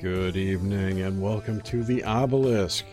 [0.00, 2.86] Good evening and welcome to the Obelisk.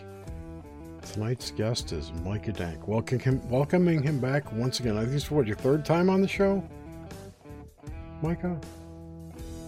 [1.10, 2.86] Tonight's guest is Micah Dank.
[2.86, 4.98] Welcome him, welcoming him back once again.
[4.98, 6.62] I think it's what your third time on the show,
[8.20, 8.60] Micah.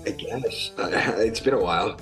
[0.05, 1.99] I guess uh, it's been a while.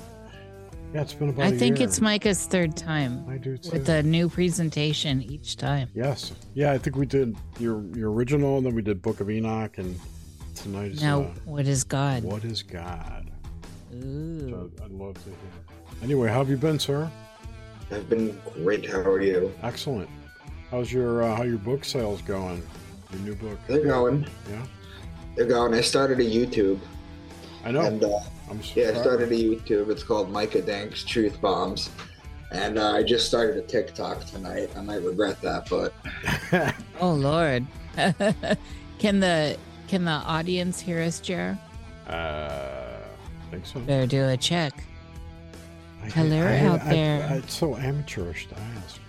[0.93, 1.45] Yeah, it's been about.
[1.45, 1.87] I a think year.
[1.87, 3.71] it's Micah's third time I do too.
[3.71, 5.89] with a new presentation each time.
[5.95, 6.73] yes, yeah.
[6.73, 9.97] I think we did your your original, and then we did Book of Enoch, and
[10.57, 12.25] tonight is Now, uh, what is God?
[12.25, 13.31] what is God?
[14.05, 14.71] Ooh.
[14.85, 15.39] I'd love to hear.
[16.03, 17.11] Anyway, how have you been, sir?
[17.91, 18.89] I've been great.
[18.89, 19.53] How are you?
[19.63, 20.09] Excellent.
[20.71, 22.63] How's your uh, how your book sales going?
[23.13, 23.59] Your new book?
[23.67, 24.27] They're going.
[24.51, 24.63] Yeah,
[25.35, 25.73] They're going.
[25.73, 26.79] I started a YouTube,
[27.65, 27.81] I know.
[27.81, 28.19] and uh,
[28.51, 29.89] I'm so yeah, I started a YouTube.
[29.91, 31.89] It's called Micah Dank's Truth Bombs,
[32.53, 34.69] and uh, I just started a TikTok tonight.
[34.77, 35.95] I might regret that, but
[37.01, 37.67] Oh Lord.
[38.99, 39.57] can the
[39.89, 41.59] can the audience hear us, Jer?
[42.07, 42.78] uh,
[43.51, 43.81] think so.
[43.81, 44.73] Better do a check.
[46.03, 47.29] I- Hello I- out I- there.
[47.43, 49.01] It's so amateurish to ask.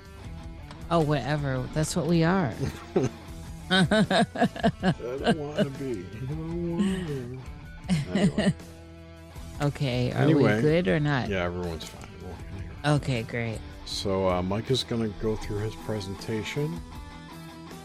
[0.92, 1.64] Oh, whatever.
[1.74, 2.52] That's what we are.
[3.72, 6.04] I don't want to be.
[6.12, 7.40] I don't want
[8.16, 8.54] Anyway,
[9.62, 10.12] okay.
[10.12, 11.30] Are Anyway, we good or not?
[11.30, 12.08] yeah, everyone's fine.
[12.86, 13.60] Okay, great.
[13.86, 16.80] So uh, Mike is going to go through his presentation,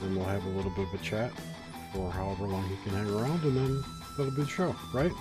[0.03, 1.31] and we'll have a little bit of a chat
[1.93, 3.85] for however long he can hang around, and then
[4.17, 5.13] that'll be the show, right?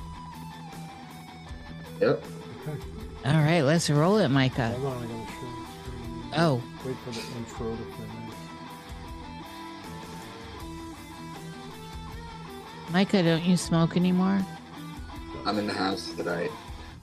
[2.01, 2.23] Yep.
[2.67, 2.77] Okay.
[3.25, 4.69] All right, let's roll it, Micah.
[4.69, 6.33] Hold on, I gotta share the screen.
[6.35, 8.13] Oh, Wait for the intro to finish.
[12.91, 14.39] Micah, don't you smoke anymore?
[15.45, 16.51] I'm in the house tonight.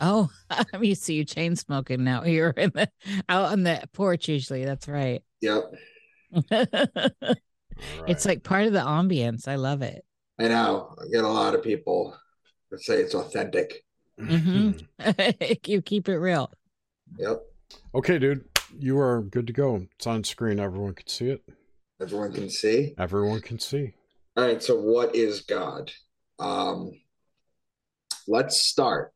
[0.01, 2.25] Oh, I'm used to you chain smoking now.
[2.25, 2.89] You're in the
[3.29, 4.65] out on the porch usually.
[4.65, 5.23] That's right.
[5.41, 5.73] Yep.
[6.51, 6.61] All
[8.07, 9.49] It's like part of the ambience.
[9.49, 10.05] I love it.
[10.39, 10.95] I know.
[11.01, 12.15] I get a lot of people
[12.71, 13.85] that say it's authentic.
[14.21, 14.87] Mhm.
[15.67, 16.51] you keep it real.
[17.19, 17.43] Yep.
[17.95, 18.45] okay, dude,
[18.79, 19.87] you are good to go.
[19.97, 20.61] It's on screen.
[20.61, 21.43] Everyone can see it.
[22.01, 22.95] Everyone can see.
[22.99, 23.95] Everyone can see.
[24.37, 25.91] All right, so what is God?
[26.39, 26.93] Um,
[28.27, 29.13] let's start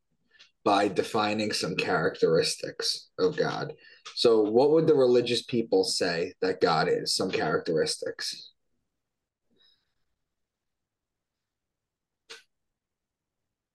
[0.65, 3.75] by defining some characteristics of God.
[4.17, 7.15] So, what would the religious people say that God is?
[7.15, 8.53] Some characteristics.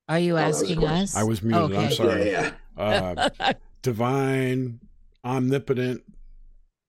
[0.09, 1.03] Are you that was a asking question.
[1.03, 1.15] us?
[1.15, 1.77] I was muted.
[1.77, 2.31] I'm sorry.
[2.31, 3.29] Yeah, yeah.
[3.39, 3.53] Uh,
[3.83, 4.79] divine,
[5.23, 6.01] omnipotent,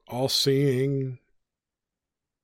[0.09, 1.19] all-seeing,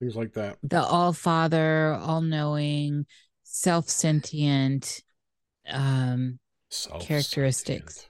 [0.00, 0.58] things like that.
[0.62, 3.06] the all father, all knowing,
[3.42, 5.02] self sentient,
[5.68, 6.38] um,
[7.00, 8.06] Characteristics.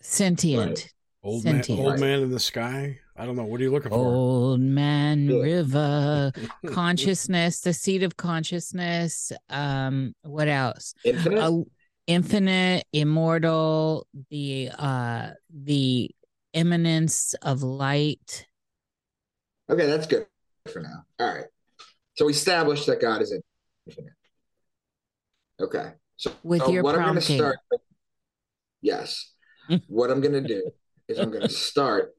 [0.00, 0.68] sentient.
[0.70, 0.92] Right.
[1.24, 1.80] Old man, Sentient.
[1.80, 3.00] old man in the sky.
[3.16, 3.44] I don't know.
[3.44, 3.96] What are you looking for?
[3.96, 5.40] Old man Yeah.
[5.40, 6.32] river,
[6.66, 9.30] consciousness, the seat of consciousness.
[9.48, 10.94] Um, what else?
[11.04, 11.40] Infinite.
[11.40, 11.60] uh,
[12.06, 16.10] infinite, immortal, the uh the
[16.52, 18.46] imminence of light.
[19.70, 20.26] Okay, that's good
[20.72, 21.04] for now.
[21.20, 21.46] All right.
[22.16, 23.32] So, we established that God is
[23.86, 24.12] infinite.
[25.60, 25.92] Okay.
[26.16, 27.38] So, With so your what I'm going to prompting.
[27.38, 27.58] start.
[28.82, 29.32] Yes.
[29.88, 30.70] what I'm going to do
[31.08, 32.14] is I'm going to start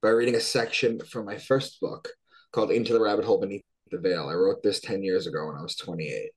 [0.00, 2.08] by reading a section from my first book
[2.52, 4.28] called Into the Rabbit Hole Beneath the Veil.
[4.28, 6.30] I wrote this 10 years ago when I was 28.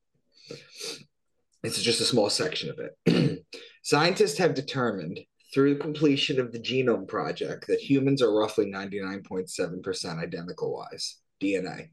[1.62, 3.44] This is just a small section of it.
[3.84, 5.20] Scientists have determined
[5.54, 11.90] through the completion of the Genome Project that humans are roughly 99.7% identical wise, DNA.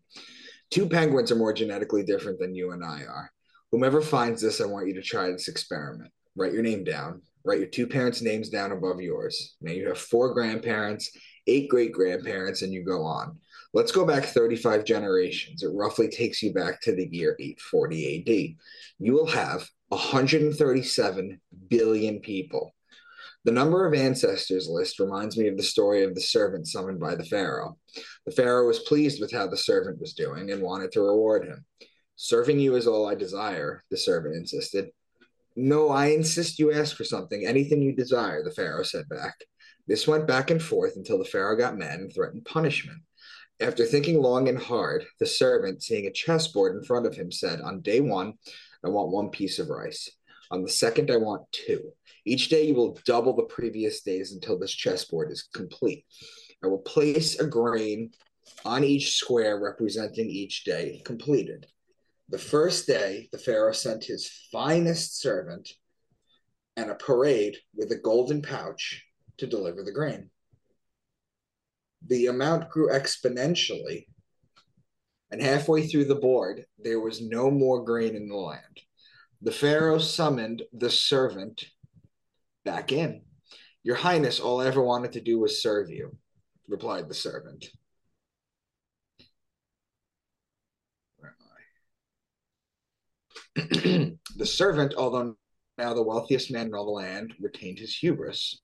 [0.71, 3.31] Two penguins are more genetically different than you and I are.
[3.71, 6.11] Whomever finds this, I want you to try this experiment.
[6.35, 7.21] Write your name down.
[7.45, 9.55] Write your two parents' names down above yours.
[9.61, 11.11] Now you have four grandparents,
[11.49, 13.37] eight great grandparents, and you go on.
[13.73, 15.63] Let's go back 35 generations.
[15.63, 18.57] It roughly takes you back to the year 840 AD.
[18.99, 22.73] You will have 137 billion people.
[23.45, 27.15] The number of ancestors list reminds me of the story of the servant summoned by
[27.15, 27.77] the Pharaoh.
[28.25, 31.65] The Pharaoh was pleased with how the servant was doing and wanted to reward him.
[32.15, 34.89] Serving you is all I desire, the servant insisted.
[35.55, 39.35] No, I insist you ask for something, anything you desire, the Pharaoh said back.
[39.89, 42.99] This went back and forth until the Pharaoh got mad and threatened punishment.
[43.59, 47.59] After thinking long and hard, the servant, seeing a chessboard in front of him, said,
[47.59, 48.35] On day one,
[48.85, 50.07] I want one piece of rice.
[50.51, 51.91] On the second, I want two.
[52.23, 56.05] Each day, you will double the previous days until this chessboard is complete.
[56.63, 58.11] I will place a grain
[58.65, 61.65] on each square representing each day completed.
[62.29, 65.67] The first day, the Pharaoh sent his finest servant
[66.77, 69.03] and a parade with a golden pouch
[69.39, 70.29] to deliver the grain.
[72.07, 74.05] The amount grew exponentially,
[75.31, 78.81] and halfway through the board, there was no more grain in the land.
[79.41, 81.65] The Pharaoh summoned the servant
[82.65, 83.21] back in.
[83.83, 86.17] Your Highness, all I ever wanted to do was serve you,
[86.67, 87.65] replied the servant.
[91.17, 91.35] Where
[93.57, 93.71] am
[94.05, 94.17] I?
[94.35, 95.35] the servant, although
[95.77, 98.59] now the wealthiest man in all the land, retained his hubris.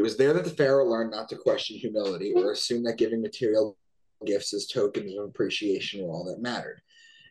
[0.00, 3.20] It was there that the Pharaoh learned not to question humility or assume that giving
[3.20, 3.76] material
[4.24, 6.80] gifts as tokens of appreciation were all that mattered.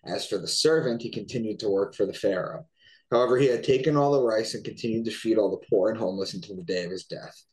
[0.05, 2.67] As for the servant, he continued to work for the Pharaoh.
[3.09, 5.97] However, he had taken all the rice and continued to feed all the poor and
[5.97, 7.43] homeless until the day of his death.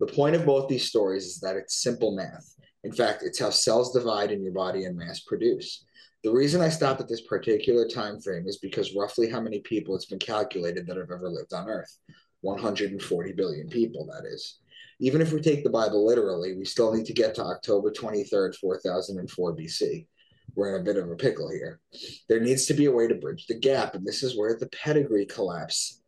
[0.00, 2.56] The point of both these stories is that it's simple math.
[2.82, 5.84] In fact, it's how cells divide in your body and mass produce.
[6.24, 9.94] The reason I stopped at this particular time frame is because roughly how many people
[9.94, 11.96] it's been calculated that have ever lived on Earth.
[12.44, 14.58] 140 billion people, that is.
[15.00, 18.56] Even if we take the Bible literally, we still need to get to October 23rd,
[18.56, 20.06] 4004 BC.
[20.54, 21.80] We're in a bit of a pickle here.
[22.28, 24.68] There needs to be a way to bridge the gap, and this is where the
[24.68, 26.00] pedigree collapse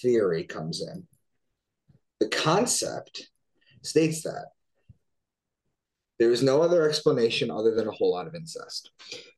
[0.00, 1.06] theory comes in.
[2.20, 3.28] The concept
[3.82, 4.46] states that
[6.18, 8.90] there is no other explanation other than a whole lot of incest.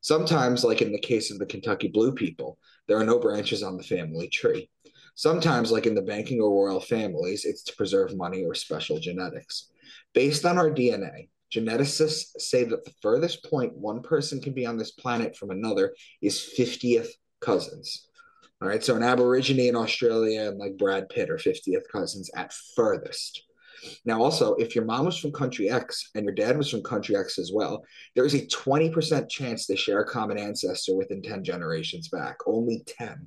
[0.02, 3.76] Sometimes, like in the case of the Kentucky Blue people, there are no branches on
[3.76, 4.68] the family tree.
[5.16, 9.70] Sometimes, like in the banking or royal families, it's to preserve money or special genetics.
[10.12, 14.76] Based on our DNA, geneticists say that the furthest point one person can be on
[14.76, 17.08] this planet from another is 50th
[17.40, 18.08] cousins.
[18.60, 22.52] All right, so an Aborigine in Australia and like Brad Pitt are 50th cousins at
[22.74, 23.42] furthest.
[24.04, 27.16] Now, also, if your mom was from country X and your dad was from country
[27.16, 27.84] X as well,
[28.14, 32.36] there is a 20% chance they share a common ancestor within 10 generations back.
[32.46, 33.26] Only 10.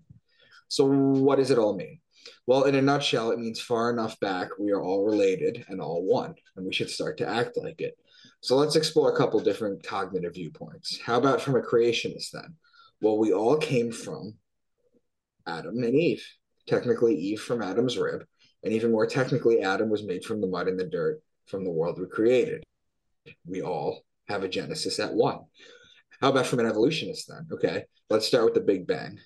[0.70, 2.00] So, what does it all mean?
[2.46, 6.06] Well, in a nutshell, it means far enough back we are all related and all
[6.06, 7.96] one, and we should start to act like it.
[8.42, 11.00] So, let's explore a couple different cognitive viewpoints.
[11.04, 12.56] How about from a creationist then?
[13.02, 14.36] Well, we all came from
[15.48, 16.26] Adam and Eve.
[16.68, 18.24] Technically, Eve from Adam's rib,
[18.64, 21.72] and even more technically, Adam was made from the mud and the dirt from the
[21.72, 22.64] world we created.
[23.46, 25.40] We all have a genesis at one.
[26.22, 27.48] How about from an evolutionist then?
[27.52, 29.20] Okay, let's start with the Big Bang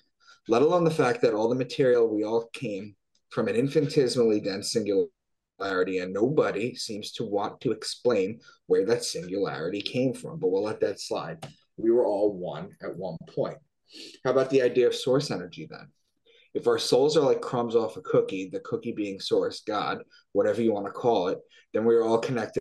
[0.48, 2.94] let alone the fact that all the material we all came
[3.30, 9.80] from an infinitesimally dense singularity, and nobody seems to want to explain where that singularity
[9.80, 10.38] came from.
[10.38, 11.46] But we'll let that slide.
[11.76, 13.58] We were all one at one point.
[14.24, 15.88] How about the idea of source energy then?
[16.52, 20.62] If our souls are like crumbs off a cookie, the cookie being source, God, whatever
[20.62, 21.38] you want to call it,
[21.72, 22.60] then we are all connected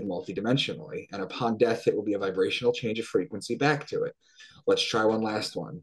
[0.00, 1.06] multidimensionally.
[1.12, 4.14] And upon death, it will be a vibrational change of frequency back to it.
[4.66, 5.82] Let's try one last one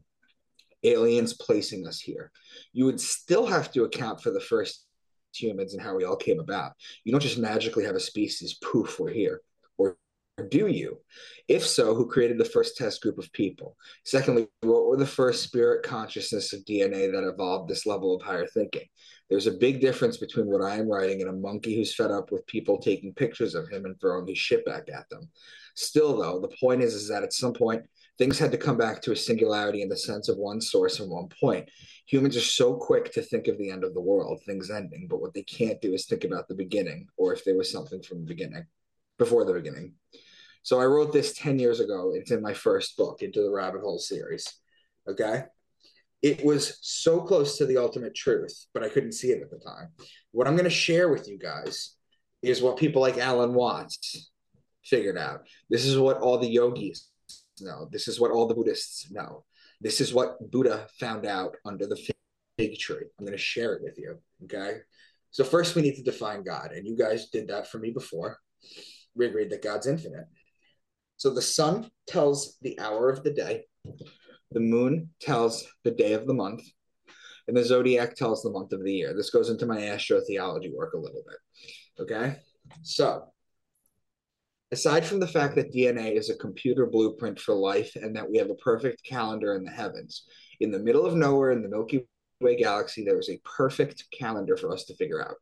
[0.84, 2.30] aliens placing us here.
[2.72, 4.86] You would still have to account for the first
[5.34, 6.72] humans and how we all came about.
[7.04, 9.40] You don't just magically have a species, poof, we're here.
[9.78, 9.96] Or
[10.48, 10.98] do you?
[11.48, 13.76] If so, who created the first test group of people?
[14.04, 18.46] Secondly, what were the first spirit consciousness of DNA that evolved this level of higher
[18.46, 18.86] thinking?
[19.28, 22.30] There's a big difference between what I am writing and a monkey who's fed up
[22.32, 25.28] with people taking pictures of him and throwing his shit back at them.
[25.74, 27.82] Still, though, the point is, is that at some point,
[28.18, 31.10] things had to come back to a singularity in the sense of one source and
[31.10, 31.68] one point.
[32.06, 35.20] Humans are so quick to think of the end of the world, things ending, but
[35.20, 38.20] what they can't do is think about the beginning or if there was something from
[38.20, 38.66] the beginning,
[39.18, 39.94] before the beginning.
[40.62, 42.12] So I wrote this 10 years ago.
[42.14, 44.46] It's in my first book, Into the Rabbit Hole series.
[45.08, 45.44] Okay.
[46.22, 49.58] It was so close to the ultimate truth, but I couldn't see it at the
[49.58, 49.88] time.
[50.30, 51.96] What I'm going to share with you guys
[52.42, 54.30] is what people like Alan Watts
[54.84, 55.46] figured out.
[55.68, 57.08] This is what all the yogis
[57.60, 57.88] know.
[57.90, 59.44] This is what all the Buddhists know.
[59.80, 63.06] This is what Buddha found out under the fig tree.
[63.18, 64.18] I'm going to share it with you.
[64.44, 64.78] Okay.
[65.30, 66.72] So, first, we need to define God.
[66.72, 68.38] And you guys did that for me before.
[69.14, 70.26] We agreed that God's infinite.
[71.16, 73.64] So, the sun tells the hour of the day,
[74.50, 76.62] the moon tells the day of the month,
[77.48, 79.14] and the zodiac tells the month of the year.
[79.14, 82.02] This goes into my astrotheology work a little bit.
[82.02, 82.36] Okay.
[82.82, 83.31] So,
[84.72, 88.38] aside from the fact that DNA is a computer blueprint for life and that we
[88.38, 90.24] have a perfect calendar in the heavens,
[90.60, 92.08] in the middle of nowhere in the Milky
[92.40, 95.36] Way galaxy, there is a perfect calendar for us to figure out.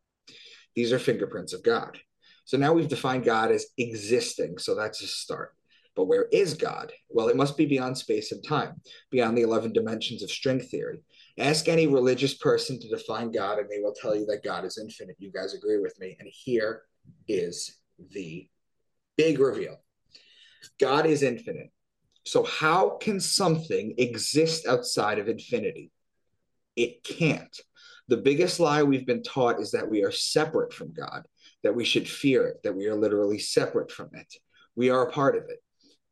[0.74, 1.98] These are fingerprints of God.
[2.44, 4.58] So now we've defined God as existing.
[4.58, 5.54] So that's a start.
[5.96, 6.92] But where is God?
[7.08, 11.00] Well, it must be beyond space and time, beyond the 11 dimensions of string theory.
[11.38, 14.78] Ask any religious person to define God, and they will tell you that God is
[14.78, 15.16] infinite.
[15.18, 16.16] You guys agree with me.
[16.18, 16.82] And here
[17.28, 17.78] is
[18.10, 18.48] the
[19.20, 19.76] Big reveal.
[20.80, 21.70] God is infinite.
[22.24, 25.92] So, how can something exist outside of infinity?
[26.74, 27.54] It can't.
[28.08, 31.24] The biggest lie we've been taught is that we are separate from God,
[31.62, 34.34] that we should fear it, that we are literally separate from it.
[34.74, 35.58] We are a part of it.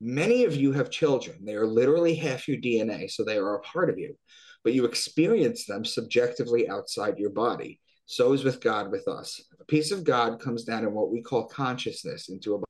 [0.02, 1.46] Many of you have children.
[1.46, 4.18] They are literally half your DNA, so they are a part of you,
[4.64, 7.80] but you experience them subjectively outside your body.
[8.04, 9.42] So is with God with us.
[9.58, 12.68] A piece of God comes down in what we call consciousness into a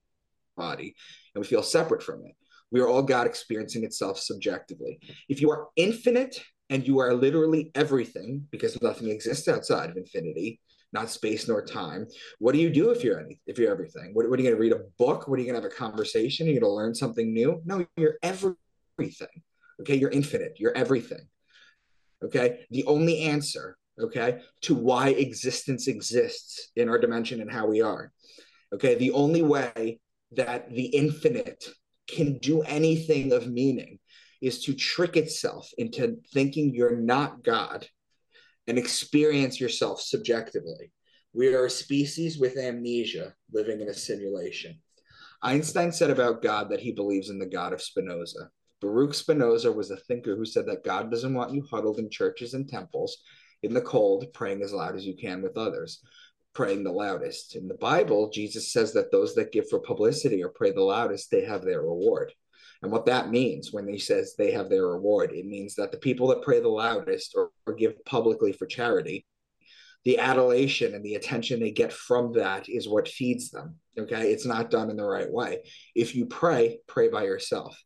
[0.58, 0.94] body,
[1.34, 2.34] and we feel separate from it.
[2.70, 5.00] We are all God experiencing itself subjectively.
[5.28, 10.60] If you are infinite and you are literally everything, because nothing exists outside of infinity,
[10.92, 12.06] not space nor time.
[12.38, 14.10] What do you do if you're any, if you're everything?
[14.12, 15.28] What, what are you going to read a book?
[15.28, 16.46] What are you going to have a conversation?
[16.46, 17.62] Are you going to learn something new?
[17.64, 19.42] No, you're everything.
[19.80, 20.54] Okay, you're infinite.
[20.58, 21.28] You're everything.
[22.24, 27.80] Okay, the only answer, okay, to why existence exists in our dimension and how we
[27.80, 28.10] are.
[28.74, 30.00] Okay, the only way
[30.32, 31.64] that the infinite
[32.08, 33.98] can do anything of meaning
[34.40, 37.86] is to trick itself into thinking you're not God
[38.66, 40.92] and experience yourself subjectively.
[41.32, 44.80] We are a species with amnesia living in a simulation.
[45.42, 48.50] Einstein said about God that he believes in the God of Spinoza.
[48.80, 52.54] Baruch Spinoza was a thinker who said that God doesn't want you huddled in churches
[52.54, 53.18] and temples
[53.62, 56.00] in the cold, praying as loud as you can with others,
[56.54, 57.56] praying the loudest.
[57.56, 61.30] In the Bible, Jesus says that those that give for publicity or pray the loudest,
[61.30, 62.32] they have their reward.
[62.82, 65.98] And what that means when he says they have their reward, it means that the
[65.98, 69.26] people that pray the loudest or, or give publicly for charity,
[70.04, 73.76] the adulation and the attention they get from that is what feeds them.
[73.98, 74.32] Okay.
[74.32, 75.64] It's not done in the right way.
[75.94, 77.76] If you pray, pray by yourself.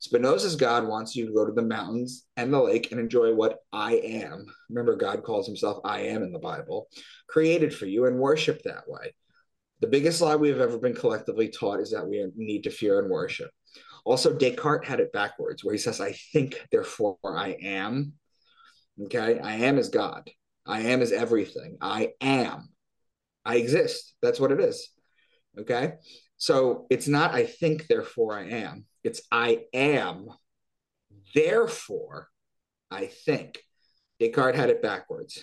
[0.00, 3.58] Spinoza's God wants you to go to the mountains and the lake and enjoy what
[3.70, 4.46] I am.
[4.70, 6.88] Remember, God calls himself I am in the Bible,
[7.28, 9.14] created for you and worship that way.
[9.80, 12.98] The biggest lie we have ever been collectively taught is that we need to fear
[12.98, 13.50] and worship.
[14.06, 18.14] Also, Descartes had it backwards, where he says, I think, therefore I am.
[19.04, 19.38] Okay.
[19.38, 20.30] I am is God.
[20.66, 21.76] I am is everything.
[21.82, 22.70] I am.
[23.44, 24.14] I exist.
[24.22, 24.88] That's what it is.
[25.58, 25.94] Okay.
[26.38, 28.86] So it's not I think, therefore I am.
[29.02, 30.28] It's I am,
[31.34, 32.28] therefore
[32.90, 33.58] I think.
[34.18, 35.42] Descartes had it backwards.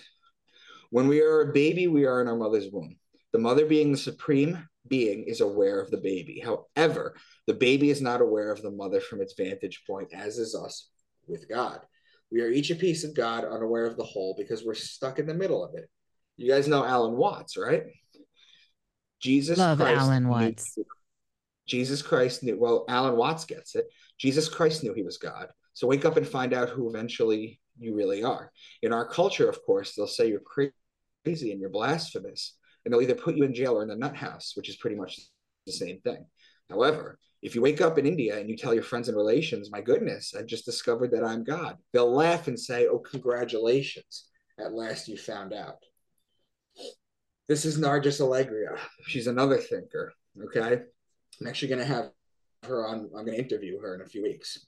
[0.90, 2.96] When we are a baby, we are in our mother's womb.
[3.32, 6.42] The mother, being the supreme being, is aware of the baby.
[6.44, 7.14] However,
[7.46, 10.88] the baby is not aware of the mother from its vantage point, as is us
[11.26, 11.80] with God.
[12.30, 15.26] We are each a piece of God, unaware of the whole, because we're stuck in
[15.26, 15.88] the middle of it.
[16.36, 17.82] You guys know Alan Watts, right?
[19.20, 20.78] Jesus Love Christ Alan Watts.
[21.68, 23.86] Jesus Christ knew, well, Alan Watts gets it.
[24.18, 25.48] Jesus Christ knew he was God.
[25.74, 28.50] So wake up and find out who eventually you really are.
[28.82, 33.14] In our culture, of course, they'll say you're crazy and you're blasphemous, and they'll either
[33.14, 35.20] put you in jail or in the nut house, which is pretty much
[35.66, 36.26] the same thing.
[36.68, 39.80] However, if you wake up in India and you tell your friends and relations, my
[39.80, 44.24] goodness, I just discovered that I'm God, they'll laugh and say, oh, congratulations.
[44.58, 45.76] At last you found out.
[47.46, 48.76] This is Nargis Allegria.
[49.06, 50.12] She's another thinker.
[50.44, 50.82] Okay.
[51.40, 52.10] I'm actually going to have
[52.64, 54.66] her on, I'm going to interview her in a few weeks.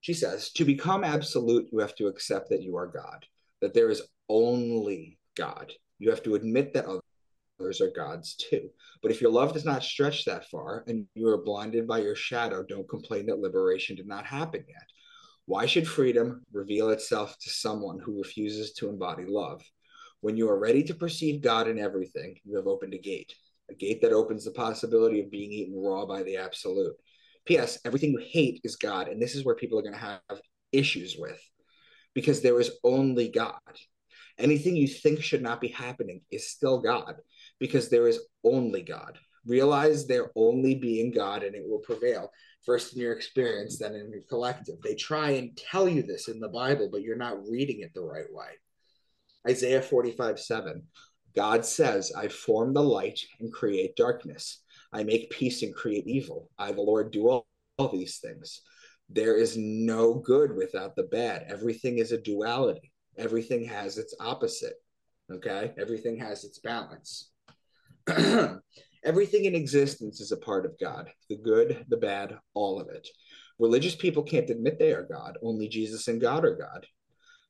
[0.00, 3.24] She says, to become absolute, you have to accept that you are God,
[3.60, 5.72] that there is only God.
[5.98, 8.68] You have to admit that others are gods too.
[9.00, 12.16] But if your love does not stretch that far and you are blinded by your
[12.16, 14.88] shadow, don't complain that liberation did not happen yet.
[15.46, 19.62] Why should freedom reveal itself to someone who refuses to embody love?
[20.20, 23.34] When you are ready to perceive God in everything, you have opened a gate,
[23.70, 26.94] a gate that opens the possibility of being eaten raw by the absolute.
[27.46, 27.78] P.S.
[27.84, 30.40] Everything you hate is God, and this is where people are going to have
[30.72, 31.40] issues with
[32.14, 33.58] because there is only God.
[34.38, 37.16] Anything you think should not be happening is still God
[37.60, 39.18] because there is only God.
[39.46, 42.30] Realize there only being God and it will prevail.
[42.64, 44.76] First in your experience, then in your collective.
[44.82, 48.00] They try and tell you this in the Bible, but you're not reading it the
[48.00, 48.46] right way.
[49.46, 50.82] Isaiah 45 7.
[51.36, 54.62] God says, I form the light and create darkness.
[54.92, 56.50] I make peace and create evil.
[56.58, 57.46] I, the Lord, do all,
[57.78, 58.60] all these things.
[59.08, 61.46] There is no good without the bad.
[61.48, 64.74] Everything is a duality, everything has its opposite.
[65.32, 65.72] Okay.
[65.78, 67.30] Everything has its balance.
[69.04, 73.08] Everything in existence is a part of God the good, the bad, all of it.
[73.58, 76.86] Religious people can't admit they are God, only Jesus and God are God.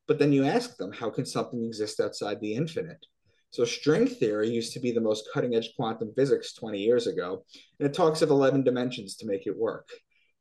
[0.07, 3.03] But then you ask them, how can something exist outside the infinite?
[3.51, 7.45] So, string theory used to be the most cutting edge quantum physics 20 years ago,
[7.79, 9.89] and it talks of 11 dimensions to make it work.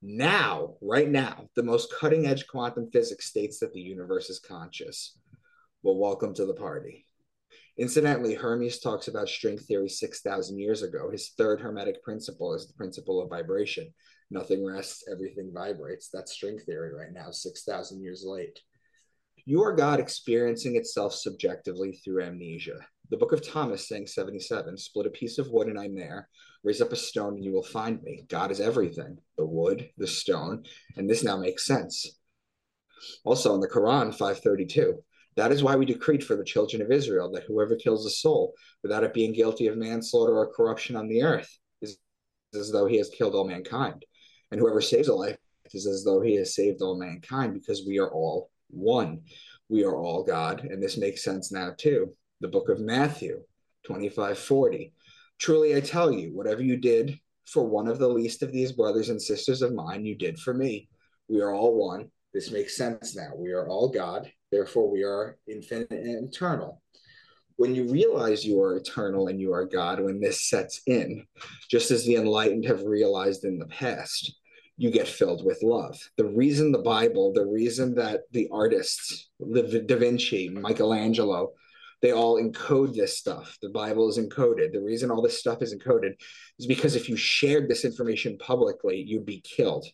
[0.03, 5.17] Now, right now, the most cutting edge quantum physics states that the universe is conscious.
[5.83, 7.07] Well, welcome to the party.
[7.77, 11.11] Incidentally, Hermes talks about string theory 6,000 years ago.
[11.11, 13.93] His third hermetic principle is the principle of vibration.
[14.31, 16.09] Nothing rests, everything vibrates.
[16.13, 18.61] That's string theory right now, 6,000 years late.
[19.45, 22.87] You are God experiencing itself subjectively through amnesia.
[23.11, 26.29] The book of Thomas, saying 77, split a piece of wood and I'm there,
[26.63, 28.25] raise up a stone and you will find me.
[28.29, 30.65] God is everything the wood, the stone,
[30.97, 32.19] and this now makes sense.
[33.25, 35.05] Also in the Quran, 532,
[35.37, 38.55] That is why we decreed for the children of Israel that whoever kills a soul
[38.83, 41.99] without it being guilty of manslaughter or corruption on the earth is
[42.55, 44.05] as though he has killed all mankind.
[44.51, 45.37] And whoever saves a life
[45.73, 49.23] is as though he has saved all mankind because we are all one.
[49.69, 50.61] We are all God.
[50.61, 52.15] And this makes sense now too.
[52.41, 53.43] The book of Matthew
[53.87, 54.93] 25 40.
[55.39, 59.11] Truly I tell you, whatever you did for one of the least of these brothers
[59.11, 60.89] and sisters of mine, you did for me.
[61.29, 62.11] We are all one.
[62.33, 63.31] This makes sense now.
[63.37, 64.31] We are all God.
[64.51, 66.83] Therefore, we are infinite and eternal.
[67.57, 71.25] When you realize you are eternal and you are God, when this sets in,
[71.71, 74.35] just as the enlightened have realized in the past,
[74.77, 75.97] you get filled with love.
[76.17, 81.53] The reason the Bible, the reason that the artists, the Da Vinci, Michelangelo,
[82.05, 83.57] they all encode this stuff.
[83.63, 84.75] The Bible is encoded.
[84.75, 86.21] The reason all this stuff is encoded
[86.59, 89.87] is because if you shared this information publicly, you'd be killed.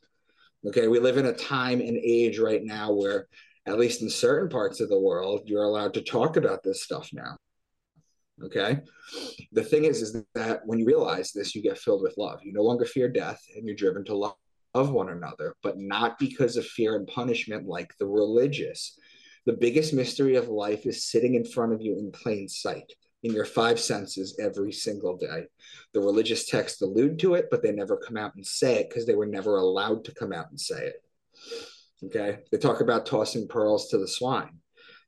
[0.67, 3.29] Okay, we live in a time and age right now where,
[3.64, 7.11] at least in certain parts of the world, you're allowed to talk about this stuff
[7.12, 7.37] now.
[8.43, 8.81] Okay,
[9.52, 12.40] the thing is, is that when you realize this, you get filled with love.
[12.42, 14.35] You no longer fear death, and you're driven to love
[14.73, 18.99] one another, but not because of fear and punishment like the religious.
[19.46, 23.33] The biggest mystery of life is sitting in front of you in plain sight, in
[23.33, 25.44] your five senses every single day.
[25.94, 29.07] The religious texts allude to it, but they never come out and say it because
[29.07, 31.05] they were never allowed to come out and say it.
[32.05, 32.40] Okay.
[32.50, 34.59] They talk about tossing pearls to the swine.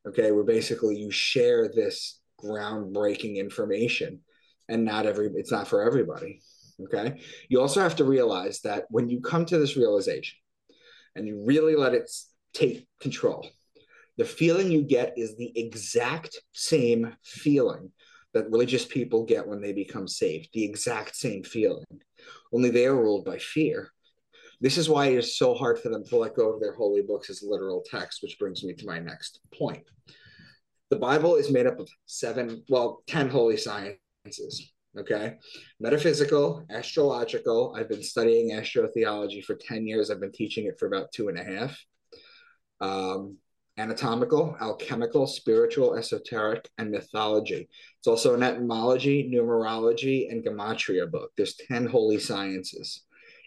[0.07, 0.33] Okay.
[0.33, 4.21] Where basically you share this groundbreaking information
[4.69, 6.41] and not every, it's not for everybody.
[6.85, 7.21] Okay.
[7.49, 10.39] You also have to realize that when you come to this realization
[11.15, 12.11] and you really let it
[12.53, 13.47] take control,
[14.19, 17.91] the feeling you get is the exact same feeling
[18.35, 21.85] that religious people get when they become saved, the exact same feeling.
[22.53, 23.91] Only they are ruled by fear.
[24.61, 27.03] This is why it is so hard for them to let go of their holy
[27.03, 29.83] books as literal text, which brings me to my next point.
[30.91, 34.73] The Bible is made up of seven, well, 10 holy sciences.
[34.97, 35.37] Okay.
[35.81, 37.75] Metaphysical, astrological.
[37.77, 40.11] I've been studying astrotheology for 10 years.
[40.11, 41.79] I've been teaching it for about two and a half.
[42.81, 43.39] Um,
[43.79, 47.69] anatomical, alchemical, spiritual, esoteric, and mythology.
[47.99, 51.31] It's also an etymology, numerology, and gematria book.
[51.37, 53.03] There's 10 holy sciences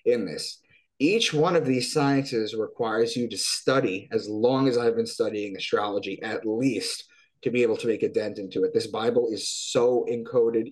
[0.06, 0.60] in this.
[0.98, 5.56] Each one of these sciences requires you to study, as long as I've been studying
[5.56, 7.06] astrology, at least
[7.44, 8.74] to be able to make a dent into it.
[8.74, 10.72] This Bible is so encoded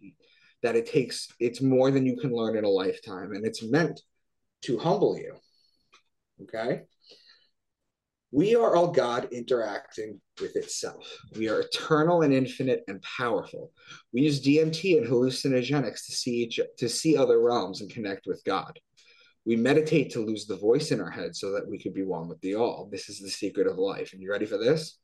[0.64, 4.02] that it takes, it's more than you can learn in a lifetime, and it's meant
[4.64, 5.36] to humble you.
[6.44, 6.84] Okay?
[8.34, 11.08] We are all God interacting with itself.
[11.38, 13.72] We are eternal and infinite and powerful.
[14.12, 18.44] We use DMT and hallucinogenics to see each, to see other realms and connect with
[18.44, 18.80] God.
[19.46, 22.28] We meditate to lose the voice in our head so that we could be one
[22.28, 22.90] with the all.
[22.92, 24.14] This is the secret of life.
[24.14, 24.98] And you ready for this?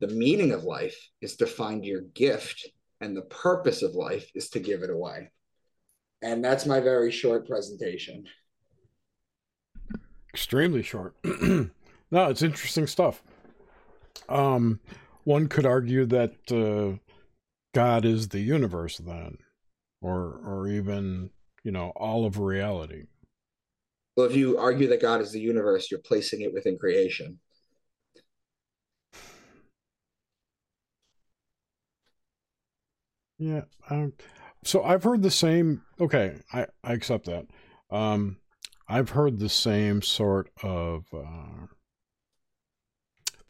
[0.00, 2.68] The meaning of life is to find your gift,
[3.00, 5.30] and the purpose of life is to give it away.
[6.20, 8.26] And that's my very short presentation.
[10.34, 11.16] Extremely short.
[12.10, 13.22] No, it's interesting stuff.
[14.28, 14.80] Um,
[15.24, 16.98] one could argue that uh,
[17.74, 19.38] God is the universe, then,
[20.00, 21.30] or or even
[21.62, 23.04] you know all of reality.
[24.16, 27.40] Well, if you argue that God is the universe, you're placing it within creation.
[33.38, 33.62] Yeah.
[33.90, 34.12] Um,
[34.64, 35.82] so I've heard the same.
[36.00, 37.46] Okay, I I accept that.
[37.90, 38.38] Um,
[38.88, 41.66] I've heard the same sort of uh,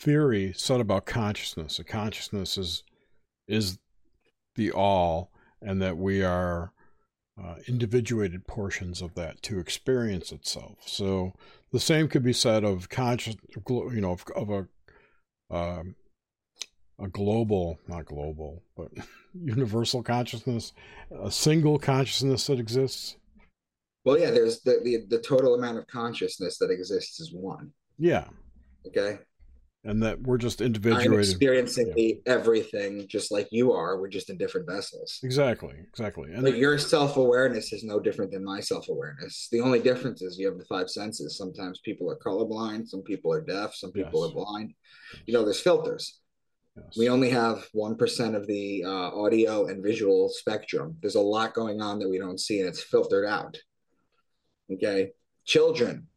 [0.05, 1.79] theory said about consciousness.
[1.79, 2.83] A consciousness is
[3.49, 3.79] is
[4.55, 6.73] the all, and that we are
[7.43, 10.79] uh, individuated portions of that to experience itself.
[10.87, 11.33] So
[11.73, 13.37] the same could be said of conscious,
[13.67, 15.97] you know, of, of a um,
[17.01, 18.89] a global, not global, but
[19.35, 20.73] universal consciousness,
[21.11, 23.17] a single consciousness that exists.
[24.05, 27.73] Well, yeah, there's the, the the total amount of consciousness that exists is one.
[27.99, 28.27] Yeah.
[28.87, 29.19] Okay
[29.85, 31.13] and that we're just individuated.
[31.13, 32.15] I'm experiencing yeah.
[32.27, 34.01] everything just like you are.
[34.01, 35.21] We're just in different vessels.
[35.23, 36.33] Exactly, exactly.
[36.33, 39.49] And like your self awareness is no different than my self awareness.
[39.53, 41.37] The only difference is you have the five senses.
[41.37, 44.31] Sometimes people are colorblind, some people are deaf, some people yes.
[44.31, 44.73] are blind.
[45.27, 46.21] You know, there's filters.
[46.77, 46.97] Yes.
[46.97, 50.97] We only have 1% of the uh, audio and visual spectrum.
[51.01, 53.57] There's a lot going on that we don't see, and it's filtered out.
[54.73, 55.13] Okay.
[55.45, 56.09] Children,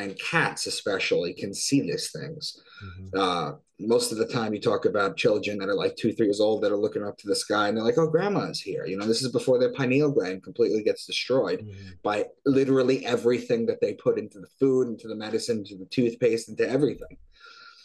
[0.00, 2.60] and cats especially can see these things.
[2.84, 3.18] Mm-hmm.
[3.18, 6.40] Uh, most of the time, you talk about children that are like two, three years
[6.40, 8.96] old that are looking up to the sky and they're like, "Oh, grandma's here." You
[8.96, 11.90] know, this is before their pineal gland completely gets destroyed mm-hmm.
[12.02, 16.48] by literally everything that they put into the food, into the medicine, into the toothpaste,
[16.48, 17.16] into everything.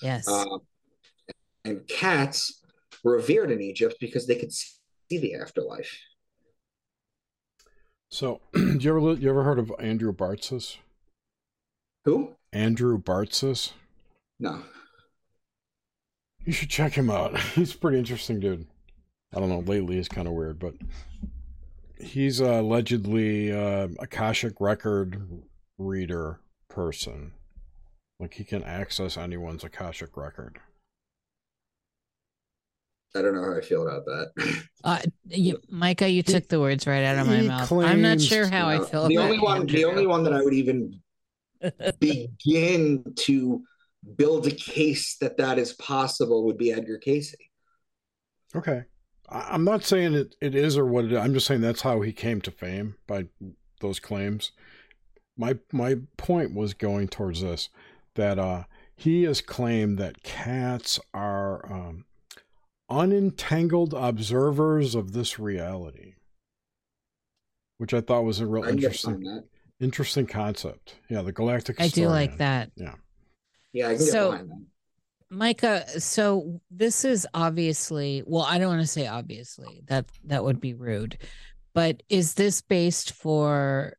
[0.02, 0.28] Yes.
[0.28, 0.58] Uh,
[1.64, 2.62] and cats
[3.04, 4.78] were revered in Egypt because they could see
[5.12, 5.98] the afterlife.
[8.10, 10.78] So, do you ever you ever heard of Andrew Bartzis?
[12.06, 12.36] Who?
[12.54, 13.74] Andrew Bartzis.
[14.40, 14.64] No.
[16.46, 17.38] You should check him out.
[17.56, 18.68] He's a pretty interesting dude.
[19.36, 19.60] I don't know.
[19.60, 20.76] Lately, he's kind of weird, but
[22.00, 25.44] he's uh, allegedly uh, Akashic record
[25.78, 26.40] reader
[26.70, 27.34] person.
[28.18, 30.60] Like he can access anyone's Akashic record.
[33.14, 34.66] I don't know how I feel about that.
[34.84, 37.72] Uh, you, Micah, you took the words right out of my he mouth.
[37.72, 40.34] I'm not sure how I No, feel the about only one, the only one that
[40.34, 41.02] I would even
[42.00, 43.64] begin to
[44.18, 47.36] build a case that that is possible would be Edgar Cayce.
[48.56, 48.84] Okay.
[49.28, 51.18] I'm not saying it, it is or what it is.
[51.18, 53.26] I'm just saying that's how he came to fame by
[53.82, 54.52] those claims.
[55.38, 57.70] My my point was going towards this
[58.14, 58.64] that uh,
[58.96, 62.06] he has claimed that cats are um,
[62.90, 66.14] unentangled observers of this reality,
[67.78, 69.46] which I thought was a real I interesting that.
[69.80, 70.96] Interesting concept.
[71.10, 71.80] Yeah, the galactic.
[71.82, 72.72] I do like that.
[72.76, 72.96] Yeah,
[73.74, 74.48] Yeah, I can So-
[75.32, 79.82] Micah, so this is obviously well, I don't want to say obviously.
[79.88, 81.18] That that would be rude.
[81.74, 83.98] But is this based for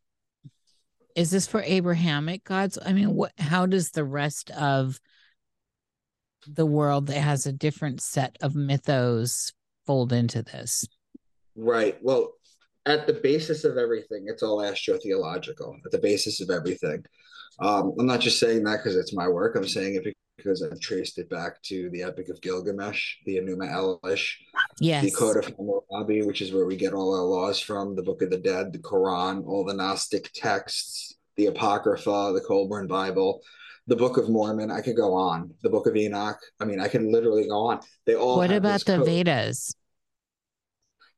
[1.14, 2.78] is this for Abrahamic gods?
[2.84, 5.00] I mean, what how does the rest of
[6.46, 9.52] the world that has a different set of mythos
[9.84, 10.86] fold into this?
[11.56, 11.98] Right.
[12.02, 12.34] Well,
[12.86, 15.76] at the basis of everything, it's all astrotheological.
[15.84, 17.04] At the basis of everything.
[17.58, 19.56] Um, I'm not just saying that because it's my work.
[19.56, 23.70] I'm saying it because I've traced it back to the Epic of Gilgamesh, the Enuma
[23.72, 24.34] Elish,
[24.80, 25.04] Yes.
[25.04, 28.22] the Code of Hammurabi, which is where we get all our laws from, the Book
[28.22, 33.42] of the Dead, the Quran, all the Gnostic texts, the Apocrypha, the Kolbrin Bible,
[33.86, 34.70] the Book of Mormon.
[34.70, 35.54] I could go on.
[35.62, 36.38] The Book of Enoch.
[36.60, 37.80] I mean, I can literally go on.
[38.04, 38.36] They all.
[38.36, 39.06] What about the code.
[39.06, 39.74] Vedas?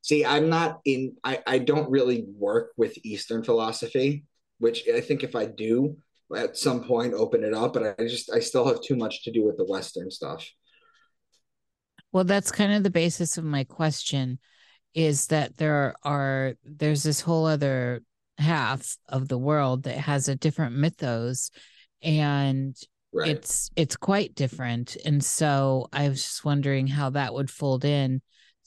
[0.01, 1.15] See, I'm not in.
[1.23, 4.23] I I don't really work with Eastern philosophy,
[4.59, 5.97] which I think if I do
[6.35, 9.31] at some point open it up, but I just I still have too much to
[9.31, 10.47] do with the Western stuff.
[12.11, 14.39] Well, that's kind of the basis of my question
[14.93, 18.01] is that there are there's this whole other
[18.37, 21.51] half of the world that has a different mythos
[22.01, 22.75] and
[23.11, 23.31] Right.
[23.31, 28.21] it's it's quite different and so i was just wondering how that would fold in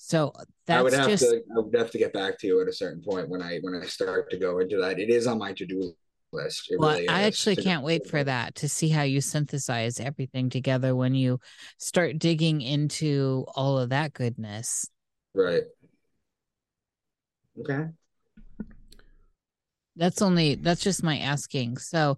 [0.05, 2.61] so uh, I would have just to I would have to get back to you
[2.61, 4.99] at a certain point when I when I start to go into that.
[4.99, 5.95] It is on my to do
[6.33, 6.73] list.
[6.73, 10.49] It well really i actually can't wait for that to see how you synthesize everything
[10.49, 11.39] together when you
[11.79, 14.89] start digging into all of that goodness
[15.35, 15.63] Right.
[17.61, 17.89] Okay.
[19.97, 22.17] that's only that's just my asking so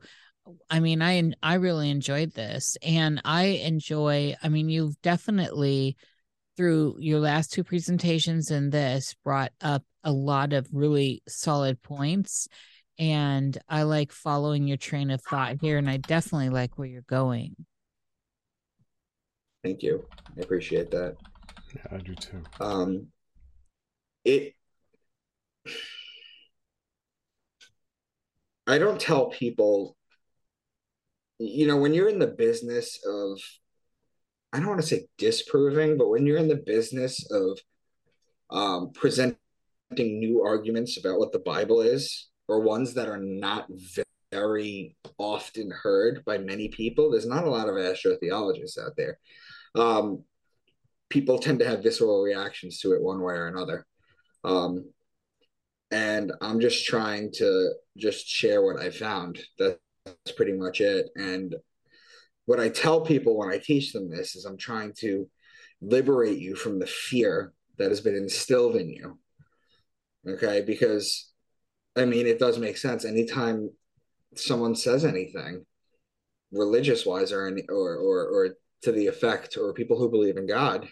[0.70, 5.96] i mean i i really enjoyed this and i enjoy i mean you've definitely
[6.56, 12.46] through your last two presentations and this brought up a lot of really solid points
[12.98, 17.02] and i like following your train of thought here and i definitely like where you're
[17.02, 17.54] going
[19.64, 20.04] Thank you.
[20.36, 21.16] I appreciate that.
[21.74, 22.42] Yeah, I do too.
[22.60, 23.06] um
[24.26, 24.54] it
[28.66, 29.96] i don't tell people
[31.38, 33.38] you know when you're in the business of
[34.54, 37.58] i don't want to say disproving but when you're in the business of
[38.50, 39.36] um presenting
[39.98, 43.66] new arguments about what the bible is or ones that are not
[44.32, 49.18] very often heard by many people there's not a lot of astrotheologists out there
[49.74, 50.24] um
[51.14, 53.86] people tend to have visceral reactions to it one way or another.
[54.42, 54.90] Um,
[55.92, 59.38] and I'm just trying to just share what I found.
[59.56, 59.78] That's
[60.36, 61.10] pretty much it.
[61.14, 61.54] And
[62.46, 65.28] what I tell people when I teach them this is I'm trying to
[65.80, 69.18] liberate you from the fear that has been instilled in you.
[70.28, 70.62] Okay.
[70.62, 71.30] Because
[71.96, 73.04] I mean, it does make sense.
[73.04, 73.70] Anytime
[74.34, 75.64] someone says anything
[76.54, 78.48] religious wise or, any, or, or, or
[78.82, 80.86] to the effect, or people who believe in God,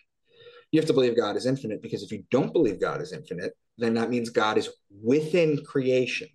[0.70, 3.52] you have to believe God is infinite because if you don't believe God is infinite,
[3.78, 4.70] then that means God is
[5.02, 6.28] within creation.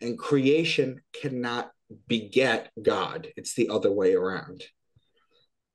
[0.00, 1.70] And creation cannot
[2.08, 3.28] beget God.
[3.36, 4.64] It's the other way around.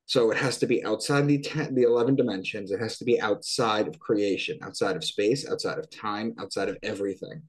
[0.05, 2.71] So it has to be outside the 10, the 11 dimensions.
[2.71, 6.77] It has to be outside of creation, outside of space, outside of time, outside of
[6.81, 7.43] everything,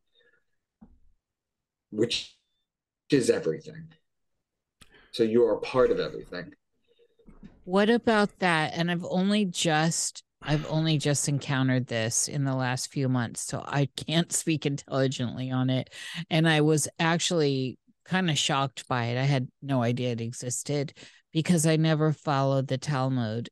[1.90, 2.36] which
[3.10, 3.88] is everything.
[5.12, 6.52] So you are part of everything.
[7.64, 8.72] What about that?
[8.74, 13.62] And I've only just I've only just encountered this in the last few months, so
[13.66, 15.90] I can't speak intelligently on it.
[16.30, 17.78] And I was actually
[18.08, 19.18] kind of shocked by it.
[19.18, 20.92] I had no idea it existed
[21.32, 23.48] because I never followed the Talmud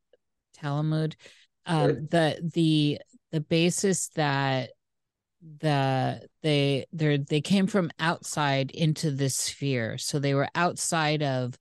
[0.54, 1.16] Talmud.
[1.66, 2.98] Um, the the
[3.32, 4.70] the basis that
[5.60, 11.58] the they they they came from outside into this sphere, so they were outside of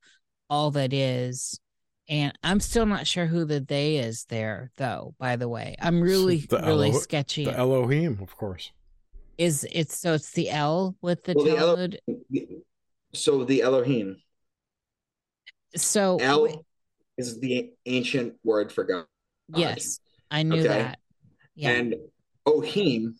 [0.49, 1.59] all that is.
[2.07, 5.15] And I'm still not sure who the they is there, though.
[5.17, 7.45] By the way, I'm really the really Elo- sketchy.
[7.45, 8.71] The Elohim, of course.
[9.39, 11.99] is it's so it's the L with the Well, the Elo- Talmud.
[13.15, 14.17] So the Elohim,
[15.75, 16.65] so El
[17.17, 19.05] is the ancient word for God.
[19.55, 19.99] yes,
[20.29, 20.67] I knew Okay.
[20.67, 20.99] that.
[21.55, 21.69] Yeah.
[21.71, 21.95] And
[22.45, 23.15] Ohim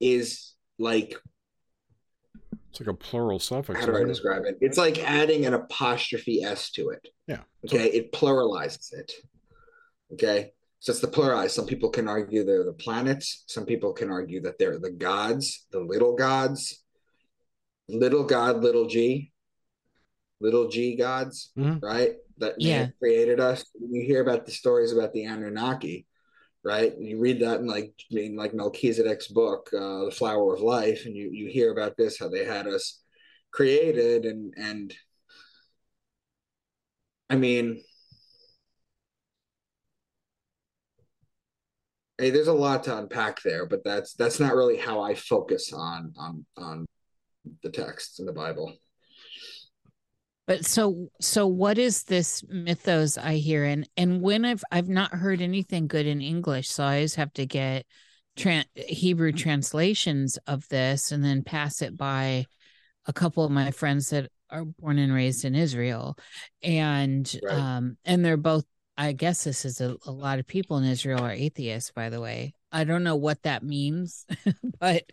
[0.00, 1.16] is like
[2.70, 3.78] It's like a plural suffix.
[3.80, 4.12] how do I isn't it?
[4.12, 4.58] describe it?
[4.60, 7.06] It's like adding an apostrophe s to it.
[7.26, 7.42] Yeah.
[7.64, 9.12] Okay, it pluralizes it.
[10.12, 11.50] Okay, so it's the pluralize.
[11.50, 13.44] Some people can argue they're the planets.
[13.46, 16.82] Some people can argue that they're the gods, the little gods,
[17.92, 19.32] little god, little g,
[20.40, 21.82] little g gods, Mhm.
[21.82, 22.16] right?
[22.38, 22.88] That Yeah.
[22.98, 23.64] created us.
[23.78, 26.06] You hear about the stories about the Anunnaki,
[26.64, 26.96] right?
[26.98, 31.14] You read that in like in like Melchizedek's book, uh, The Flower of Life, and
[31.14, 33.02] you you hear about this how they had us
[33.52, 34.94] created and and
[37.28, 37.82] I mean
[42.18, 45.72] hey there's a lot to unpack there but that's that's not really how I focus
[45.72, 46.86] on on on
[47.62, 48.72] the texts in the Bible
[50.46, 55.14] But so so what is this mythos I hear and and when I've I've not
[55.14, 57.86] heard anything good in English, so I always have to get
[58.36, 62.46] tran Hebrew translations of this and then pass it by
[63.06, 66.16] a couple of my friends that are born and raised in Israel.
[66.62, 67.56] And Right.
[67.56, 68.64] um and they're both
[68.96, 72.20] I guess this is a, a lot of people in Israel are atheists, by the
[72.20, 72.54] way.
[72.72, 74.26] I don't know what that means,
[74.80, 75.04] but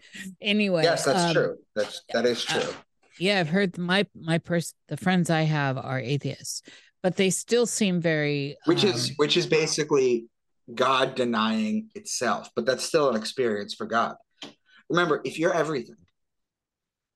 [0.41, 0.83] anyway.
[0.83, 2.73] yes that's um, true that's that is uh, true
[3.19, 6.61] yeah i've heard my my person the friends i have are atheists
[7.01, 10.27] but they still seem very which is um, which is basically
[10.73, 14.15] God denying itself, but that's still an experience for God.
[14.89, 15.95] Remember, if you're everything,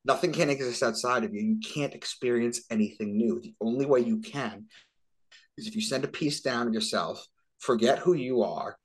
[0.05, 1.41] nothing can exist outside of you.
[1.41, 3.41] You can't experience anything new.
[3.41, 4.65] The only way you can
[5.57, 7.25] is if you send a piece down of yourself,
[7.59, 8.77] forget who you are,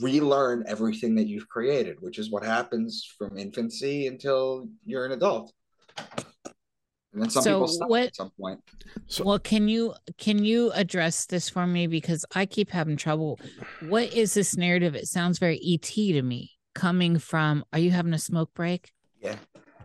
[0.00, 5.52] relearn everything that you've created, which is what happens from infancy until you're an adult.
[7.12, 8.60] And then some So people stop what- at some point.
[9.06, 13.38] So, well can you can you address this for me because i keep having trouble
[13.88, 18.14] what is this narrative it sounds very et to me coming from are you having
[18.14, 19.36] a smoke break Yeah.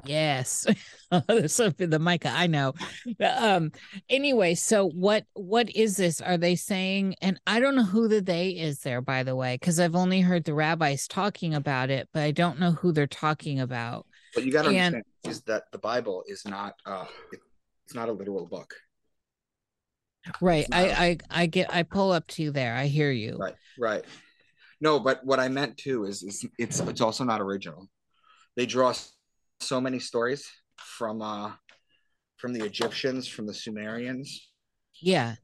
[0.06, 0.66] Yes.
[1.48, 2.74] so the Micah, I know.
[3.22, 3.72] Um
[4.10, 6.22] anyway, so what what is this?
[6.22, 9.56] Are they saying and I don't know who the they is there by the way,
[9.56, 13.08] because I've only heard the rabbis talking about it, but I don't know who they're
[13.08, 14.06] talking about.
[14.34, 17.40] But you got to And- understand is that the Bible is not uh it,
[17.86, 18.74] it's not a literal book.
[20.40, 20.66] Right.
[20.72, 20.90] I.
[20.90, 22.76] I I get I pull up to you there.
[22.76, 23.38] I hear you.
[23.38, 23.56] Right.
[23.78, 24.06] Right.
[24.80, 27.90] No, but what I meant too is, is it's it's also not original.
[28.56, 28.94] They draw
[29.64, 31.52] so many stories from uh
[32.38, 34.50] from the Egyptians, from the Sumerians.
[35.02, 35.36] Yeah.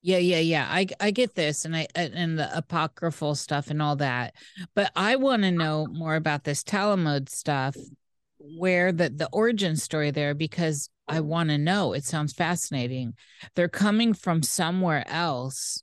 [0.00, 0.66] Yeah, yeah, yeah.
[0.70, 4.34] I I get this and I and the apocryphal stuff and all that.
[4.76, 7.76] But I want to know more about this Talmud stuff,
[8.38, 11.94] where the the origin story there because I want to know.
[11.94, 13.14] It sounds fascinating.
[13.56, 15.82] They're coming from somewhere else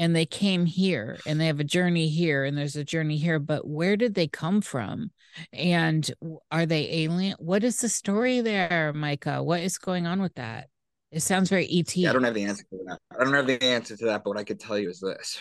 [0.00, 3.38] and they came here and they have a journey here and there's a journey here,
[3.38, 5.10] but where did they come from?
[5.52, 6.10] And
[6.50, 7.36] are they alien?
[7.38, 9.42] What is the story there, Micah?
[9.42, 10.68] What is going on with that?
[11.12, 11.94] It sounds very ET.
[11.94, 12.98] Yeah, I don't have the answer to that.
[13.14, 15.38] I don't have the answer to that, but what I could tell you is this.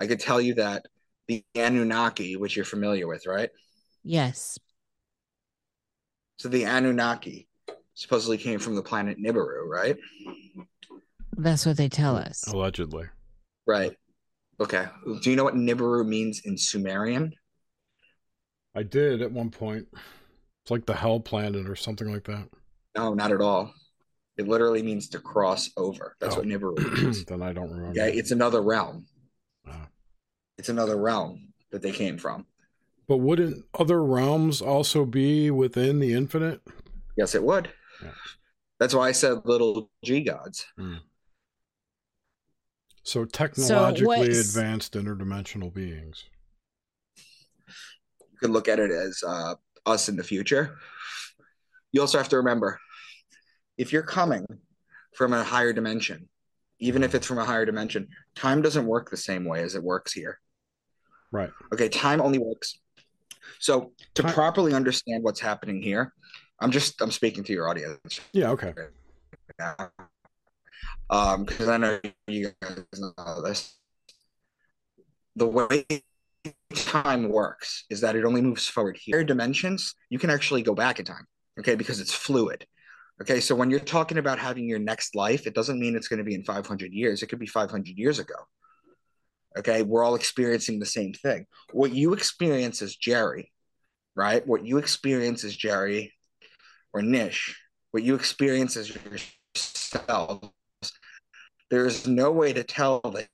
[0.00, 0.86] I could tell you that
[1.28, 3.50] the Anunnaki, which you're familiar with, right?
[4.02, 4.58] Yes.
[6.38, 7.46] So the Anunnaki
[7.94, 9.96] supposedly came from the planet Nibiru, right?
[11.36, 12.44] That's what they tell us.
[12.48, 13.06] allegedly.
[13.68, 13.92] Right.
[14.60, 14.86] Okay.
[15.22, 17.32] Do you know what Nibiru means in Sumerian?
[18.74, 19.86] I did at one point.
[19.92, 22.48] It's like the Hell Planet or something like that.
[22.96, 23.72] No, not at all.
[24.38, 26.16] It literally means to cross over.
[26.20, 26.38] That's Oh.
[26.38, 27.24] what Nibiru means.
[27.24, 27.94] then I don't remember.
[27.96, 29.06] Yeah, it's another realm.
[29.66, 29.88] Ah.
[30.56, 32.46] It's another realm that they came from.
[33.06, 36.60] But wouldn't other realms also be within the infinite?
[37.16, 37.70] Yes, it would.
[38.02, 38.10] Yeah.
[38.78, 40.66] That's why I said little G gods.
[43.08, 46.24] So technologically what's- advanced interdimensional beings.
[48.20, 49.54] You could look at it as uh,
[49.86, 50.76] us in the future.
[51.90, 52.78] You also have to remember
[53.78, 54.44] if you're coming
[55.14, 56.28] from a higher dimension,
[56.80, 59.82] even if it's from a higher dimension, time doesn't work the same way as it
[59.82, 60.38] works here.
[61.32, 61.50] Right.
[61.72, 62.78] Okay, time only works.
[63.58, 66.12] So to Time- properly understand what's happening here,
[66.60, 68.74] I'm just I'm speaking to your audience Yeah, okay.
[71.10, 71.16] Now.
[71.16, 73.76] Um, because I know you guys know this.
[75.36, 75.84] the way
[76.74, 79.94] time works is that it only moves forward here dimensions.
[80.10, 81.26] You can actually go back in time
[81.58, 82.66] okay because it's fluid
[83.20, 83.40] okay?
[83.40, 86.24] So when you're talking about having your next life it doesn't mean it's going to
[86.24, 87.22] be in 500 years.
[87.22, 88.34] It could be 500 years ago
[89.58, 89.82] okay?
[89.82, 91.46] We're all experiencing the same thing.
[91.72, 93.52] What you experience as jerry
[94.18, 94.44] right?
[94.46, 96.12] What you experience as jerry
[96.92, 97.56] or nish.
[97.92, 98.92] What you experience as
[99.54, 100.50] yourself
[101.70, 103.28] there's no way to tell that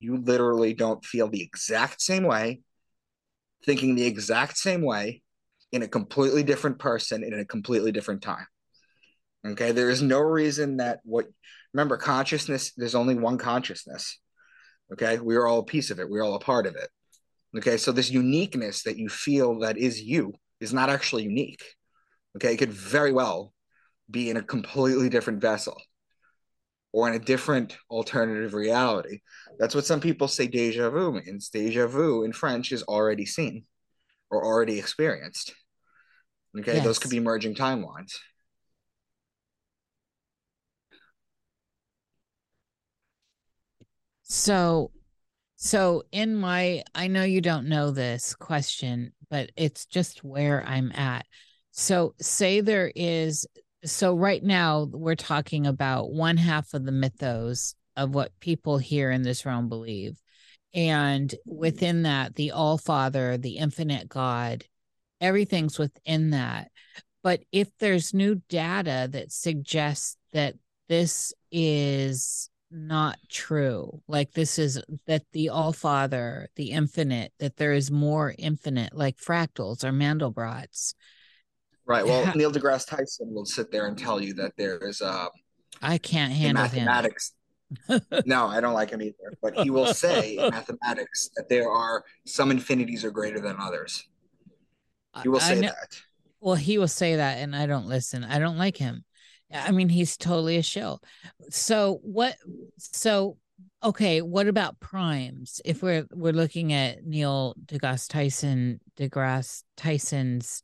[0.00, 2.60] you literally don't feel the exact same way,
[3.64, 5.22] thinking the exact same way
[5.72, 8.46] in a completely different person in a completely different time.
[9.46, 11.26] Okay, there is no reason that what
[11.72, 14.18] remember consciousness, there's only one consciousness.
[14.92, 16.88] Okay, we are all a piece of it, we're all a part of it.
[17.56, 21.62] Okay, so this uniqueness that you feel that is you is not actually unique.
[22.36, 23.52] Okay, it could very well
[24.10, 25.76] be in a completely different vessel
[26.98, 29.20] or in a different alternative reality.
[29.56, 31.48] That's what some people say deja vu means.
[31.48, 33.66] Deja vu in French is already seen
[34.32, 35.54] or already experienced.
[36.58, 36.84] Okay, yes.
[36.84, 38.14] those could be merging timelines.
[44.24, 44.90] So,
[45.54, 50.90] so in my, I know you don't know this question, but it's just where I'm
[50.96, 51.26] at.
[51.70, 53.46] So, say there is
[53.84, 59.10] so right now we're talking about one half of the mythos of what people here
[59.10, 60.20] in this realm believe.
[60.74, 64.64] And within that the all father the infinite god
[65.20, 66.70] everything's within that.
[67.22, 70.54] But if there's new data that suggests that
[70.88, 77.72] this is not true like this is that the all father the infinite that there
[77.72, 80.94] is more infinite like fractals or mandelbrot's
[81.88, 82.04] Right.
[82.04, 82.32] Well, yeah.
[82.36, 85.28] Neil deGrasse Tyson will sit there and tell you that there is um
[85.82, 87.32] I can't handle mathematics.
[88.26, 89.32] no, I don't like him either.
[89.42, 94.06] But he will say in mathematics that there are some infinities are greater than others.
[95.22, 96.00] He will say that.
[96.40, 98.22] Well, he will say that, and I don't listen.
[98.22, 99.04] I don't like him.
[99.52, 101.02] I mean, he's totally a shill.
[101.50, 102.36] So what?
[102.78, 103.38] So
[103.82, 105.60] okay, what about primes?
[105.64, 110.62] If we're we're looking at Neil deGrasse Tyson, deGrasse Tyson's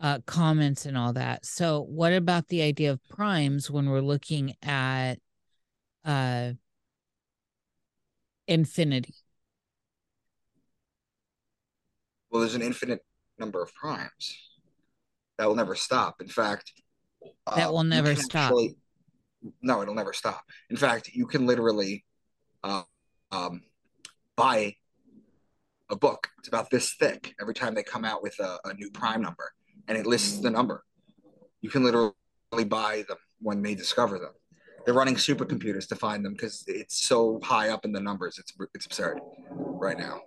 [0.00, 1.44] uh, comments and all that.
[1.44, 5.16] So, what about the idea of primes when we're looking at
[6.04, 6.52] uh,
[8.48, 9.14] infinity?
[12.30, 13.04] Well, there's an infinite
[13.38, 14.38] number of primes
[15.36, 16.22] that will never stop.
[16.22, 16.72] In fact,
[17.54, 18.52] that uh, will never stop.
[18.52, 18.76] Actually,
[19.60, 20.44] no, it'll never stop.
[20.70, 22.04] In fact, you can literally
[22.64, 22.82] uh,
[23.32, 23.62] um,
[24.36, 24.76] buy
[25.90, 26.28] a book.
[26.38, 29.52] It's about this thick every time they come out with a, a new prime number
[29.90, 30.84] and it lists the number.
[31.60, 32.14] You can literally
[32.64, 34.30] buy them when they discover them.
[34.84, 38.38] They're running supercomputers to find them because it's so high up in the numbers.
[38.38, 40.22] It's it's absurd right now.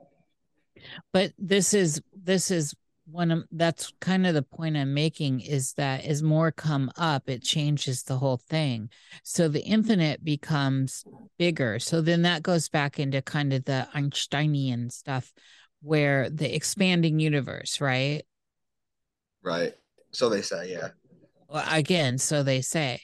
[1.14, 5.74] But this is this is one of that's kind of the point I'm making is
[5.74, 8.90] that as more come up, it changes the whole thing.
[9.24, 11.06] So the infinite becomes
[11.40, 11.80] bigger.
[11.80, 15.32] So then that goes back into kind of the Einsteinian stuff
[15.82, 18.24] where the expanding universe, right?
[19.44, 19.74] Right.
[20.12, 20.90] So they say, yeah.
[21.50, 23.02] Well, again, so they say.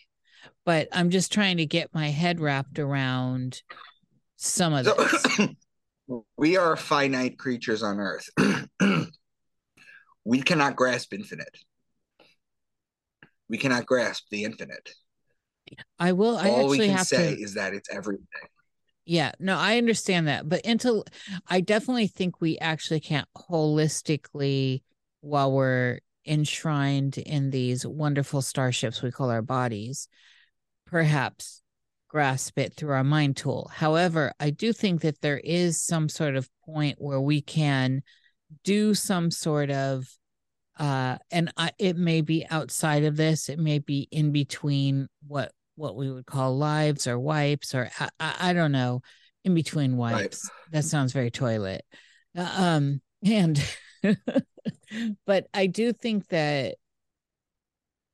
[0.65, 3.61] But I'm just trying to get my head wrapped around
[4.37, 5.49] some of so, this.
[6.37, 8.29] we are finite creatures on earth.
[10.23, 11.57] we cannot grasp infinite.
[13.49, 14.91] We cannot grasp the infinite.
[15.97, 16.37] I will.
[16.37, 17.41] I All we can say to...
[17.41, 18.25] is that it's everything.
[19.05, 21.03] Yeah, no, I understand that, but until
[21.47, 24.83] I definitely think we actually can't holistically,
[25.21, 30.07] while we're enshrined in these wonderful starships we call our bodies,
[30.85, 31.61] perhaps
[32.07, 33.71] grasp it through our mind tool.
[33.73, 38.01] However, I do think that there is some sort of point where we can
[38.63, 40.07] do some sort of
[40.79, 45.51] uh and I, it may be outside of this it may be in between what
[45.75, 49.01] what we would call lives or wipes or i, I, don't know
[49.43, 50.71] in between wipes right.
[50.71, 51.85] that sounds very toilet
[52.35, 53.63] uh, um and
[55.25, 56.75] but I do think that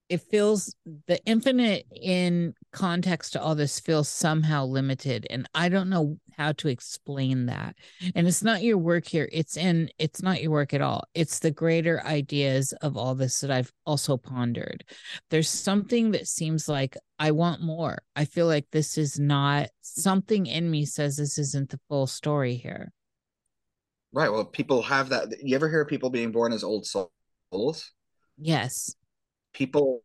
[0.07, 0.75] it feels
[1.07, 6.51] the infinite in context to all this feels somehow limited and i don't know how
[6.51, 7.75] to explain that.
[8.13, 11.05] And it's not your work here it's in it's not your work at all.
[11.13, 14.83] It's the greater ideas of all this that i've also pondered.
[15.29, 17.99] There's something that seems like i want more.
[18.15, 22.55] I feel like this is not something in me says this isn't the full story
[22.55, 22.91] here
[24.15, 24.31] Right.
[24.31, 25.27] Well, people have that.
[25.43, 27.91] You ever hear of people being born as old souls?
[28.37, 28.95] Yes.
[29.53, 30.03] People,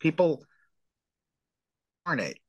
[0.00, 0.44] people
[2.04, 2.40] incarnate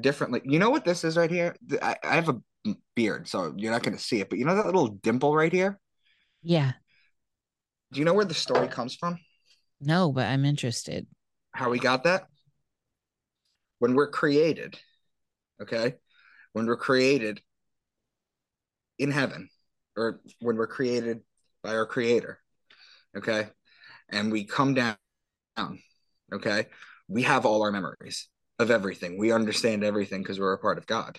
[0.00, 0.40] differently.
[0.44, 1.56] You know what this is right here?
[1.82, 4.30] I, I have a beard, so you're not going to see it.
[4.30, 5.80] But you know that little dimple right here?
[6.44, 6.74] Yeah.
[7.92, 9.18] Do you know where the story comes from?
[9.80, 11.08] No, but I'm interested.
[11.50, 12.28] How we got that?
[13.80, 14.78] When we're created,
[15.60, 15.94] okay?
[16.52, 17.42] When we're created
[18.96, 19.48] in heaven,
[19.96, 21.20] or when we're created
[21.62, 22.38] by our creator,
[23.16, 23.48] okay?
[24.10, 24.96] And we come down,
[26.32, 26.66] okay?
[27.08, 28.28] We have all our memories
[28.58, 29.18] of everything.
[29.18, 31.18] We understand everything because we're a part of God.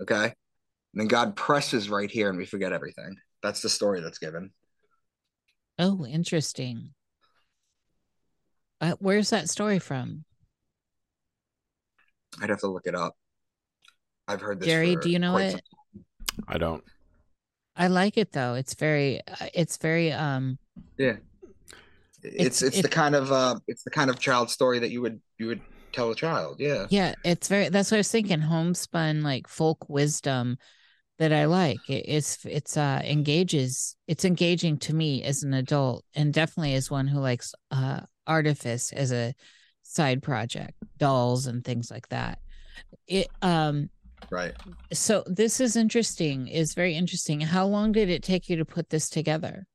[0.00, 0.24] Okay.
[0.24, 0.32] And
[0.94, 3.16] then God presses right here and we forget everything.
[3.42, 4.52] That's the story that's given.
[5.78, 6.94] Oh, interesting.
[8.80, 10.24] Uh, where's that story from?
[12.40, 13.16] I'd have to look it up.
[14.28, 14.68] I've heard this.
[14.68, 15.60] Jerry, do you know it?
[16.46, 16.84] I don't.
[17.78, 18.54] I like it though.
[18.54, 20.58] It's very, uh, it's very, um,
[20.98, 21.16] yeah.
[22.22, 24.90] It's it's, it's it, the kind of uh it's the kind of child story that
[24.90, 25.60] you would you would
[25.92, 26.56] tell a child.
[26.58, 26.86] Yeah.
[26.90, 27.14] Yeah.
[27.24, 28.40] It's very, that's what I was thinking.
[28.40, 30.58] Homespun, like folk wisdom
[31.18, 31.78] that I like.
[31.88, 36.90] It, it's, it's, uh, engages, it's engaging to me as an adult and definitely as
[36.90, 39.34] one who likes, uh, artifice as a
[39.82, 42.38] side project, dolls and things like that.
[43.06, 43.88] It, um,
[44.30, 44.54] right.
[44.92, 47.40] So this is interesting, is very interesting.
[47.40, 49.66] How long did it take you to put this together?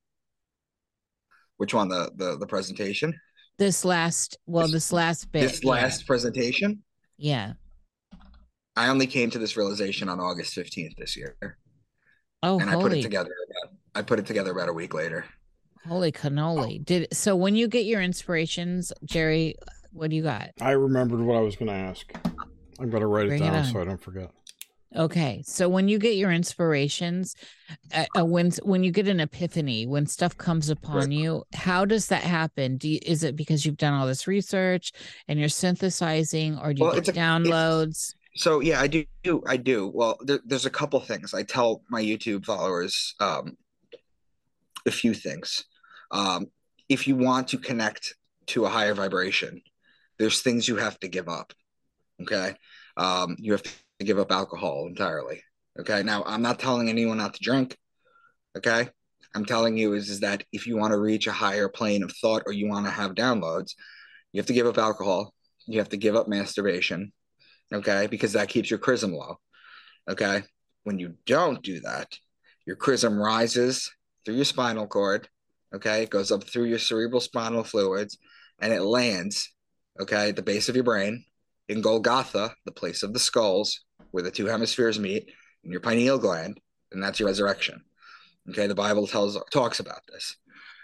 [1.57, 1.87] Which one?
[1.87, 3.13] The, the, the presentation?
[3.57, 6.81] this last well this, this last bit this last presentation
[7.17, 7.53] yeah
[8.75, 11.35] i only came to this realization on august 15th this year
[12.41, 12.85] oh and holy.
[12.85, 15.25] i put it together about, i put it together about a week later
[15.87, 19.55] holy cannoli did so when you get your inspirations jerry
[19.91, 22.11] what do you got i remembered what i was going to ask
[22.79, 24.31] i'm going to write Bring it down it so i don't forget
[24.95, 27.35] Okay, so when you get your inspirations,
[27.93, 31.11] uh, uh, when when you get an epiphany, when stuff comes upon right.
[31.11, 32.77] you, how does that happen?
[32.77, 34.91] Do you, is it because you've done all this research
[35.27, 38.13] and you're synthesizing, or do you well, get a, downloads?
[38.35, 39.05] So yeah, I do.
[39.47, 39.91] I do.
[39.93, 43.15] Well, there, there's a couple things I tell my YouTube followers.
[43.19, 43.57] Um,
[44.85, 45.65] a few things.
[46.11, 46.47] Um,
[46.87, 48.15] if you want to connect
[48.47, 49.61] to a higher vibration,
[50.19, 51.53] there's things you have to give up.
[52.21, 52.55] Okay,
[52.97, 53.71] um, you have to
[54.05, 55.41] give up alcohol entirely.
[55.79, 56.03] Okay.
[56.03, 57.77] Now, I'm not telling anyone not to drink.
[58.55, 58.89] Okay.
[59.35, 62.11] I'm telling you is, is that if you want to reach a higher plane of
[62.21, 63.71] thought or you want to have downloads,
[64.31, 65.33] you have to give up alcohol.
[65.65, 67.11] You have to give up masturbation.
[67.73, 68.07] Okay.
[68.07, 69.37] Because that keeps your chrism low.
[70.07, 70.43] Okay.
[70.83, 72.15] When you don't do that,
[72.67, 73.91] your chrism rises
[74.23, 75.27] through your spinal cord.
[75.73, 76.03] Okay.
[76.03, 78.19] It goes up through your cerebral spinal fluids
[78.59, 79.51] and it lands,
[79.99, 81.25] okay, at the base of your brain
[81.69, 85.31] in Golgotha, the place of the skulls, where the two hemispheres meet,
[85.63, 86.59] in your pineal gland,
[86.91, 87.83] and that's your resurrection.
[88.49, 90.35] Okay, the Bible tells talks about this.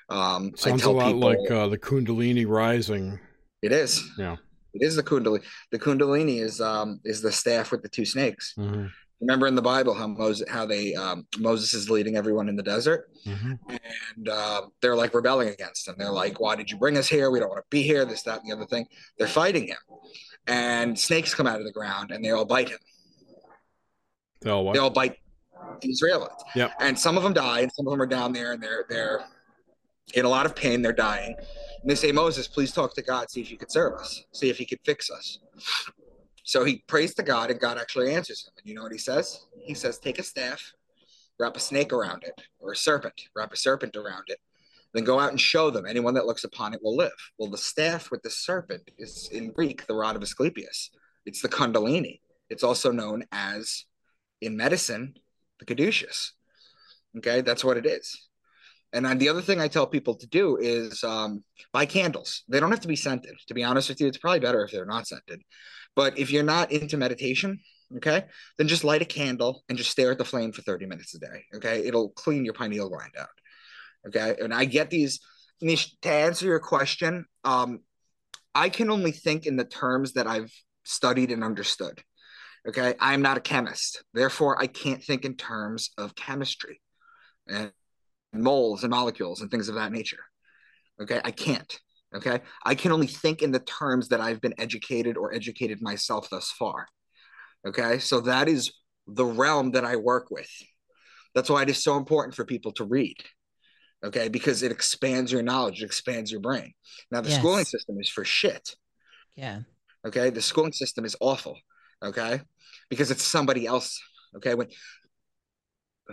[0.09, 3.19] Um, Sounds a lot people, like uh, the Kundalini rising.
[3.61, 4.09] It is.
[4.17, 4.37] Yeah.
[4.73, 5.43] It is the Kundalini.
[5.71, 8.53] The Kundalini is um, is the staff with the two snakes.
[8.57, 8.85] Mm-hmm.
[9.21, 12.63] Remember in the Bible how Moses how they um, Moses is leading everyone in the
[12.63, 13.53] desert, mm-hmm.
[13.67, 15.95] and uh, they're like rebelling against him.
[15.97, 17.29] They're like, "Why did you bring us here?
[17.29, 18.85] We don't want to be here." This, that, and the other thing.
[19.17, 19.77] They're fighting him,
[20.49, 22.79] and snakes come out of the ground and they all bite him.
[24.41, 25.17] They all, they all bite
[25.81, 26.43] the Israelites.
[26.55, 26.73] Yep.
[26.79, 29.25] And some of them die, and some of them are down there and they're they're
[30.15, 30.81] in a lot of pain.
[30.81, 33.93] They're dying, and they say, "Moses, please talk to God, see if you could serve
[33.93, 35.39] us, see if He could fix us."
[36.43, 38.53] So he prays to God, and God actually answers him.
[38.57, 39.45] And you know what he says?
[39.61, 40.73] He says, "Take a staff,
[41.39, 44.39] wrap a snake around it, or a serpent, wrap a serpent around it,
[44.93, 45.85] then go out and show them.
[45.85, 47.11] Anyone that looks upon it will live.
[47.37, 50.91] Well, the staff with the serpent is in Greek the rod of Asclepius.
[51.25, 52.21] It's the Kundalini.
[52.49, 53.85] It's also known as,
[54.41, 55.13] in medicine,
[55.59, 56.33] the caduceus.
[57.17, 58.29] Okay, that's what it is.
[58.91, 62.43] And the other thing I tell people to do is um, buy candles.
[62.47, 63.35] They don't have to be scented.
[63.47, 65.41] To be honest with you, it's probably better if they're not scented.
[65.95, 67.59] But if you're not into meditation,
[67.97, 68.25] okay,
[68.57, 71.19] then just light a candle and just stare at the flame for 30 minutes a
[71.19, 71.45] day.
[71.55, 73.29] Okay, it'll clean your pineal gland out.
[74.07, 74.35] Okay.
[74.41, 75.19] And I get these,
[75.61, 77.79] to answer your question, um,
[78.55, 80.51] I can only think in the terms that I've
[80.83, 82.01] studied and understood.
[82.67, 82.95] Okay.
[82.99, 84.03] I'm not a chemist.
[84.13, 86.81] Therefore, I can't think in terms of chemistry
[87.47, 87.71] and
[88.33, 90.23] moles and molecules and things of that nature.
[91.01, 91.21] Okay.
[91.23, 91.79] I can't.
[92.15, 92.41] Okay.
[92.65, 96.51] I can only think in the terms that I've been educated or educated myself thus
[96.51, 96.87] far.
[97.67, 97.99] Okay.
[97.99, 98.71] So that is
[99.07, 100.49] the realm that I work with.
[101.35, 103.17] That's why it is so important for people to read
[104.03, 104.29] okay?
[104.29, 106.73] Because it expands your knowledge it expands your brain.
[107.11, 107.39] Now the yes.
[107.39, 108.75] schooling system is for shit.
[109.35, 109.61] Yeah.
[110.05, 110.29] Okay?
[110.29, 111.57] The schooling system is awful
[112.03, 112.41] okay?
[112.89, 114.01] Because it's somebody else
[114.35, 114.55] okay?
[114.55, 114.67] When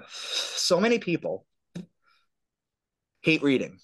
[0.08, 1.46] so many people
[3.22, 3.78] hate reading.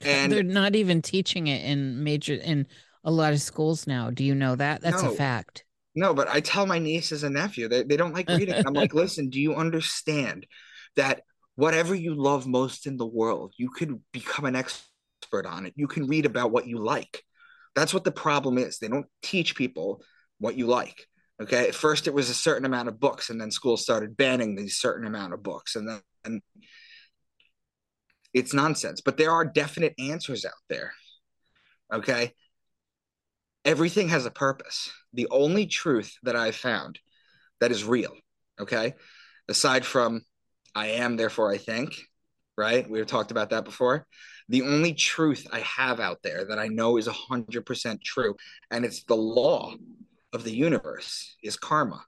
[0.00, 2.66] And they're not even teaching it in major in
[3.04, 4.10] a lot of schools now.
[4.10, 4.82] Do you know that?
[4.82, 5.64] That's no, a fact.
[5.94, 8.54] No, but I tell my nieces and nephew they, they don't like reading.
[8.66, 10.46] I'm like, listen, do you understand
[10.96, 11.22] that
[11.58, 15.72] whatever you love most in the world, you could become an expert on it.
[15.74, 17.24] You can read about what you like.
[17.74, 18.78] That's what the problem is.
[18.78, 20.00] They don't teach people
[20.38, 21.08] what you like.
[21.42, 21.66] Okay.
[21.66, 24.76] At first it was a certain amount of books, and then schools started banning these
[24.76, 25.74] certain amount of books.
[25.74, 26.42] And then and
[28.32, 29.00] it's nonsense.
[29.00, 30.92] But there are definite answers out there.
[31.92, 32.34] Okay.
[33.64, 34.92] Everything has a purpose.
[35.12, 37.00] The only truth that I've found
[37.60, 38.14] that is real,
[38.60, 38.94] okay,
[39.48, 40.22] aside from
[40.74, 42.00] I am, therefore I think,
[42.56, 42.88] right?
[42.88, 44.06] We've talked about that before.
[44.48, 48.34] The only truth I have out there that I know is 100% true,
[48.70, 49.74] and it's the law
[50.32, 52.04] of the universe, is karma.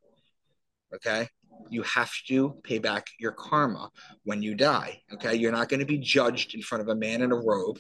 [0.95, 1.29] Okay?
[1.69, 3.91] You have to pay back your karma
[4.25, 5.03] when you die.
[5.13, 5.35] Okay?
[5.35, 7.79] You're not going to be judged in front of a man in a robe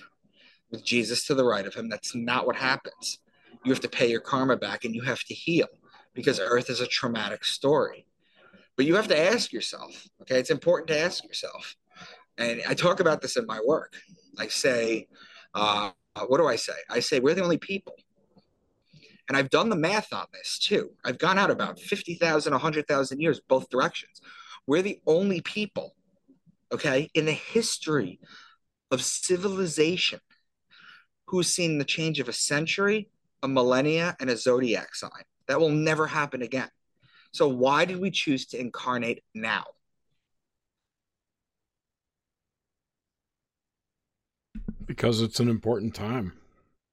[0.70, 1.88] with Jesus to the right of him.
[1.88, 3.18] That's not what happens.
[3.64, 5.66] You have to pay your karma back and you have to heal
[6.14, 8.06] because Earth is a traumatic story.
[8.76, 10.38] But you have to ask yourself, okay?
[10.38, 11.76] It's important to ask yourself.
[12.38, 13.94] And I talk about this in my work.
[14.38, 15.08] I say,
[15.54, 15.90] uh,
[16.26, 16.72] what do I say?
[16.88, 17.94] I say, we're the only people.
[19.28, 20.90] And I've done the math on this too.
[21.04, 24.20] I've gone out about 50,000, 100,000 years, both directions.
[24.66, 25.94] We're the only people,
[26.72, 28.18] okay, in the history
[28.90, 30.20] of civilization
[31.26, 33.08] who's seen the change of a century,
[33.42, 35.22] a millennia, and a zodiac sign.
[35.46, 36.68] That will never happen again.
[37.32, 39.64] So, why did we choose to incarnate now?
[44.86, 46.32] Because it's an important time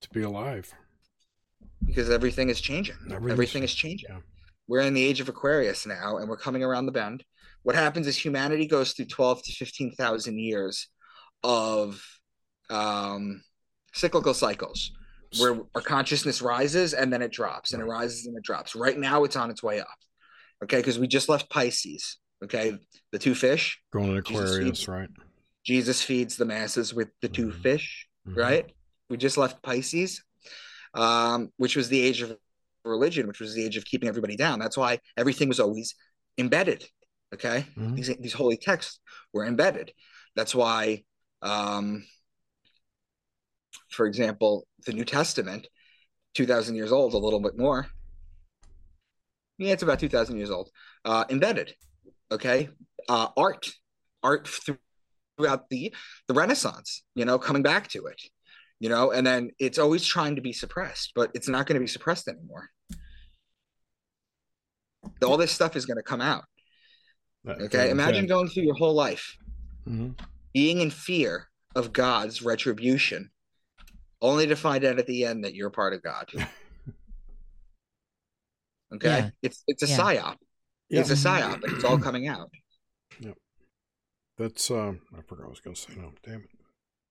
[0.01, 0.73] to be alive.
[1.83, 2.95] Because everything is changing.
[3.11, 4.09] Everything is changing.
[4.09, 4.19] Yeah.
[4.67, 7.23] We're in the age of Aquarius now, and we're coming around the bend.
[7.63, 10.87] What happens is humanity goes through 12 to 15,000 years
[11.43, 12.01] of
[12.69, 13.41] um,
[13.93, 14.91] cyclical cycles
[15.39, 18.75] where our consciousness rises and then it drops and it rises and it drops.
[18.75, 19.87] Right now, it's on its way up.
[20.63, 22.17] Okay, because we just left Pisces.
[22.43, 22.77] Okay,
[23.11, 25.09] the two fish going to Aquarius, Jesus right?
[25.67, 27.61] Jesus feeds the masses with the 2 mm-hmm.
[27.61, 28.39] fish, mm-hmm.
[28.39, 28.71] right?
[29.09, 30.23] We just left Pisces,
[30.93, 32.37] um, which was the age of
[32.85, 34.59] religion, which was the age of keeping everybody down.
[34.59, 35.93] That's why everything was always
[36.37, 36.85] embedded.
[37.33, 37.95] Okay, mm-hmm.
[37.95, 38.99] these these holy texts
[39.33, 39.91] were embedded.
[40.37, 41.03] That's why,
[41.41, 42.05] um,
[43.89, 45.67] for example, the New Testament,
[46.33, 47.87] two thousand years old, a little bit more,
[49.57, 50.69] yeah, it's about 2,000 years old.
[51.03, 51.73] Uh, embedded,
[52.31, 52.69] okay?
[53.09, 53.69] Uh, art,
[54.23, 55.93] art throughout the,
[56.27, 58.21] the Renaissance, you know, coming back to it,
[58.79, 61.79] you know, and then it's always trying to be suppressed, but it's not going to
[61.79, 62.69] be suppressed anymore.
[65.23, 66.43] All this stuff is going to come out.
[67.47, 67.89] Okay.
[67.89, 69.37] Imagine going through your whole life
[69.87, 70.11] mm-hmm.
[70.53, 73.31] being in fear of God's retribution,
[74.21, 76.29] only to find out at the end that you're part of God.
[78.93, 79.29] Okay, yeah.
[79.41, 79.97] it's it's a yeah.
[79.97, 80.35] psyop.
[80.89, 81.01] Yeah.
[81.01, 82.49] It's a psyop, and it's all coming out.
[83.19, 83.35] Yep.
[84.37, 84.71] that's.
[84.71, 85.93] Uh, I forgot what I was going to say.
[85.97, 86.49] No, damn it.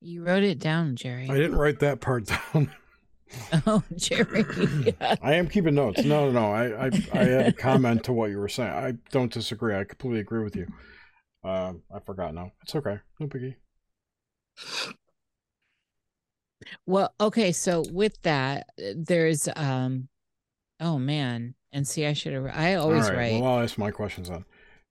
[0.01, 1.29] You wrote it down, Jerry.
[1.29, 2.71] I didn't write that part down.
[3.67, 4.45] oh, Jerry.
[5.01, 5.17] Yeah.
[5.21, 6.05] I am keeping notes.
[6.05, 6.53] No, no, no.
[6.53, 8.71] I, I, I had a comment to what you were saying.
[8.71, 9.75] I don't disagree.
[9.75, 10.67] I completely agree with you.
[11.43, 12.53] Uh, I forgot now.
[12.63, 12.99] It's okay.
[13.19, 13.57] No biggie.
[16.87, 17.53] Well, okay.
[17.53, 20.09] So with that, there's um,
[20.81, 22.47] oh man, and see, I should have.
[22.47, 23.43] I always right, write.
[23.43, 24.47] Well, I'll ask my questions then.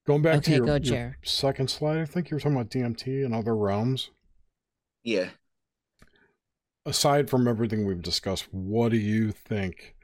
[0.06, 2.70] Going back okay, to your, go, your second slide, I think you were talking about
[2.70, 4.12] DMT and other realms.
[5.04, 5.30] Yeah.
[6.86, 9.96] Aside from everything we've discussed, what do you think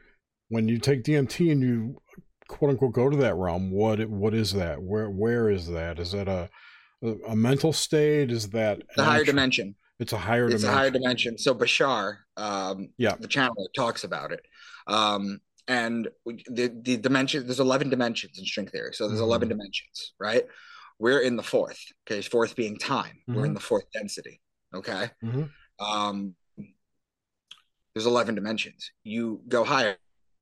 [0.49, 2.01] when you take DMT and you
[2.47, 3.69] quote unquote go to that realm?
[3.69, 4.81] What what is that?
[4.81, 5.99] Where where is that?
[5.99, 6.49] Is that a
[7.27, 8.31] a, mental state?
[8.31, 9.75] Is that the higher actual, dimension?
[9.99, 10.55] It's a higher dimension.
[10.55, 10.69] it's dimension.
[10.69, 11.37] a higher dimension.
[11.37, 14.41] So Bashar, um, yeah, the channel talks about it.
[14.87, 19.29] Um, and the the dimension there's 11 dimensions in string theory so there's mm-hmm.
[19.29, 20.43] 11 dimensions right
[20.99, 23.35] we're in the fourth okay fourth being time mm-hmm.
[23.35, 23.55] we're in mm-hmm.
[23.55, 24.41] the fourth density
[24.75, 25.43] okay mm-hmm.
[25.83, 26.35] um
[27.95, 29.95] there's 11 dimensions you go higher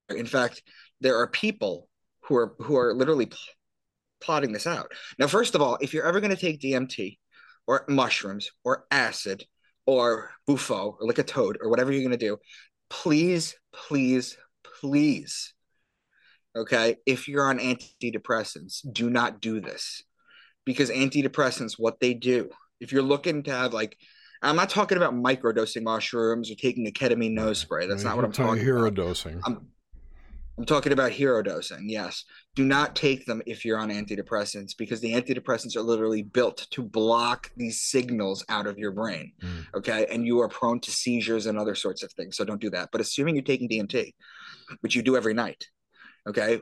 [0.10, 0.64] in fact
[1.00, 1.88] there are people
[2.22, 3.38] who are who are literally pl-
[4.22, 7.18] plotting this out now first of all if you're ever going to take dmt
[7.68, 9.44] or mushrooms or acid
[9.86, 12.36] or bufo or like a toad or whatever you're going to do
[12.90, 14.36] please please
[14.80, 15.54] please,
[16.56, 20.04] okay, if you're on antidepressants, do not do this
[20.66, 22.50] because antidepressants, what they do,
[22.80, 23.98] if you're looking to have like,
[24.42, 27.88] I'm not talking about microdosing mushrooms or taking a ketamine nose spray.
[27.88, 28.94] That's not what I'm talking hero about.
[28.94, 29.42] dosing.
[29.46, 29.68] I'm,
[30.60, 31.90] I'm talking about hero dosing.
[31.90, 32.26] Yes.
[32.54, 36.84] Do not take them if you're on antidepressants because the antidepressants are literally built to
[36.84, 39.32] block these signals out of your brain.
[39.42, 39.66] Mm.
[39.78, 40.06] Okay.
[40.12, 42.36] And you are prone to seizures and other sorts of things.
[42.36, 42.90] So don't do that.
[42.92, 44.14] But assuming you're taking DMT,
[44.82, 45.66] which you do every night,
[46.28, 46.62] Okay.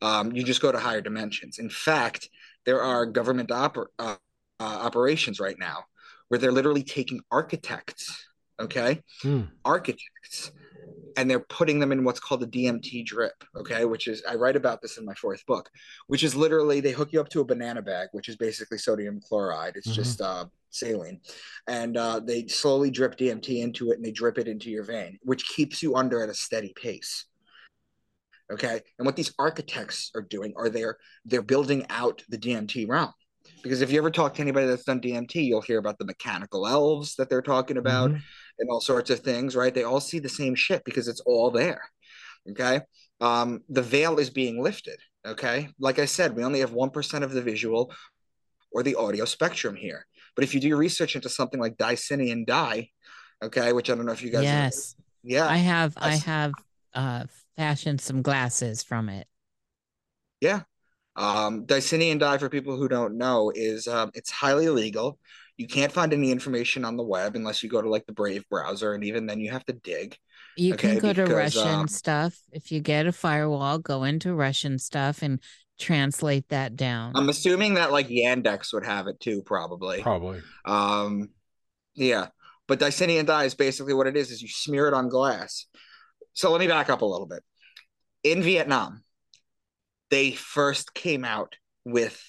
[0.00, 1.58] Um, you just go to higher dimensions.
[1.58, 2.28] In fact,
[2.64, 4.16] there are government oper- uh,
[4.58, 5.84] uh, operations right now
[6.28, 8.26] where they're literally taking architects,
[8.58, 9.42] okay, Hmm.
[9.64, 10.50] architects,
[11.16, 14.56] and they're putting them in what's called a DMT drip, okay, which is I write
[14.56, 15.70] about this in my fourth book,
[16.06, 19.20] which is literally they hook you up to a banana bag, which is basically sodium
[19.20, 19.76] chloride.
[19.76, 19.94] It's Mhm.
[19.94, 21.20] just uh, saline,
[21.68, 25.18] and uh, they slowly drip DMT into it, and they drip it into your vein,
[25.22, 27.26] which keeps you under at a steady pace.
[28.52, 33.12] Okay, and what these architects are doing are they're they're building out the DMT realm.
[33.62, 36.66] Because if you ever talk to anybody that's done DMT, you'll hear about the mechanical
[36.66, 38.20] elves that they're talking about Mhm.
[38.58, 39.74] And all sorts of things, right?
[39.74, 41.82] They all see the same shit because it's all there.
[42.50, 42.80] Okay.
[43.20, 44.98] Um, the veil is being lifted.
[45.26, 45.68] Okay.
[45.78, 47.92] Like I said, we only have 1% of the visual
[48.70, 50.06] or the audio spectrum here.
[50.34, 52.88] But if you do your research into something like Dicyanin dye,
[53.42, 55.94] okay, which I don't know if you guys, yes, yeah, I have.
[55.96, 56.52] I that's- have
[56.92, 57.24] uh
[57.56, 59.26] fashioned some glasses from it.
[60.40, 60.62] Yeah.
[61.16, 65.18] Um, Dicyanin dye, for people who don't know, is um, it's highly illegal.
[65.56, 68.44] You can't find any information on the web unless you go to like the Brave
[68.48, 70.16] browser, and even then you have to dig.
[70.56, 72.36] You Okay, can go to Russian um, stuff.
[72.52, 75.40] If you get a firewall, go into Russian stuff and
[75.78, 77.12] translate that down.
[77.14, 80.02] I'm assuming that like Yandex would have it too, probably.
[80.02, 80.42] Probably.
[80.64, 81.30] Um,
[81.94, 82.28] yeah,
[82.66, 85.66] but Dicyanin dye is basically what it is: is you smear it on glass.
[86.32, 87.44] So let me back up a little bit.
[88.24, 89.04] In Vietnam,
[90.10, 92.20] they first came out with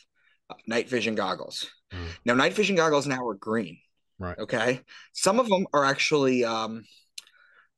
[0.50, 1.68] uh, night vision goggles.
[1.94, 2.08] Mm.
[2.26, 3.78] Now, night vision goggles now are green.
[4.18, 4.38] Right.
[4.40, 4.82] Okay.
[5.14, 6.84] Some of them are actually um,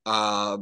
[0.05, 0.57] uh,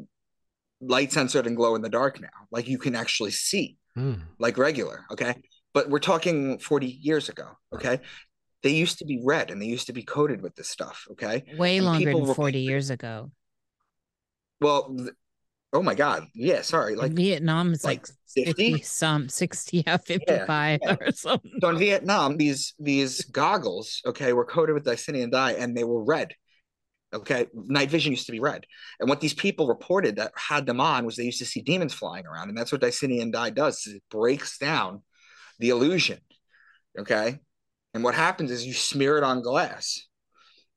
[0.81, 2.29] light censored and glow in the dark now.
[2.51, 4.15] Like you can actually see Hmm.
[4.39, 5.05] like regular.
[5.11, 5.35] Okay.
[5.73, 7.47] But we're talking 40 years ago.
[7.73, 7.99] Okay.
[8.61, 11.05] They used to be red and they used to be coated with this stuff.
[11.11, 11.43] Okay.
[11.57, 13.31] Way and longer than 40 years ago.
[14.59, 15.09] Well, th-
[15.75, 16.25] oh my God.
[16.33, 16.61] Yeah.
[16.61, 16.95] Sorry.
[16.95, 18.73] Like, Vietnam is like like 50?
[18.73, 20.95] 50 some 60 yeah 55 yeah.
[20.99, 25.75] or something so in Vietnam, these these goggles, okay, were coated with Dicyanin dye and
[25.75, 26.33] they were red.
[27.13, 28.65] Okay, night vision used to be red,
[28.99, 31.93] and what these people reported that had them on was they used to see demons
[31.93, 33.85] flying around, and that's what Dicyanin dye does.
[33.87, 35.01] Is it breaks down
[35.59, 36.19] the illusion.
[36.99, 37.39] Okay,
[37.93, 40.07] and what happens is you smear it on glass,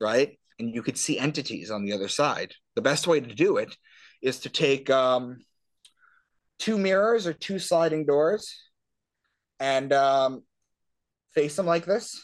[0.00, 2.52] right, and you could see entities on the other side.
[2.76, 3.76] The best way to do it
[4.22, 5.38] is to take um,
[6.58, 8.54] two mirrors or two sliding doors
[9.60, 10.42] and um,
[11.34, 12.20] face them like this,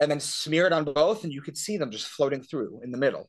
[0.00, 2.90] and then smear it on both, and you could see them just floating through in
[2.90, 3.28] the middle.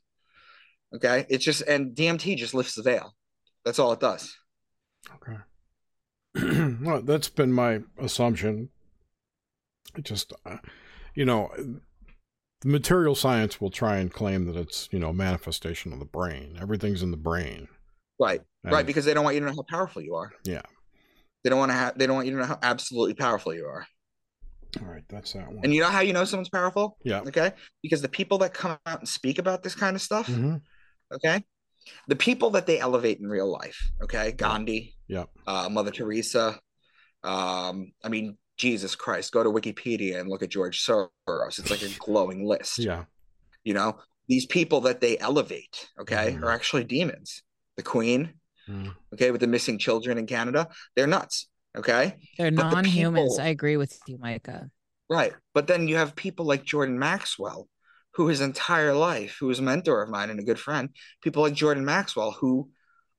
[0.93, 3.13] Okay, it's just and DMT just lifts the veil.
[3.63, 4.35] That's all it does.
[5.15, 5.37] Okay.
[6.81, 8.69] well, that's been my assumption.
[9.97, 10.57] It just, uh,
[11.13, 11.51] you know,
[12.61, 16.57] the material science will try and claim that it's, you know, manifestation of the brain.
[16.61, 17.67] Everything's in the brain.
[18.21, 20.31] Right, And- right, because they don't want you to know how powerful you are.
[20.43, 20.61] Yeah.
[21.43, 21.97] They don't want to have.
[21.97, 23.85] They don't want you to know how absolutely powerful you are.
[24.79, 25.61] All right, that's that one.
[25.63, 26.97] And you know how you know someone's powerful?
[27.03, 27.21] yeah.
[27.21, 27.51] Okay,
[27.81, 30.57] because the people that come out and speak about this kind of stuff, hmm
[31.13, 31.43] okay,
[32.07, 35.25] the people that they elevate in real life, okay, Gandhi, Yeah.
[35.47, 36.59] uh, Mother Teresa.
[37.23, 41.59] Um, I mean, Jesus Christ, go to Wikipedia and look at George Soros.
[41.59, 42.77] It's like a glowing list.
[42.79, 43.05] Yeah.
[43.63, 43.97] You know,
[44.29, 46.43] these people that they elevate, okay, Mhm.
[46.43, 47.43] are actually demons.
[47.81, 48.33] The Queen,
[48.69, 48.93] Mm.
[49.13, 51.47] okay, with the missing children in Canada, they're nuts.
[51.75, 54.69] Okay, they're But non-humans people- i agree with you micah
[55.09, 55.33] right.
[55.55, 57.67] But then you have people like Jordan Maxwell,
[58.15, 60.89] who his entire life, who is a mentor of mine and a good friend,
[61.23, 62.69] people like Jordan Maxwell who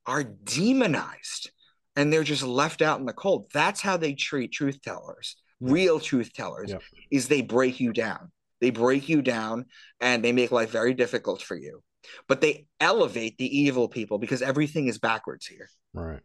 [0.07, 1.51] are demonized
[1.97, 3.47] and they're just left out in the cold.
[3.53, 6.79] That's how they treat truth tellers, real truth tellers, Yeah.
[7.11, 8.31] is they break you down.
[8.61, 9.67] They break you down
[10.01, 11.83] and they make life very difficult for you.
[12.29, 15.69] But they elevate the evil people because everything is backwards here.
[15.95, 16.21] Right.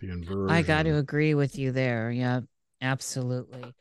[0.00, 0.50] The inversion.
[0.50, 2.40] i got to agree with you there yeah
[2.82, 3.72] absolutely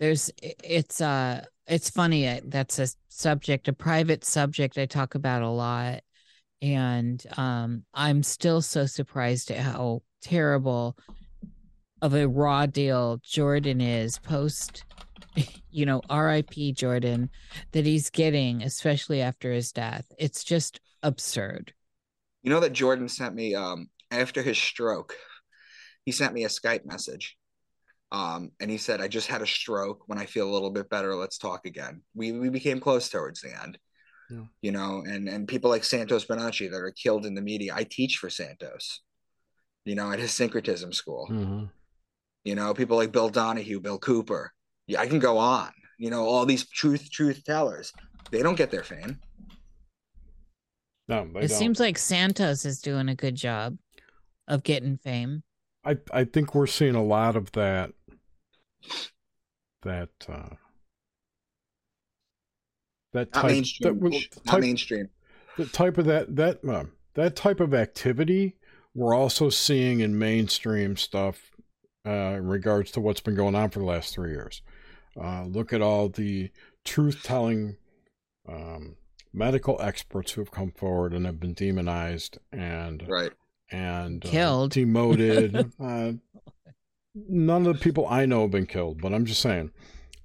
[0.00, 5.42] there's it's uh it's funny uh, that's a subject a private subject i talk about
[5.42, 6.00] a lot
[6.60, 10.96] and um i'm still so surprised at how terrible
[12.02, 14.84] of a raw deal jordan is post
[15.70, 17.30] you know rip jordan
[17.72, 21.72] that he's getting especially after his death it's just absurd
[22.42, 25.14] You know that Jordan sent me um after his stroke,
[26.04, 27.36] he sent me a Skype message.
[28.12, 30.02] Um, and he said, I just had a stroke.
[30.06, 32.02] When I feel a little bit better, let's talk again.
[32.14, 33.78] We we became close towards the end.
[34.30, 34.44] Yeah.
[34.62, 37.74] You know, and and people like Santos Bonacci that are killed in the media.
[37.74, 39.02] I teach for Santos,
[39.84, 41.26] you know, at his syncretism school.
[41.26, 41.64] hmm
[42.44, 44.52] You know, people like Bill Donahue, Bill Cooper.
[44.90, 45.70] Yeah, I can go on.
[45.98, 47.92] You know, all these truth truth tellers.
[48.32, 49.20] They don't get their fame.
[51.08, 51.58] No, they it don't.
[51.58, 53.78] seems like santos is doing a good job
[54.48, 55.42] of getting fame
[55.84, 57.92] I I think we're seeing a lot of that
[59.82, 60.56] that uh
[63.12, 63.94] that Not type mainstream.
[63.94, 65.08] that was Not type, mainstream.
[65.56, 66.84] the type of that that uh,
[67.14, 68.56] that type of activity
[68.94, 71.52] we're also seeing in mainstream stuff
[72.06, 74.62] uh, in regards to what's been going on for the last three years.
[75.20, 76.50] Uh, look at all the
[76.84, 77.76] truth telling
[78.48, 78.96] um,
[79.32, 83.32] medical experts who have come forward and have been demonized and Right.
[83.70, 84.72] and uh, Killed.
[84.72, 85.72] demoted.
[85.80, 86.12] uh,
[87.14, 89.70] none of the people I know have been killed, but I'm just saying,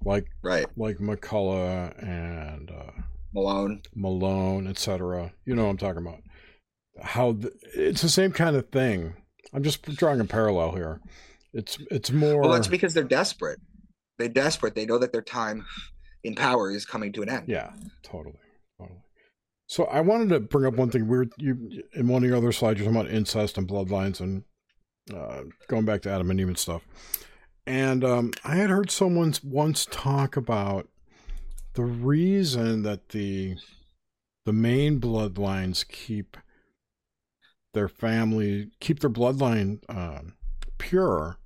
[0.04, 0.66] like Right.
[0.76, 2.92] like McCullough and uh,
[3.34, 3.82] Malone.
[3.94, 5.32] Malone, etc.
[5.44, 6.20] You know what I'm talking about.
[7.02, 9.14] How the, it's the same kind of thing.
[9.52, 11.00] I'm just drawing a parallel here.
[11.52, 12.40] It's it's more.
[12.40, 13.60] Well, that's because they're desperate.
[14.18, 14.74] They're desperate.
[14.74, 15.64] They know that their time
[16.24, 17.44] in power is coming to an end.
[17.46, 18.38] yeah, totally,
[18.78, 19.00] totally.
[19.68, 21.08] So I wanted to bring up one thing.
[21.08, 21.32] Weird.
[21.38, 24.44] You in one of your other slides, you're talking about incest and bloodlines and
[25.14, 26.82] uh, going back to Adam and Eve and stuff.
[27.66, 30.88] And um, I had heard someone once talk about
[31.74, 33.56] the reason that the
[34.44, 36.36] the main bloodlines keep
[37.74, 40.34] their family keep their bloodline um,
[40.78, 41.38] pure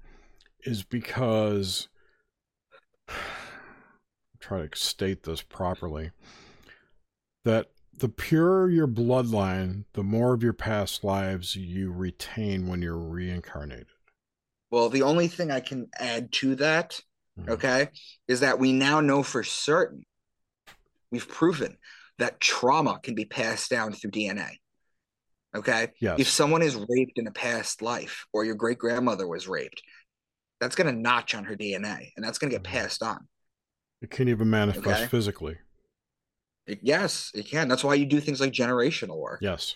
[0.64, 1.88] is because
[4.38, 6.10] try to state this properly
[7.44, 12.96] that the purer your bloodline the more of your past lives you retain when you're
[12.96, 13.86] reincarnated
[14.70, 17.00] Well, the only thing I can add to that,
[17.38, 17.50] Mhm.
[17.50, 17.88] okay,
[18.28, 20.04] is that we now know for certain,
[21.10, 21.76] we've proven
[22.18, 24.58] that trauma can be passed down through DNA.
[25.54, 25.88] Okay.
[25.98, 29.82] yes If someone is raped in a past life or your great grandmother was raped,
[30.60, 32.72] that's going to notch on her DNA and that's going to get Mhm.
[32.72, 33.26] passed on.
[34.02, 35.06] it can't even manifest Okay.
[35.08, 35.58] physically
[36.66, 37.68] It- yes, it can.
[37.68, 39.40] That's why you do things like generational work.
[39.42, 39.74] yes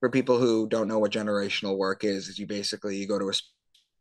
[0.00, 3.28] For people who don't know what generational work is, is you basically you go to
[3.28, 3.32] a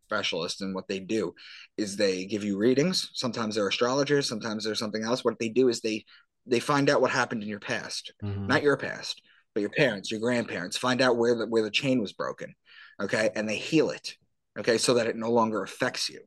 [0.07, 1.33] specialist and what they do
[1.77, 3.11] is they give you readings.
[3.13, 5.23] Sometimes they're astrologers, sometimes they're something else.
[5.23, 6.05] What they do is they
[6.47, 8.47] they find out what happened in your past, Mhm.
[8.47, 9.21] not your past,
[9.53, 10.75] but your parents, your grandparents.
[10.75, 12.55] Find out where the where the chain was broken,
[12.99, 14.17] okay, and they heal it,
[14.61, 16.21] okay, so that it no longer affects you,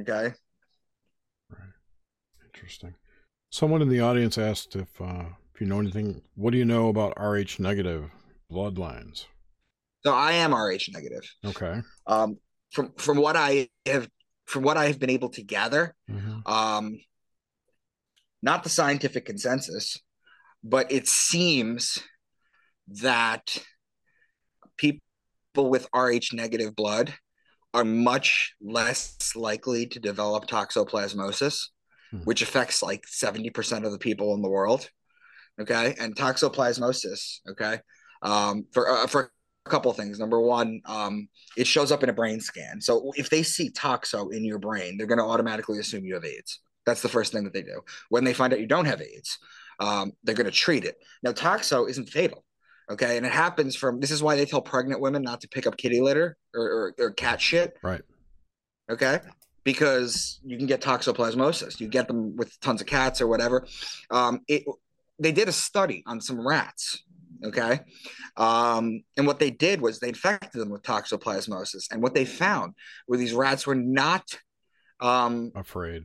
[0.00, 0.32] okay.
[1.50, 1.72] right
[2.44, 2.94] interesting
[3.50, 6.88] someone in the audience asked if uh, if you know anything what do you know
[6.88, 8.10] about rh negative
[8.50, 9.26] bloodlines
[10.04, 11.24] So I am Rh negative.
[11.44, 12.38] okay Um,
[12.70, 14.08] from from what I have
[14.46, 16.46] from what I have been able to gather, Mhm.
[16.46, 17.00] um,
[18.42, 19.98] not the scientific consensus,
[20.62, 21.98] but it seems
[23.02, 23.44] that
[24.76, 25.00] people
[25.74, 27.14] with Rh negative blood
[27.76, 31.66] are much less likely to develop toxoplasmosis,
[32.10, 32.18] Hmm.
[32.18, 34.88] which affects like 70% of the people in the world.
[35.60, 35.94] Okay.
[35.98, 37.80] And toxoplasmosis, okay,
[38.22, 39.32] um, for, uh, for
[39.66, 40.18] a couple of things.
[40.18, 42.80] Number one, um, it shows up in a brain scan.
[42.80, 46.24] So if they see toxo in your brain, they're going to automatically assume you have
[46.24, 46.60] AIDS.
[46.86, 47.80] That's the first thing that they do.
[48.08, 49.38] When they find out you don't have AIDS,
[49.80, 50.96] um, they're going to treat it.
[51.22, 52.44] Now, toxo isn't fatal.
[52.90, 53.16] Okay.
[53.16, 55.76] And it happens from this is why they tell pregnant women not to pick up
[55.76, 57.76] kitty litter or, or, or cat shit.
[57.82, 58.02] Right.
[58.90, 59.20] Okay.
[59.64, 61.80] Because you can get toxoplasmosis.
[61.80, 63.66] You get them with tons of cats or whatever.
[64.10, 64.64] Um, it,
[65.18, 67.02] they did a study on some rats.
[67.44, 67.80] Okay.
[68.36, 71.88] Um, and what they did was they infected them with toxoplasmosis.
[71.90, 72.74] And what they found
[73.08, 74.22] were these rats were not
[75.00, 76.04] um, afraid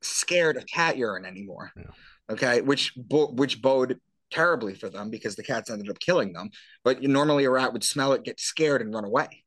[0.00, 1.72] scared of cat urine anymore.
[1.76, 1.84] Yeah.
[2.30, 3.98] Okay, which bo- which bode
[4.30, 6.50] terribly for them because the cats ended up killing them.
[6.84, 9.44] But normally a rat would smell it, get scared, and run away.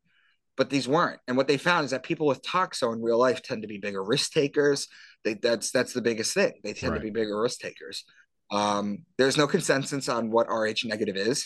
[0.57, 1.19] But these weren't.
[1.27, 3.77] And what they found is that people with toxo in real life tend to be
[3.77, 4.87] bigger risk takers.
[5.23, 6.53] They, that's that's the biggest thing.
[6.63, 6.99] They tend Right.
[6.99, 8.03] to be bigger risk takers.
[8.51, 11.45] Um, there's no consensus on what Rh negative is.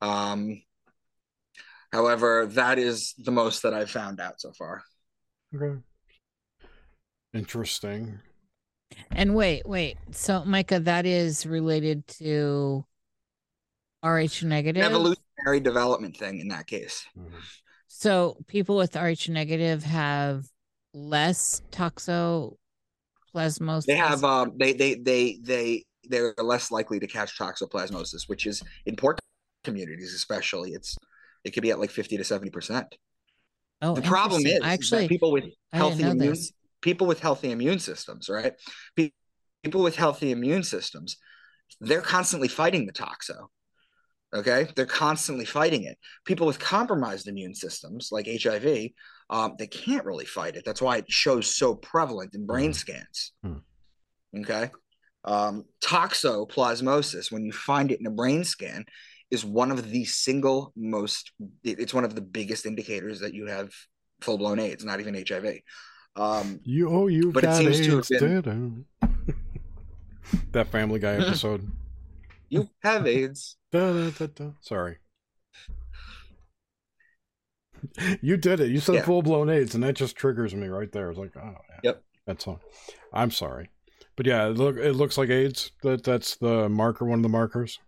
[0.00, 0.62] Um,
[1.92, 4.82] however, that is the most that I've found out so far.
[5.54, 5.80] okay
[7.34, 8.18] interesting
[9.10, 9.96] And wait, wait.
[10.12, 12.84] So, Micah, that is related to
[14.02, 14.82] RH negative.
[14.82, 17.04] Evolutionary development thing in that case.
[17.18, 17.32] Mhm.
[17.88, 20.46] So, people with RH negative have
[20.94, 22.56] less toxoplasmosis.
[23.86, 28.62] They have um they they they they they're less likely to catch toxoplasmosis, which is
[28.86, 29.16] in poor
[29.64, 30.72] communities especially.
[30.72, 30.96] It's
[31.44, 32.86] it could be at like 50 to 70 percent.
[33.82, 34.70] oh, the problem is, interesting.
[34.70, 36.52] actually, that people with healthy immune this.
[36.80, 38.54] People with healthy immune systems, right?
[38.96, 41.16] People with healthy immune systems,
[41.80, 43.48] they're constantly fighting the toxo.
[44.34, 45.96] Okay, they're constantly fighting it.
[46.26, 48.90] People with compromised immune systems, like HIV,
[49.30, 50.64] um, they can't really fight it.
[50.66, 52.76] That's why it shows so prevalent in brain Mhm.
[52.76, 53.32] scans.
[53.42, 53.58] Hmm.
[54.36, 54.70] Okay,
[55.24, 58.84] um, toxoplasmosis, when you find it in a brain scan,
[59.30, 61.32] is one of the single most.
[61.64, 63.72] It's one of the biggest indicators that you have
[64.20, 65.62] full blown AIDS, not even HIV.
[66.18, 68.84] Um, you oh you but it got seems to AIDS, have been-
[70.52, 71.70] that Family Guy episode.
[72.48, 73.56] you have AIDS.
[73.70, 74.50] Da, da, da, da.
[74.60, 74.98] Sorry.
[78.22, 78.70] You did it.
[78.70, 79.02] You said Yeah.
[79.04, 81.10] full blown AIDS, and that just triggers me right there.
[81.10, 81.80] It's like, oh, yeah.
[81.84, 82.02] Yep.
[82.26, 82.60] That's all.
[83.12, 83.70] I'm sorry,
[84.16, 85.70] but yeah, it look it looks like AIDS.
[85.84, 87.04] That that's the marker.
[87.04, 87.78] One of the markers.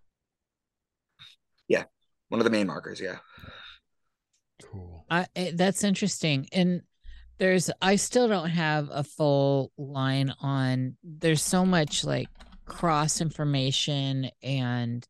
[1.68, 1.84] Yeah,
[2.28, 3.16] one of the main markers, yeah.
[4.62, 5.04] Cool.
[5.10, 6.48] I, eh, that's interesting.
[6.52, 6.82] And
[7.40, 12.28] there's, I still don't have a full line on, there's so much like
[12.66, 15.08] cross information and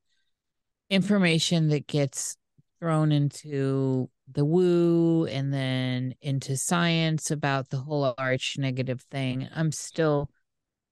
[0.88, 2.36] information that gets
[2.78, 9.48] thrown into the woo and then into science about the whole RH negative thing.
[9.52, 10.30] I'm still,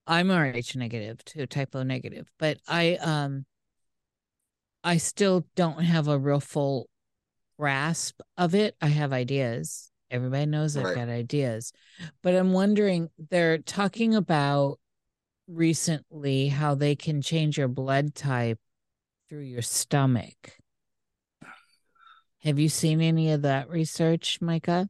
[0.08, 3.46] I'm RH negative too, typo negative, but I, um,
[4.82, 6.88] I still don't have a real full
[7.60, 8.74] grasp of it.
[8.80, 9.92] I have ideas.
[10.10, 10.94] Everybody knows I've Right.
[10.94, 11.72] got ideas.
[12.22, 14.80] But I'm wondering, they're talking about
[15.46, 18.58] recently how they can change your blood type
[19.28, 20.58] through your stomach.
[22.42, 24.88] Have you seen any of that research, Micah?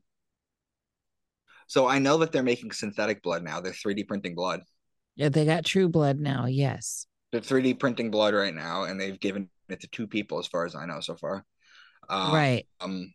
[1.66, 3.60] So I know that they're making synthetic blood now.
[3.60, 4.62] They're 3D printing blood.
[5.16, 6.46] Yeah, they got true blood now.
[6.46, 7.06] Yes.
[7.32, 10.64] They're 3D printing blood right now, and they've given it to two people, as far
[10.64, 11.44] as I know so far.
[12.10, 12.66] Right.
[12.80, 13.12] Um,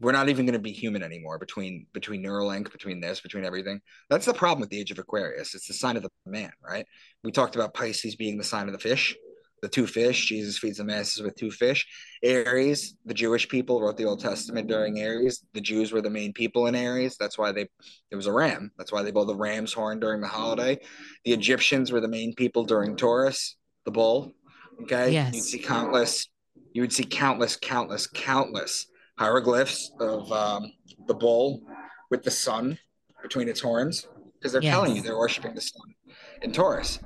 [0.00, 3.80] we're not even going to be human anymore between between Neuralink, between this, between everything.
[4.10, 5.54] That's the problem with the age of Aquarius.
[5.54, 6.86] It's the sign of the man, right?
[7.22, 9.16] We talked about Pisces being the sign of the fish,
[9.62, 10.26] the two fish.
[10.26, 11.86] Jesus feeds the masses with two fish.
[12.22, 15.44] Aries, the Jewish people wrote the Old Testament during Aries.
[15.54, 17.16] The Jews were the main people in Aries.
[17.16, 17.68] That's why they
[18.10, 18.72] it was a ram.
[18.76, 20.80] That's why they blow the ram's horn during the holiday.
[21.24, 24.34] The Egyptians were the main people during Taurus, the bull.
[24.82, 25.34] Okay, Yes.
[25.34, 26.26] you'd see countless.
[26.72, 28.88] You would see countless, countless, countless
[29.18, 30.72] hieroglyphs of um,
[31.06, 31.62] the bull
[32.10, 32.78] with the sun
[33.22, 34.06] between its horns
[34.38, 35.94] because they're telling you they're worshiping the sun
[36.42, 36.98] in Taurus.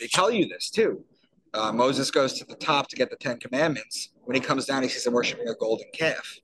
[0.00, 1.04] They tell you this too.
[1.52, 4.10] Uh, Moses goes to the top to get the Ten Commandments.
[4.24, 6.38] When he comes down, he sees them worshiping a golden calf.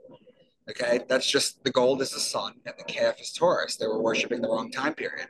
[0.69, 3.77] Okay, that's just the gold is the sun and the calf is Taurus.
[3.77, 5.27] They were worshiping the wrong time period.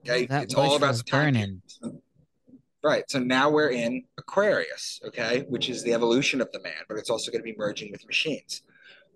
[0.00, 1.62] Okay, That it's all about the time burning.
[1.82, 2.00] period.
[2.84, 3.04] Right.
[3.10, 7.10] So now we're in Aquarius, okay, which is the evolution of the man, but it's
[7.10, 8.62] also going to be merging with machines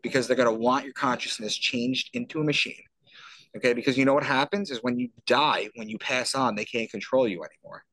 [0.02, 2.82] because they're going to want your consciousness changed into a machine.
[3.56, 3.72] Okay.
[3.72, 6.90] Because you know what happens is when you die, when you pass on, they can't
[6.90, 7.84] control you anymore.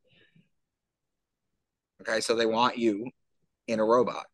[2.01, 2.21] Okay.
[2.21, 3.09] So they want you
[3.67, 4.25] in a robot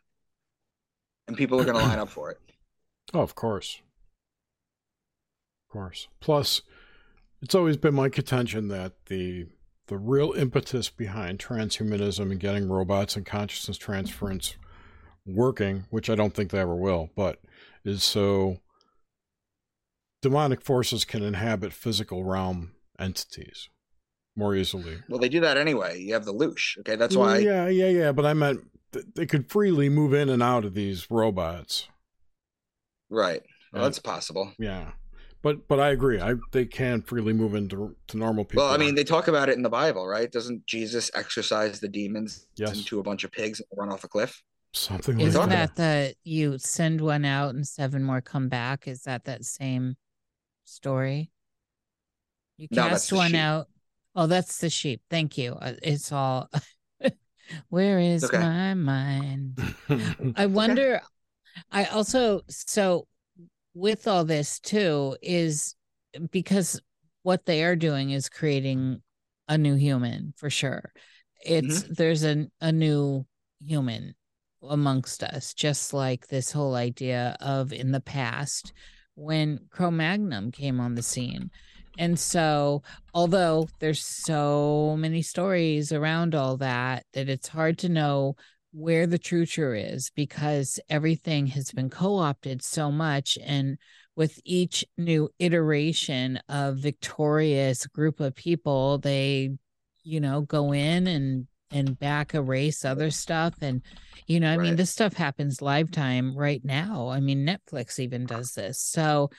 [1.28, 2.40] and people are going to line up for it.
[3.14, 3.82] Oh, of course.
[5.68, 6.08] Of course.
[6.20, 6.62] Plus,
[7.42, 9.48] it's always been my contention that the
[9.88, 14.56] the real impetus behind transhumanism and getting robots and consciousness transference
[15.28, 17.40] working, which I don't think they ever will, but
[17.86, 18.58] is so
[20.22, 23.70] demonic forces can inhabit physical realm entities
[24.36, 24.98] more easily.
[25.08, 26.00] Well, they do that anyway.
[26.02, 26.78] You have the loosh.
[26.80, 26.96] Okay.
[26.96, 27.38] That's why.
[27.38, 28.12] Yeah, yeah, yeah.
[28.12, 28.62] But I meant
[28.92, 31.88] th- they could freely move in and out of these robots.
[33.10, 33.44] Right.
[33.72, 34.54] Well, that's possible.
[34.58, 34.92] Yeah,
[35.42, 36.20] but but I agree.
[36.20, 38.64] I they can freely move into to normal people.
[38.64, 40.32] Well, I mean, they talk about it in the Bible, right?
[40.32, 42.78] Doesn't Jesus exorcise the demons Yes.
[42.78, 44.42] into a bunch of pigs and run off a cliff?
[44.76, 45.76] Something like Isn't that.
[45.76, 48.88] that the you send one out and seven more come back?
[48.88, 49.96] Is that that same
[50.64, 51.32] story?
[52.58, 53.68] You No, that's cast the one out.
[54.16, 55.02] Oh, that's the sheep.
[55.10, 55.54] Thank you.
[55.54, 56.50] Uh, It's all.
[57.70, 58.40] Where is okay.
[58.40, 59.60] my mind?
[60.36, 61.02] I wonder.
[61.72, 63.08] I also so
[63.74, 65.76] with all this too is
[66.32, 66.82] because
[67.24, 69.02] what they are doing is creating
[69.48, 70.92] a new human for sure.
[71.44, 73.26] It's there's a a new
[73.64, 74.16] human
[74.70, 78.74] amongst us, just like this whole idea of in the past
[79.16, 81.50] when Cro-Magnon came on the scene.
[81.98, 88.36] And so, although there's so many stories around all that, that it's hard to know
[88.76, 93.78] where the true truth is because everything has been co-opted so much and
[94.18, 99.50] with each new iteration of victorious group of people they
[100.04, 103.82] you know go in and and back erase other stuff and
[104.28, 107.10] you know i mean this stuff happens live time right now.
[107.10, 108.80] I mean netflix even does this.
[108.80, 109.30] So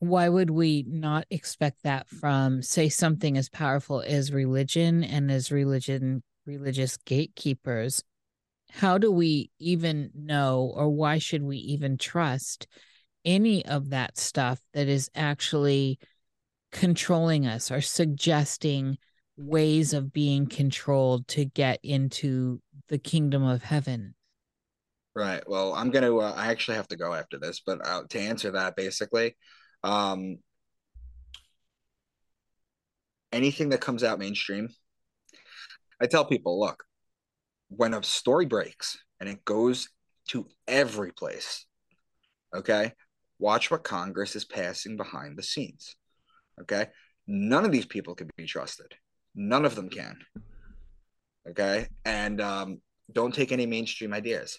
[0.00, 5.52] why would we not expect that from say something as powerful as religion and as
[5.52, 8.02] religion religious gatekeepers?
[8.70, 12.66] How do we even know or why should we even trust
[13.24, 15.98] any of that stuff that is actually
[16.72, 18.96] controlling us or suggesting
[19.40, 24.14] ways of being controlled to get into the kingdom of heaven
[25.14, 25.42] Right.
[25.48, 26.16] Well, I'm gonna.
[26.16, 29.36] Uh, I actually have to go after this, but uh, to answer that, basically,
[29.82, 30.38] um,
[33.32, 34.68] anything that comes out mainstream,
[36.00, 36.84] I tell people, look,
[37.68, 39.88] when a story breaks and it goes
[40.28, 41.66] to every place,
[42.54, 42.92] okay,
[43.40, 45.96] watch what Congress is passing behind the scenes.
[46.60, 46.86] Okay,
[47.26, 48.94] none of these people can be trusted.
[49.34, 50.18] None of them can.
[51.48, 52.80] Okay, and um,
[53.12, 54.58] don't take any mainstream ideas.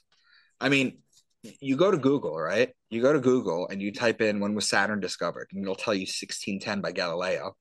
[0.60, 1.00] I mean,
[1.44, 2.70] you go to Google, right?
[2.90, 5.94] You go to Google and you type in when was Saturn discovered, and it'll tell
[5.94, 7.56] you 1610 by Galileo.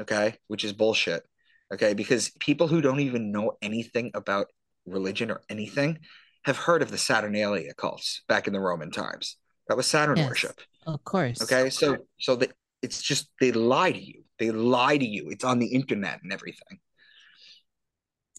[0.00, 1.22] Okay, which is bullshit.
[1.72, 4.46] Okay, because people who don't even know anything about
[4.86, 5.98] religion or anything
[6.44, 9.36] have heard of the Saturnalia cults back in the Roman times.
[9.68, 10.60] That was Saturn yes, worship.
[10.86, 11.42] Of course.
[11.42, 12.50] Okay, so so the,
[12.82, 14.19] it's just they lie to you.
[14.40, 15.28] They lie to you.
[15.28, 16.80] It's on the internet and everything.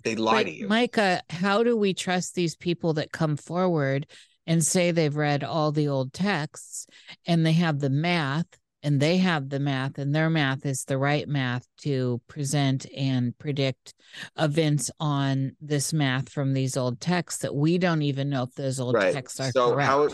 [0.04, 0.68] They lie but, to you.
[0.68, 4.08] Micah, how do we trust these people that come forward
[4.48, 6.88] and say they've read all the old texts
[7.28, 8.48] and they have the math
[8.82, 13.38] and they have the math and their math is the right math to present and
[13.38, 13.94] predict
[14.40, 18.80] events on this math from these old texts that we don't even know if those
[18.80, 19.14] old right.
[19.14, 19.88] texts are so correct.
[19.88, 20.14] How it,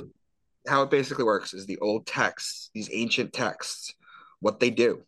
[0.68, 3.96] how it basically works is the old texts, these ancient texts,
[4.42, 5.04] what they do,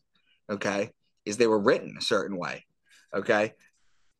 [0.50, 0.92] okay,
[1.26, 2.66] is they were written a certain way,
[3.14, 3.54] okay?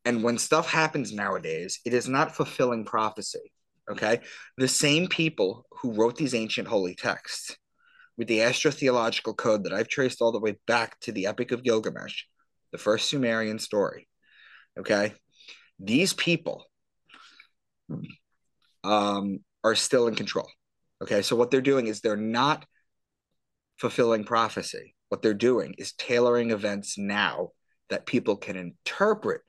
[0.06, 3.52] And when stuff happens nowadays, it is not fulfilling prophecy.
[3.92, 4.20] Okay.
[4.58, 7.58] The same people who wrote these ancient holy texts
[8.18, 11.64] with the astrotheological code that I've traced all the way back to the Epic of
[11.64, 12.24] Gilgamesh,
[12.72, 14.08] the first Sumerian story.
[14.78, 15.14] Okay.
[15.80, 16.66] These people
[18.84, 20.50] um, are still in control.
[21.02, 21.22] Okay.
[21.24, 22.66] So what they're doing is they're not
[23.78, 24.96] fulfilling prophecy.
[25.10, 27.50] What they're doing is tailoring events now
[27.90, 29.42] that people can interpret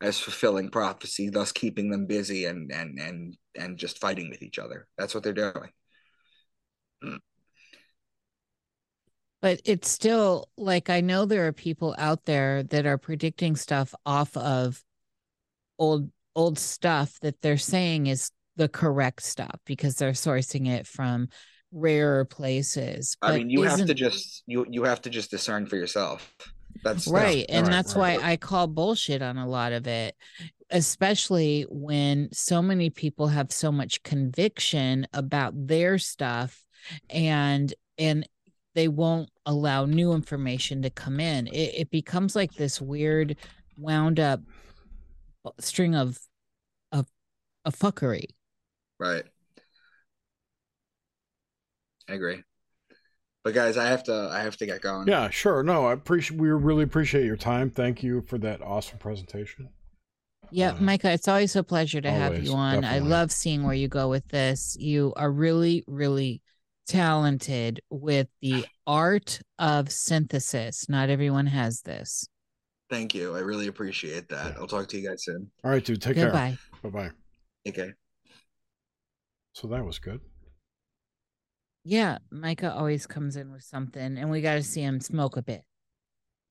[0.00, 4.58] as fulfilling prophecy, thus keeping them busy and and and and just fighting with each
[4.58, 4.86] other.
[4.98, 5.70] That's what they're doing.
[9.40, 13.94] But it's still like I know there are people out there that are predicting stuff
[14.04, 14.82] off of
[15.78, 21.28] old old stuff that they're saying is the correct stuff because they're sourcing it from
[21.76, 23.16] rarer places.
[23.22, 26.34] I mean, you have to just you you have to just discern for yourself.
[26.82, 27.46] That's right.
[27.48, 28.20] That's, and right, that's right.
[28.20, 30.16] why I call bullshit on a lot of it,
[30.70, 36.64] especially when so many people have so much conviction about their stuff
[37.10, 38.28] and and
[38.74, 41.46] they won't allow new information to come in.
[41.46, 43.36] It, it becomes like this weird
[43.78, 44.40] wound up
[45.60, 46.18] string of
[46.92, 47.06] of
[47.64, 48.26] a fuckery.
[48.98, 49.24] Right.
[52.08, 52.42] I agree.
[53.44, 55.06] But guys, I have to I have to get going.
[55.06, 55.62] Yeah, sure.
[55.62, 57.70] No, I appreciate we really appreciate your time.
[57.70, 59.68] Thank you for that awesome presentation.
[60.50, 62.80] Yeah, uh, Micah, it's always a pleasure to always, have you on.
[62.80, 63.06] Definitely.
[63.06, 64.76] I love seeing where you go with this.
[64.78, 66.42] You are really, really
[66.86, 70.88] talented with the art of synthesis.
[70.88, 72.28] Not everyone has this.
[72.90, 73.34] Thank you.
[73.34, 74.52] I really appreciate that.
[74.52, 74.60] Yeah.
[74.60, 75.50] I'll talk to you guys soon.
[75.64, 76.00] All right, dude.
[76.00, 76.58] Take Goodbye.
[76.82, 76.90] care.
[76.90, 77.10] Bye bye.
[77.68, 77.92] Okay.
[79.52, 80.20] So that was good.
[81.88, 85.42] Yeah, Micah always comes in with something, and we got to see him smoke a
[85.42, 85.62] bit.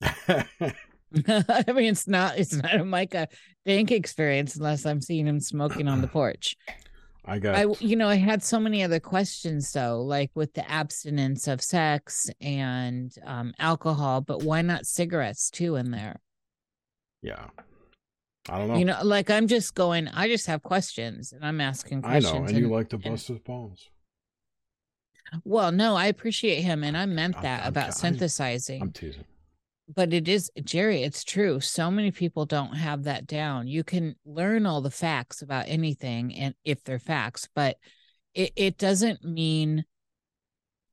[0.00, 3.28] I mean, it's not it's not a Micah
[3.66, 6.56] Dank experience unless I'm seeing him smoking on the porch.
[7.26, 7.54] I got.
[7.54, 11.60] I you know I had so many other questions though, like with the abstinence of
[11.60, 16.18] sex and um, alcohol, but why not cigarettes too in there?
[17.20, 17.44] Yeah,
[18.48, 18.76] I don't know.
[18.78, 20.08] You know, like I'm just going.
[20.08, 22.26] I just have questions, and I'm asking questions.
[22.26, 23.90] I know, and, and you like to bust his balls.
[25.44, 28.82] Well, no, I appreciate him, and I meant that I'm, about I'm, synthesizing.
[28.82, 29.24] I'm teasing.
[29.94, 31.60] But it is, Jerry, it's true.
[31.60, 33.68] So many people don't have that down.
[33.68, 37.76] You can learn all the facts about anything, and if they're facts, but
[38.34, 39.84] it, it doesn't mean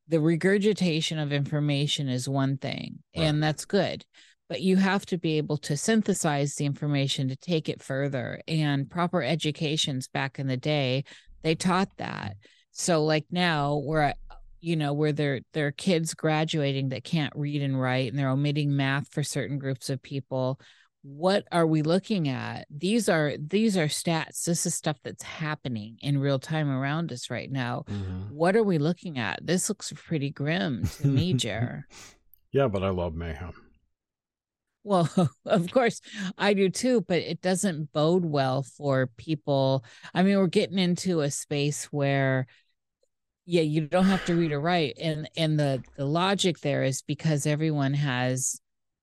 [0.07, 3.23] the regurgitation of information is one thing, right.
[3.23, 4.05] and that's good.
[4.49, 8.41] But you have to be able to synthesize the information to take it further.
[8.47, 11.05] And proper educations back in the day,
[11.41, 12.35] they taught that.
[12.73, 14.13] So like now we're
[14.59, 18.29] you know where there there are kids graduating that can't read and write and they're
[18.29, 20.59] omitting math for certain groups of people.
[21.03, 22.65] What are we looking at?
[22.69, 24.45] These are these are stats.
[24.45, 27.83] This is stuff that's happening in real time around us right now.
[27.89, 28.33] Mm-hmm.
[28.33, 29.45] what are we looking at?
[29.45, 31.85] This looks pretty grim to me jer.
[32.51, 33.53] Yeah but i love mayhem.
[34.83, 35.09] Well
[35.45, 36.01] of course
[36.37, 39.83] i do too but it doesn't bode well for people.
[40.13, 42.47] I mean we're getting into a space where
[43.45, 47.01] yeah you don't have to read or write and and the the logic there is
[47.01, 48.59] because everyone has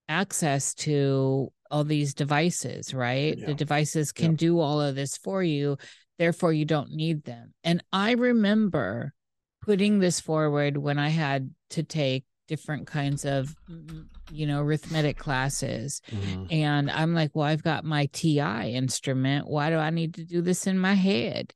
[0.09, 3.47] access to all these devices right yeah.
[3.47, 4.37] the devices can yeah.
[4.37, 5.77] do all of this for you
[6.21, 7.55] therefore you don't need them.
[7.65, 9.15] And I remember
[9.63, 15.17] putting this forward when I had to take different kinds of mm, you know arithmetic
[15.17, 16.49] classes Mhm.
[16.51, 20.43] and i'm like well i've got my ti instrument why do i need to do
[20.43, 21.55] this in my head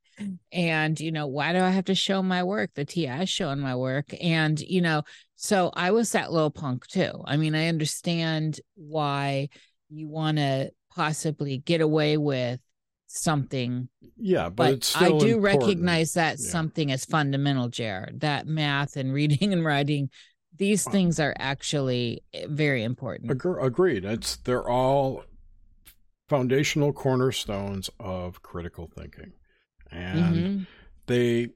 [0.53, 3.61] and you know why do i have to show my work the ti is showing
[3.61, 5.03] my work and you know
[5.37, 9.49] so i was that little punk too i mean i understand why
[9.91, 12.61] you want to possibly get away with
[13.07, 15.43] something Yeah, but, but it's I do important.
[15.43, 16.51] recognize that Yeah.
[16.51, 18.21] something is fundamental, Jared.
[18.21, 20.11] That math and reading and writing,
[20.57, 23.31] these things are actually eh, very important.
[23.31, 24.05] Agre- agreed.
[24.05, 25.25] It's they're all
[26.29, 29.33] foundational cornerstones of critical thinking,
[29.95, 30.67] and Mhm.
[31.07, 31.51] they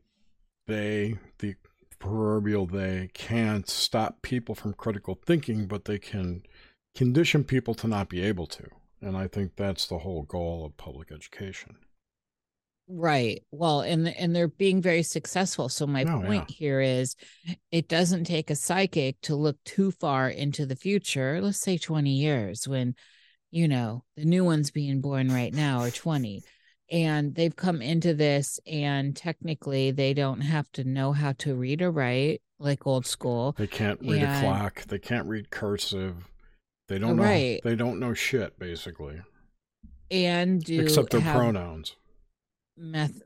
[0.66, 1.56] they the
[1.98, 6.42] proverbial they can't stop people from critical thinking, but they can
[6.94, 8.68] condition people to not be able to.
[9.02, 11.78] And I think that's the whole goal of public education.
[12.90, 13.44] Right.
[13.50, 15.68] Well, and and they're being very successful.
[15.68, 17.16] So my Oh, point here is
[17.72, 21.40] it doesn't take a psychic to look too far into the future.
[21.42, 22.94] Let's say 20 years when,
[23.50, 26.44] you know, the new ones being born right now are 20
[26.90, 31.82] and they've come into this and technically they don't have to know how to read
[31.82, 33.54] or write like old school.
[33.58, 34.84] They can't read And- a clock.
[34.88, 36.28] They can't read cursive.
[36.88, 37.22] They don't know.
[37.22, 37.60] Right.
[37.62, 39.20] They don't know shit basically,
[40.10, 41.96] And do except their pronouns.
[42.76, 43.20] math.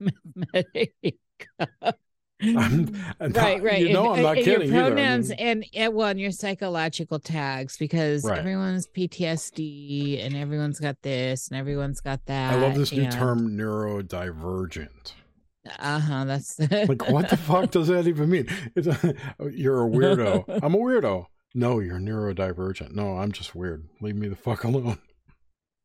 [2.42, 3.80] I'm- and right, right.
[3.80, 4.86] You know, and, I'm not and kidding Your either.
[4.86, 8.38] I pronouns mean- and, and well, and your psychological tags because Right.
[8.38, 12.52] everyone's PTSD and everyone's got this and everyone's got that.
[12.54, 15.12] I love this new term, neurodivergent.
[15.78, 16.24] Uh huh.
[16.24, 18.46] That's Like, what the fuck does that even mean?
[18.74, 18.86] It's
[19.52, 20.44] you're a weirdo.
[20.62, 21.26] I'm a weirdo.
[21.54, 22.92] No, you're neurodivergent.
[22.94, 23.88] No, I'm just weird.
[24.00, 24.98] Leave me the fuck alone.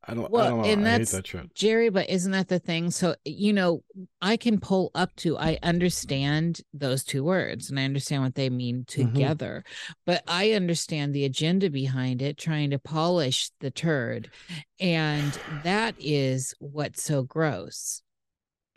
[0.08, 0.26] I don't.
[0.26, 0.68] I Well, don't know.
[0.70, 1.54] and I that's- that.
[1.54, 2.90] Jerry, but isn't that the thing?
[2.90, 3.84] So, you know,
[4.22, 8.50] I can pull up to, I understand those two words and I understand what they
[8.50, 9.14] mean Mm-hmm.
[9.14, 9.64] together,
[10.08, 14.32] but I understand the agenda behind it, trying to polish the turd.
[14.80, 18.02] And that is what's so gross.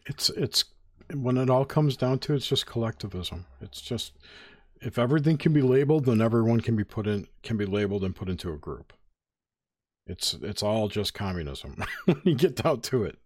[0.07, 0.65] It's it's
[1.15, 3.47] when it all comes down to it, it's just collectivism.
[3.63, 4.13] It's just
[4.83, 8.15] if everything can be labeled, then everyone can be put in can be labeled and
[8.15, 8.93] put into a group.
[10.07, 13.19] It's it's all just communism when you get down to it.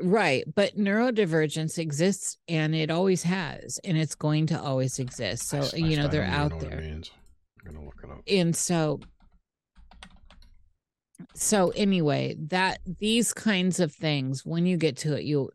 [0.00, 0.44] Right.
[0.54, 5.48] But neurodivergence exists and it always has, and it's going to always exist.
[5.48, 6.78] So, I I you still know, they're out know there.
[6.80, 7.02] I'm
[7.64, 8.22] gonna look it up.
[8.28, 9.00] and so
[11.34, 15.50] so anyway that these kinds of things when you get to it you'll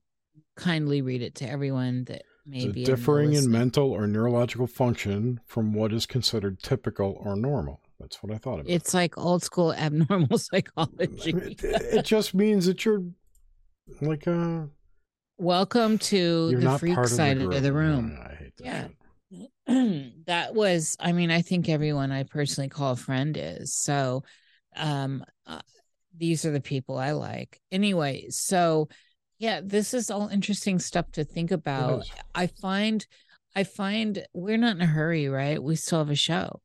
[0.57, 5.39] kindly read it to everyone that may The be differing in mental or neurological function
[5.45, 7.81] from what is considered typical or normal.
[8.01, 8.67] That's what I thought of.
[8.67, 8.71] it.
[8.71, 11.63] it's like old school abnormal psychology it,
[11.93, 13.03] it just means that you're
[14.01, 14.63] like uh
[15.37, 18.65] welcome to you're the freak side of of the, the, room Yeah, I hate that
[18.65, 18.87] Yeah.
[19.69, 20.25] shit.
[20.25, 24.23] that was i mean i think everyone i personally call a friend is so
[24.75, 25.61] um uh,
[26.17, 28.89] these are the people i like anyway so
[29.39, 32.03] yeah this is all interesting stuff to think about
[32.35, 33.07] i find
[33.55, 36.59] i find we're not in a hurry right we still have a show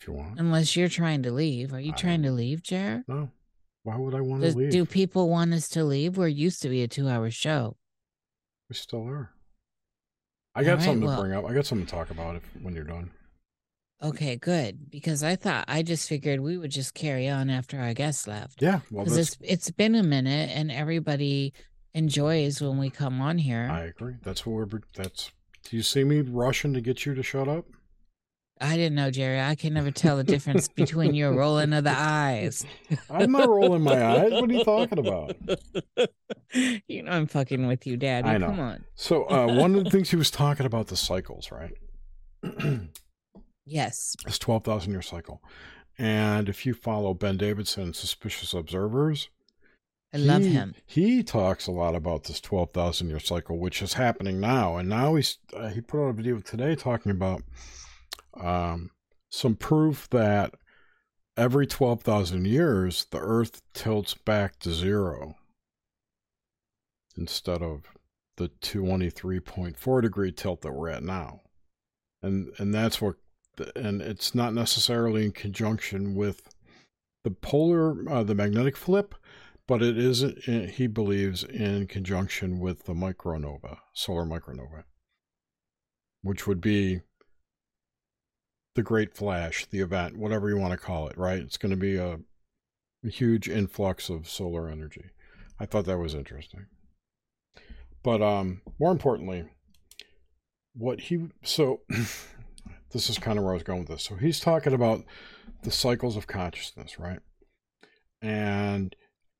[0.00, 0.38] If you want.
[0.38, 3.30] unless you're trying to leave are you I- trying to leave jared No.
[3.82, 4.70] Why would I want to do, leave?
[4.70, 7.76] do people want us to leave we're used to be a two hour show
[8.68, 9.30] we still are.
[10.54, 11.44] I got right, something well- to bring up.
[11.44, 13.10] I got something to talk about if when you're done.
[14.02, 17.94] okay good because i thought i just figured we would just carry on after our
[17.94, 18.80] guests left Yeah.
[18.90, 21.54] Well, because it's it's been a minute and everybody
[21.94, 23.66] enjoys when we come on here.
[23.72, 24.16] I agree.
[24.22, 24.80] That's what we're.
[24.94, 25.30] That's.
[25.64, 27.64] Do you see me rushing to get you to shut up?
[28.60, 29.40] I didn't know, Jerry.
[29.40, 32.64] I can never tell the difference between your rolling of the eyes.
[33.10, 34.32] I'm not rolling my eyes.
[34.32, 35.36] What are you talking about?
[36.88, 38.28] you know I'm fucking with you, Daddy.
[38.28, 38.46] I know.
[38.46, 38.84] Come on.
[38.94, 41.74] So uh, one of the things he was talking about the cycles, right?
[43.66, 44.16] Yes.
[44.24, 45.42] this 12,000 year cycle.
[45.98, 49.28] And if you follow Ben Davidson, Suspicious Observers,
[50.14, 50.74] I love he- him.
[50.86, 54.76] He talks a lot about this 12,000 year cycle, which is happening now.
[54.76, 57.42] And now he's, uh, he put out a video today talking about
[58.40, 58.90] um,
[59.30, 60.54] some proof that
[61.36, 65.36] every 12,000 years, the Earth tilts back to zero
[67.16, 67.84] instead of
[68.36, 71.40] the 23.4 degree tilt that we're at now.
[72.22, 73.16] And, and that's what,
[73.74, 76.42] and it's not necessarily in conjunction with
[77.24, 79.14] the polar, uh, the magnetic flip,
[79.66, 84.84] but it is, he believes, in conjunction with the micronova, solar micronova,
[86.22, 87.00] which would be
[88.76, 91.40] the great flash, the event, whatever you want to call it, right?
[91.40, 92.20] It's going to be a,
[93.04, 95.06] a huge influx of solar energy.
[95.58, 96.66] I thought that was interesting.
[98.02, 99.46] But um, more importantly,
[100.74, 101.80] what he so
[102.92, 104.04] this is kind of where I was going with this.
[104.04, 105.04] So he's talking about
[105.62, 107.20] the cycles of consciousness, right?
[108.20, 108.94] And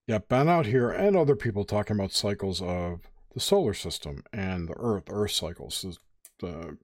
[0.06, 3.02] yeah, Ben out here and other people talking about cycles of
[3.34, 5.98] the solar system and the Earth, Earth cycles,
[6.40, 6.78] the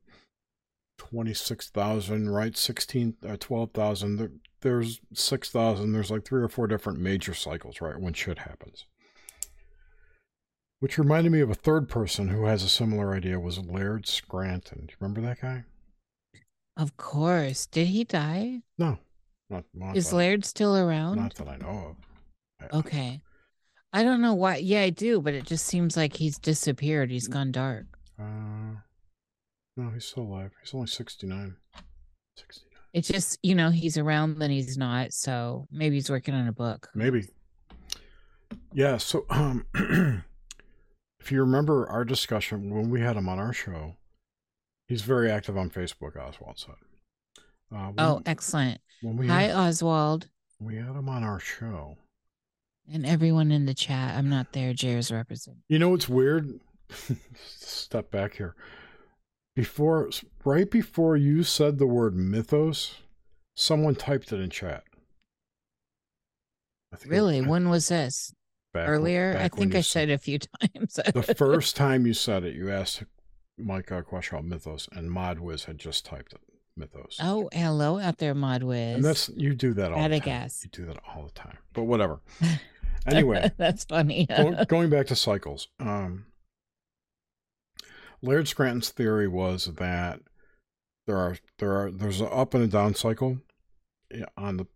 [1.13, 2.57] 26,000, right?
[2.57, 4.17] 16, uh, 12,000.
[4.17, 4.31] There,
[4.63, 5.93] there's 6,000.
[5.93, 7.99] There's like three or four different major cycles, right?
[8.01, 8.87] When shit happens.
[10.81, 14.87] Which reminded me of a third person who has a similar idea was Laird Scranton.
[14.87, 15.65] Do you remember that guy?
[16.77, 17.67] Of course.
[17.67, 18.63] Did he die?
[18.79, 18.99] No.
[19.51, 21.17] Not, not Is Laird still around?
[21.19, 21.97] Not that I know of.
[22.73, 23.21] I- Okay.
[23.93, 24.57] I don't know why.
[24.57, 27.11] Yeah, I do, but it just seems like he's disappeared.
[27.11, 27.85] He's gone dark.
[28.19, 28.77] Uh,
[29.77, 30.51] no, he's still alive.
[30.63, 31.57] He's only 69.
[32.37, 32.69] 69.
[32.93, 35.13] It's just, you know, he's around, then he's not.
[35.13, 36.91] So maybe he's working on a book.
[36.95, 37.27] Maybe.
[38.75, 39.65] Yeah, so um
[41.21, 43.97] if you remember our discussion when we had him on our show,
[44.89, 46.75] he's very active on Facebook, Oswald said.
[47.75, 48.79] Uh, when, Oh, excellent.
[49.01, 50.29] when we Hi, had, Oswald,
[50.61, 51.97] we had him on our show.
[52.93, 54.17] and everyone in the chat.
[54.19, 54.75] I'm not there.
[54.79, 55.57] Jair's represent.
[55.69, 56.61] You know what's weird?
[57.47, 58.55] Step back here.
[59.55, 60.09] Before,
[60.45, 62.97] right before you said the word mythos,
[63.55, 64.85] someone typed it in chat.
[66.93, 67.39] I Really?
[67.39, 68.35] I- When was this?
[68.73, 69.37] back when- Earlier?
[69.37, 70.39] I when think I said- said it a few
[70.75, 70.95] times.
[70.95, 73.03] the first time you said it, you asked
[73.59, 76.41] Mike a question about mythos, and Modwiz had just typed it.
[76.75, 77.19] Mythos.
[77.21, 78.95] Oh, hello out there, Modwiz.
[78.95, 80.25] and that's you do that all At the time.
[80.25, 80.65] guess.
[80.65, 81.59] You do that all the time.
[81.75, 82.21] But whatever.
[83.05, 84.29] Anyway, that's funny.
[84.69, 85.67] going back to cycles.
[85.81, 86.25] Um,
[88.23, 90.21] Laird Scranton's theory was that
[91.07, 93.39] there are there are there's an up and a down cycle
[94.13, 94.67] eh, on the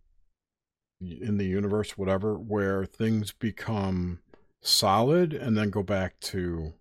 [1.01, 4.21] in the universe, whatever, where things become
[4.63, 6.73] solid and then go back to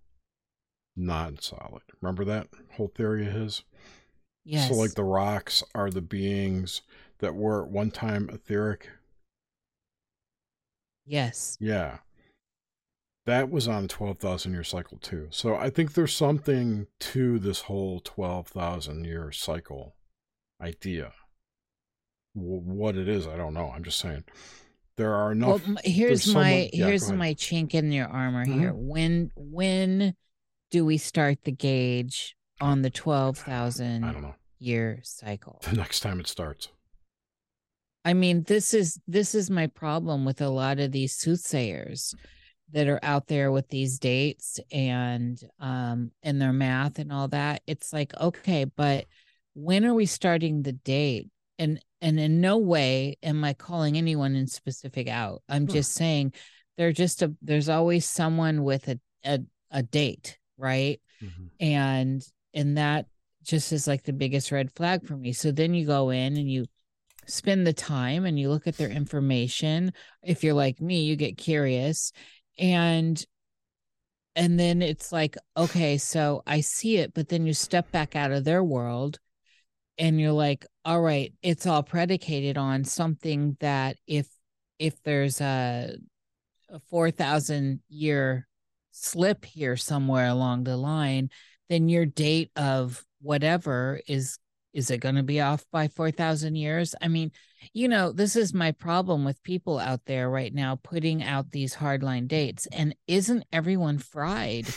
[0.96, 1.82] non-solid.
[2.02, 3.64] Remember that whole theory of his?
[4.46, 4.70] yes.
[4.70, 6.82] So like the rocks are the beings
[7.20, 8.90] that were at one time etheric.
[11.06, 11.58] yes.
[11.60, 11.98] Yeah.
[13.26, 15.28] That was on a 12,000 year cycle too.
[15.32, 19.96] So I think there's something to this whole 12,000 year cycle
[20.62, 21.14] idea.
[22.36, 23.72] W- what it is, I don't know.
[23.72, 24.26] I'm just saying.
[24.98, 25.68] There are Well, enough.
[25.68, 28.60] m- here's someone- my yeah, here's my chink in your armor Mhm.
[28.60, 28.74] here.
[28.74, 30.16] When when
[30.72, 34.36] do we start the gauge on the twelve I don't know.
[34.60, 35.60] year cycle?
[35.64, 36.70] The next time it starts.
[38.06, 42.14] I mean, this is this is my problem with a lot of these soothsayers
[42.72, 47.62] that are out there with these dates and um and their math and all that.
[47.68, 49.06] It's like, okay, but
[49.54, 51.30] when are we starting the date?
[51.60, 55.42] And and in no way am I calling anyone in specific out.
[55.48, 55.76] I'm Sure.
[55.76, 56.34] just saying
[56.78, 59.40] they're just a there's always someone with a a,
[59.72, 61.00] a date, right?
[61.24, 61.50] Mhm.
[61.60, 63.06] and and that
[63.44, 66.50] just is like the biggest red flag for me so then you go in and
[66.52, 66.66] you
[67.28, 69.94] spend the time and you look at their information
[70.24, 72.12] if you're like me you get curious
[72.58, 73.26] and
[74.36, 78.32] and then it's like okay so i see it but then you step back out
[78.32, 79.20] of their world
[79.98, 84.28] and you're like all right it's all predicated on something that if
[84.80, 85.96] if there's a
[86.70, 88.48] a 4000 year
[88.92, 91.30] slip here somewhere along the line
[91.70, 94.38] then your date of whatever is
[94.76, 96.94] is it going to be off by 4000 years?
[97.02, 97.32] I mean
[97.74, 101.76] you know this is my problem with people out there right now putting out these
[101.76, 104.68] hardline dates and isn't everyone fried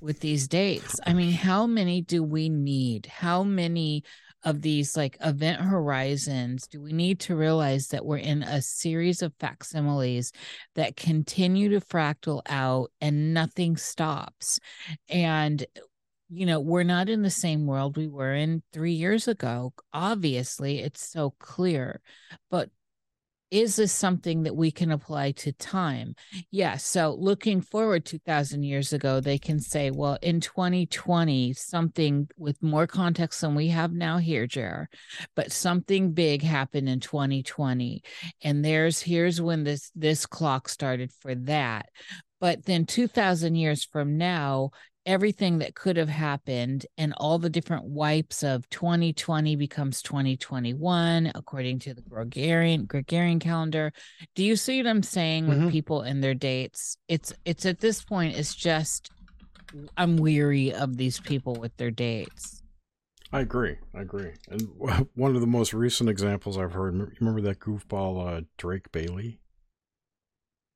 [0.00, 0.98] with these dates?
[1.06, 3.06] I mean how many do we need?
[3.06, 4.04] How many
[4.44, 9.20] of these like event horizons do we need to realize that we're in a series
[9.20, 10.32] of facsimiles
[10.76, 14.60] that continue to fractal out and nothing stops?
[15.08, 15.66] And
[16.30, 20.80] you know we're not in the same world we were in 3 years ago obviously
[20.80, 22.00] it's so clear
[22.50, 22.70] but
[23.50, 26.14] is this something that we can apply to time?
[26.50, 32.62] Yeah so looking forward 2000 years ago they can say well in 2020 something with
[32.62, 34.88] more context than we have now here Jer,
[35.34, 38.02] but something big happened in 2020
[38.42, 41.88] and there's here's when this this clock started for that.
[42.40, 44.70] But then 2000 years from now
[45.08, 51.78] everything that could have happened and all the different wipes of 2020 becomes 2021 according
[51.80, 53.90] to the Gregorian Gregorian calendar.
[54.36, 55.70] Do you see what I'm saying with Mhm.
[55.70, 56.98] people and their dates?
[57.08, 59.10] It's it's at this point it's just
[59.96, 62.62] I'm weary of these people with their dates.
[63.32, 63.76] I agree.
[63.94, 64.32] I agree.
[64.48, 64.62] And
[65.14, 69.40] one of the most recent examples I've heard, remember that goofball uh, Drake Bailey?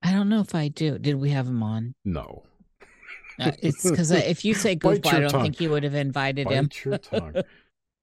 [0.03, 0.99] I don't know if I do.
[0.99, 1.95] Did we have him on?
[2.05, 2.43] No.
[3.39, 5.43] Uh, it's because if you say Bite goofball, I don't tongue.
[5.43, 6.69] think you would have invited him.
[6.85, 7.43] Your tongue.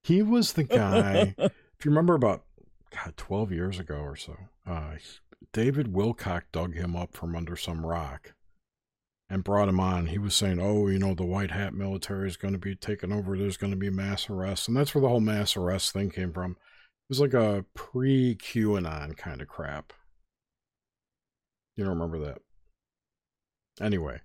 [0.03, 1.35] He was the guy.
[1.37, 2.45] if you remember about
[2.91, 4.35] God, twelve years ago or so,
[4.65, 4.95] uh,
[5.53, 8.33] David Wilcock dug him up from under some rock
[9.29, 10.07] and brought him on.
[10.07, 13.11] He was saying, "Oh, you know, the white hat military is going to be taken
[13.11, 13.37] over.
[13.37, 16.33] There's going to be mass arrests," and that's where the whole mass arrest thing came
[16.33, 16.51] from.
[16.51, 19.93] It was like a pre QAnon kind of crap.
[21.75, 22.41] You don't remember that?
[23.81, 24.19] Anyway,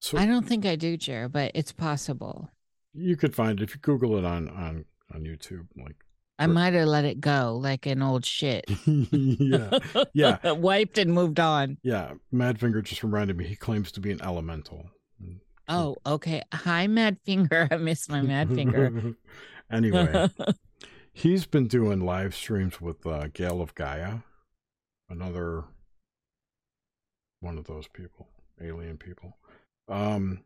[0.00, 2.50] so I don't think I do, Jer, but it's possible.
[2.94, 4.84] you could find it if you Google it on on
[5.14, 5.66] on YouTube.
[5.76, 5.96] Like,
[6.38, 8.64] I might have let it go like an old shit.
[8.86, 9.78] yeah,
[10.12, 10.52] yeah.
[10.52, 11.78] Wiped and moved on.
[11.82, 12.12] yeah.
[12.32, 14.90] Madfinger just reminded me he claims to be an elemental.
[15.70, 16.42] Oh, okay.
[16.52, 17.68] Hi, Mad Finger.
[17.72, 19.14] I miss my Mad Finger.
[19.70, 20.28] anyway,
[21.12, 24.20] he's been doing live streams with uh, Gale of Gaia,
[25.10, 25.64] another
[27.40, 28.28] one of those people,
[28.62, 29.36] alien people.
[29.88, 30.40] Um,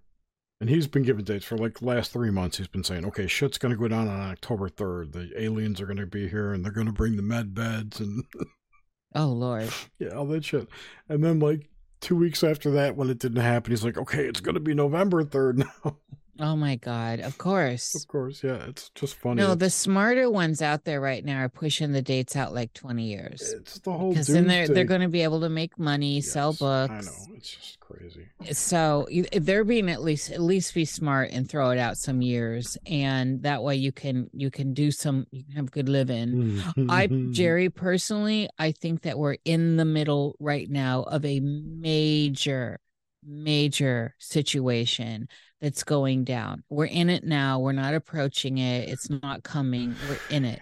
[0.60, 2.56] and he's been giving dates for like last three months.
[2.56, 5.12] He's been saying, "Okay, shit's gonna go down on October third.
[5.12, 8.22] The aliens are gonna be here, and they're gonna bring the med beds and
[9.16, 9.70] oh, Lord.
[9.98, 10.68] yeah, all that shit."
[11.08, 11.68] And then like
[12.00, 15.24] two weeks after that, when it didn't happen, he's like, "Okay, it's gonna be November
[15.24, 15.96] third now."
[16.40, 17.20] Oh, my God.
[17.20, 17.94] Of course.
[17.94, 19.42] of course, yeah, it's just funny.
[19.42, 23.04] No, the smarter ones out there right now are pushing the dates out like 20
[23.04, 23.52] years.
[23.52, 26.54] It's the whole Because then they're they're going to be able to make money, sell
[26.54, 26.90] books.
[26.90, 28.28] I know it's just crazy.
[28.52, 32.78] So they're being at least at least be smart and throw it out some years,
[32.86, 36.62] and that way you can you can do some you can have good living.
[36.88, 42.80] I Jerry personally, I think that we're in the middle right now of a major,
[43.22, 45.28] major situation
[45.62, 46.64] that's going down.
[46.68, 47.60] We're in it now.
[47.60, 48.88] We're not approaching it.
[48.88, 49.94] It's not coming.
[50.10, 50.60] We're in it.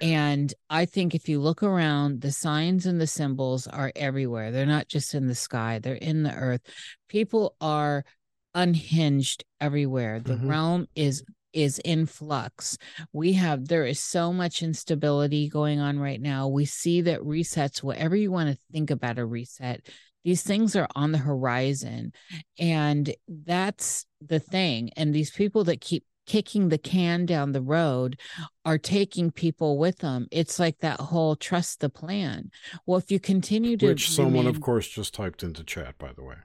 [0.00, 4.50] And I think if you look around, the signs and the symbols are everywhere.
[4.50, 6.62] They're not just in the sky, they're in the earth.
[7.08, 8.04] People are
[8.52, 10.18] unhinged everywhere.
[10.18, 10.48] The Mhm.
[10.48, 11.22] realm is
[11.52, 12.78] is in flux.
[13.12, 16.46] We have there is so much instability going on right now.
[16.46, 19.84] We see that resets, whatever you want to think about a reset,
[20.22, 22.12] these things are on the horizon.
[22.56, 24.90] And that's the thing.
[24.96, 28.18] And these people that keep kicking the can down the road
[28.64, 30.28] are taking people with them.
[30.30, 32.50] It's like that whole trust the plan.
[32.86, 36.22] Well, if you continue to Which someone, of course, just typed into chat, by the
[36.22, 36.36] way.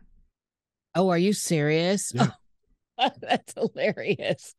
[0.95, 2.11] Oh, are you serious?
[2.15, 2.29] Yeah.
[3.21, 4.55] That's hilarious.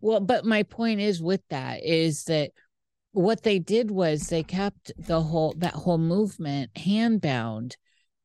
[0.00, 2.50] Well, but my point is with that is that
[3.12, 7.76] what they did was they kept the whole that whole movement handbound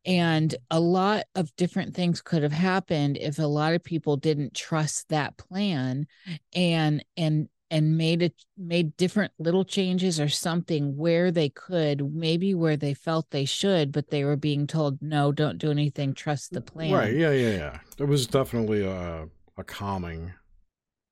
[0.05, 4.53] and a lot of different things could have happened if a lot of people didn't
[4.53, 6.07] trust that plan
[6.53, 12.53] and and and made it made different little changes or something where they could maybe
[12.53, 16.53] where they felt they should but they were being told no don't do anything trust
[16.53, 17.13] the mm, plan Right?
[17.15, 17.79] Yeah, yeah, yeah.
[17.97, 19.27] It was definitely a
[19.57, 20.33] a calming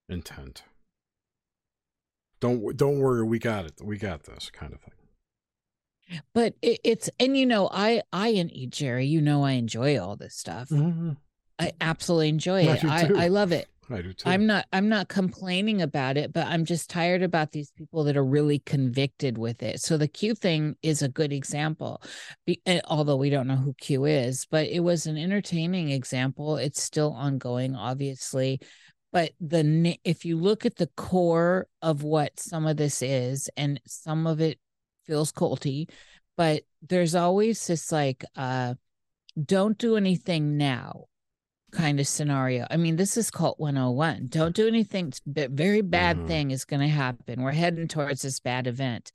[0.09, 0.63] intent.
[2.39, 3.73] Don't don't worry, we got it.
[3.81, 4.93] We got this kind of thing.
[6.33, 9.99] But it, it's and you know i i and you jerry you know i enjoy
[9.99, 10.71] all this stuff.
[11.59, 12.85] I absolutely enjoy I it.
[12.85, 13.67] i i love it.
[13.91, 14.29] I do too.
[14.29, 18.15] i'm not i'm not complaining about it but i'm just tired about these people that
[18.15, 19.81] are really convicted with it.
[19.81, 22.01] So the q thing is a good example
[22.45, 26.55] Be, eh, although we don't know who q is but it was an entertaining example.
[26.57, 28.61] It's still ongoing obviously.
[29.13, 33.81] But the if you look at the core of what some of this is and
[33.85, 34.57] some of it
[35.05, 35.89] feels culty
[36.37, 38.73] but there's always this like uh
[39.43, 41.05] don't do anything now
[41.71, 42.67] kind of scenario.
[42.69, 44.27] I mean, this is cult 101.
[44.29, 45.13] Don't do anything.
[45.25, 46.27] Very bad Mhm.
[46.27, 47.41] thing is going to happen.
[47.41, 49.11] We're heading towards this bad event.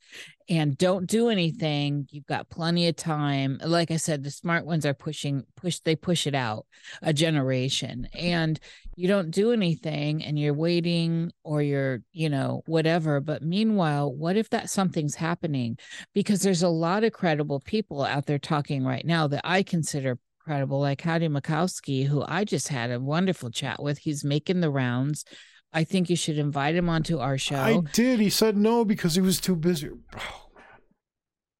[0.49, 2.07] And don't do anything.
[2.09, 3.59] You've got plenty of time.
[3.63, 6.65] Like I said, the smart ones are pushing, push, they push it out
[7.01, 8.07] a generation.
[8.13, 8.57] And
[8.95, 13.19] you don't do anything and you're waiting or you're, you know, whatever.
[13.19, 15.77] But meanwhile, what if that something's happening?
[16.13, 20.17] Because there's a lot of credible people out there talking right now that I consider
[20.47, 23.97] incredible, like Howdy Mikowski, who I just had a wonderful chat with.
[23.97, 25.25] He's making the rounds.
[25.73, 27.57] I think you should invite him onto our show.
[27.57, 28.21] I did.
[28.21, 29.89] He said no because he was too busy.
[30.15, 30.47] Oh,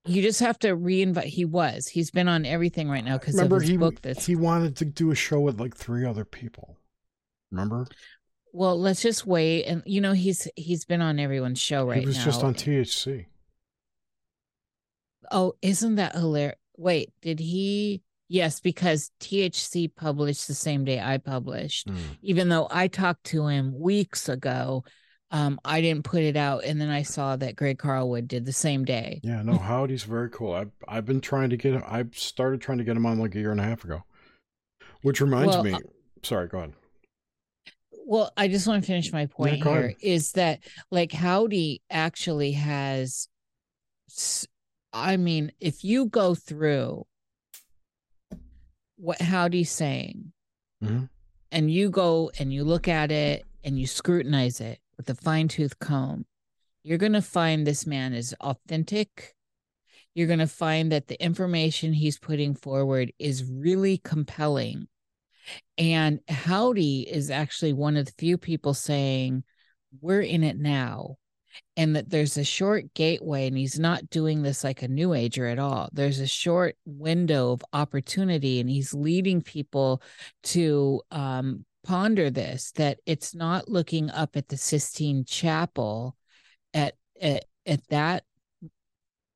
[0.05, 1.25] you just have to reinvite.
[1.25, 1.87] He was.
[1.87, 4.01] He's been on everything right now because of his he book.
[4.01, 6.77] That's he wanted to do a show with like three other people.
[7.51, 7.87] Remember?
[8.53, 8.79] well.
[8.79, 12.01] Let's just wait, and you know he's he's been on everyone's show right now.
[12.01, 12.25] he was now.
[12.25, 13.25] just on THC.
[15.29, 16.57] Oh, isn't that hilarious?
[16.77, 18.01] Wait, did he?
[18.29, 21.87] Yes, because THC published the same day I published.
[21.87, 21.97] Mm.
[22.21, 24.83] even though I talked to him weeks ago,
[25.31, 28.53] um, I didn't put it out, and then I saw that Greg Carlwood did the
[28.53, 29.19] same day.
[29.23, 30.53] Yeah, no, Howdy's very cool.
[30.53, 31.83] I've I've been trying to get him.
[31.85, 34.03] I started trying to get him on like a year and a half ago.
[35.01, 35.73] Which reminds Well, me.
[35.73, 35.79] uh,
[36.23, 36.73] sorry, go ahead.
[38.05, 39.95] Well, I just want to finish my point here ahead.
[40.01, 40.59] is that
[40.91, 43.27] like Howdy actually has
[44.93, 47.05] I mean, if you go through
[48.97, 50.33] what Howdy's saying
[50.83, 51.09] Mhm.
[51.51, 55.47] and you go and you look at it and you scrutinize it with a fine
[55.47, 56.25] tooth comb,
[56.83, 59.35] you're going to find this man is authentic.
[60.13, 64.87] You're going to find that the information he's putting forward is really compelling.
[65.77, 69.43] And Howdy is actually one of the few people saying,
[70.01, 71.17] We're in it now.
[71.75, 75.47] And that there's a short gateway, and he's not doing this like a new ager
[75.47, 75.89] at all.
[75.93, 80.01] There's a short window of opportunity, and he's leading people
[80.43, 86.15] to um, ponder this that it's not looking up at the Sistine Chapel
[86.73, 88.23] at, at, at that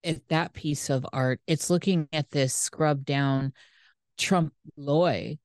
[0.03, 1.39] at that piece of art.
[1.47, 3.53] It's looking at this scrubbed down
[4.17, 5.37] Trump loy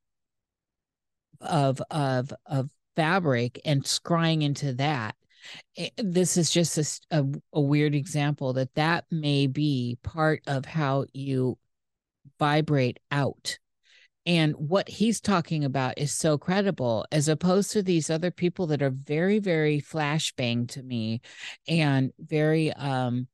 [1.41, 5.15] of of of fabric and scrying into that
[5.75, 6.79] it- this is just
[7.11, 11.59] a a weird example that that may be part of how you
[12.39, 13.59] vibrate out.
[14.27, 18.83] And what he's talking about is so credible as opposed to these other people that
[18.83, 21.21] are very very flashbang to me
[21.69, 23.29] and very um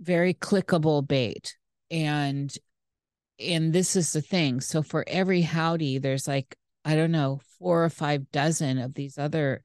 [0.00, 1.56] very clickable bait.
[1.90, 2.54] And
[3.38, 7.84] and this is the thing so for every howdy there's like i don't know four
[7.84, 9.62] or five dozen of these other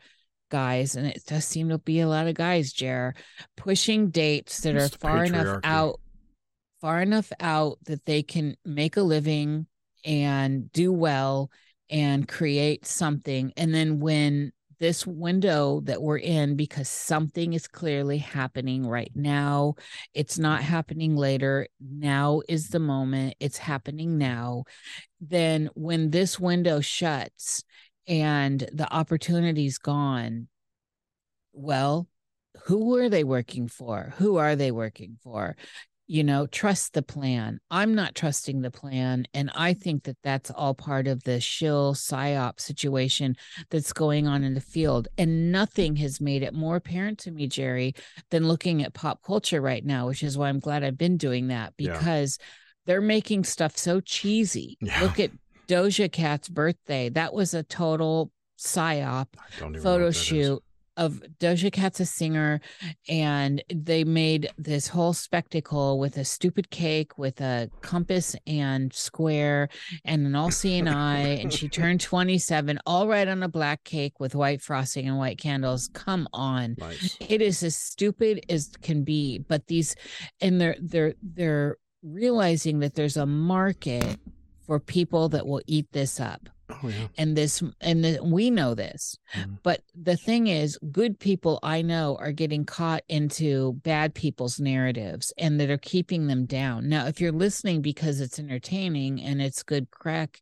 [0.52, 3.16] guys and it does seem to be a lot of guys jer
[3.58, 6.00] pushing dates that It's are far enough out
[6.82, 9.66] far enough out that they can make a living
[10.04, 11.52] and do well
[11.90, 13.54] and create something.
[13.56, 19.76] And then when this window that we're in because something is clearly happening right now
[20.16, 24.64] it's not happening later now is the moment it's happening now
[25.20, 27.64] then when this window shuts
[28.12, 30.50] and the opportunity's gone.
[31.54, 32.08] Well
[32.66, 34.14] who were they working for?
[34.18, 35.56] Who are they working for?
[36.08, 37.62] You know trust the plan.
[37.72, 41.94] I'm not trusting the plan and i think that that's all part of the shill
[41.94, 43.38] psyop situation
[43.70, 45.08] that's going on in the field.
[45.18, 47.96] And nothing has made it more apparent to me jerry
[48.30, 51.48] than looking at pop culture right now which is why i'm glad i've been doing
[51.48, 51.94] that Yeah.
[51.98, 52.38] because
[52.86, 54.78] they're making stuff so cheesy.
[54.82, 55.02] Yeah.
[55.02, 55.32] look at
[55.76, 60.20] doja cat's birthday that was a total psyop I don't even know photo what that
[60.20, 60.26] is.
[60.26, 60.64] shoot
[60.98, 62.62] of Doja Cat's a singer,
[63.08, 69.70] and they made this whole spectacle with a stupid cake with a compass and square
[70.04, 71.40] and an all seeing eye.
[71.40, 75.38] And she turned 27, all right on a black cake with white frosting and white
[75.38, 75.90] candles.
[75.94, 76.76] Come on.
[76.78, 77.18] Nice.
[77.20, 79.40] It is as stupid as can be.
[79.40, 79.96] But these,
[80.42, 84.20] and they're they're they're realizing that there's a market
[84.72, 87.08] for people that will eat this up Oh yeah.
[87.18, 89.58] and this and the, we know this Mhm.
[89.64, 95.34] but the thing is good people i know are getting caught into bad people's narratives
[95.38, 99.62] and that are keeping them down now if you're listening because it's entertaining and it's
[99.64, 100.42] good crack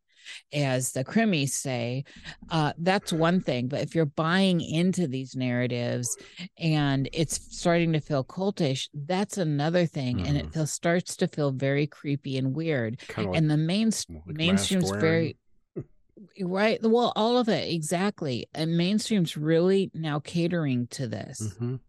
[0.53, 2.03] as the crimmies say
[2.51, 6.18] uh, that's one thing but if you're buying into these narratives
[6.57, 10.53] and it's starting to feel cultish that's another thing and it Mhm.
[10.53, 14.35] feels starts to feel very creepy and weird Kind of like, and the main like
[14.38, 15.38] mainstream's very
[16.41, 21.80] right well all of it exactly and mainstream's really now catering to this Mhm.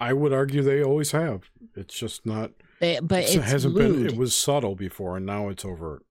[0.00, 1.50] I would argue they always have.
[1.74, 2.52] It's just not.
[2.80, 3.96] They- but it hasn't lewd.
[3.96, 4.06] been.
[4.06, 6.04] It was subtle before, and now it's overt.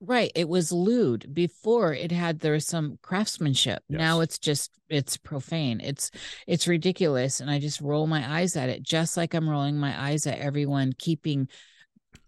[0.00, 3.82] Right it was lewd before it had there was some craftsmanship.
[3.88, 5.80] Now it's just it's profane.
[5.80, 6.10] It's
[6.46, 10.08] it's ridiculous and i just roll my eyes at it just like i'm rolling my
[10.08, 11.48] eyes at everyone keeping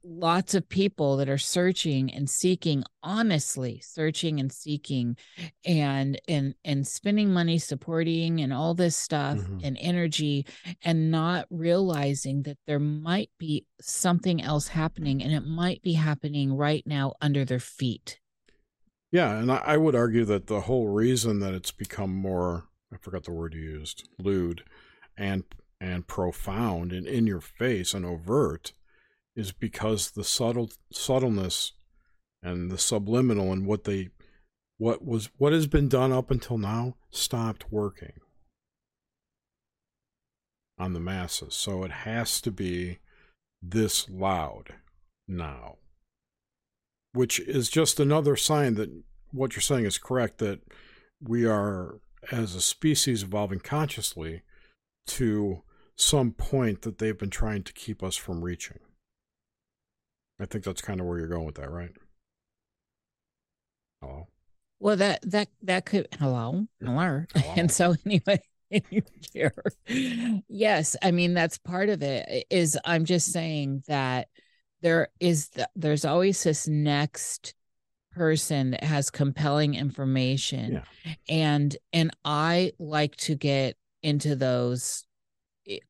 [0.05, 5.16] lots of people that are searching and seeking honestly searching and seeking
[5.65, 9.61] and and and spending money supporting and all this stuff Mhm.
[9.65, 10.45] and energy
[10.83, 16.53] and not realizing that there might be something else happening and it might be happening
[16.55, 18.19] right now under their feet
[19.12, 22.97] Yeah, and I, I would argue that the whole reason that it's become more I
[22.99, 24.65] forgot the word you used, lewd
[25.16, 25.45] and
[25.81, 28.73] and profound and in your face and overt
[29.34, 31.72] is because the subtle subtleness
[32.42, 34.10] and the subliminal and what they
[34.78, 38.20] what was what has been done up until now stopped working
[40.78, 41.54] on the masses.
[41.54, 42.98] So it has to be
[43.62, 44.74] this loud
[45.28, 45.76] now
[47.12, 48.90] which is just another sign that
[49.30, 50.60] what you're saying is correct that
[51.20, 52.00] we are
[52.30, 54.42] as a species evolving consciously
[55.06, 55.62] to
[55.96, 58.78] some point that they've been trying to keep us from reaching
[60.43, 61.90] i think that's kind of where you're going with that right
[64.01, 64.27] hello
[64.81, 67.55] Well, that that that could hello, hello, Hello.
[67.56, 68.40] and so anyway,
[69.32, 69.55] here,
[70.48, 72.47] yes, I mean that's part of it.
[72.51, 74.27] Is I'm just saying that
[74.81, 77.55] there is th- there's always this next
[78.12, 80.73] person that has compelling information,
[81.05, 81.14] Yeah.
[81.28, 85.05] and and I like to get into those.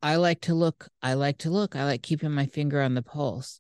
[0.03, 0.89] I like to look.
[1.03, 1.77] I like to look.
[1.77, 3.59] I like keeping my finger on the pulse.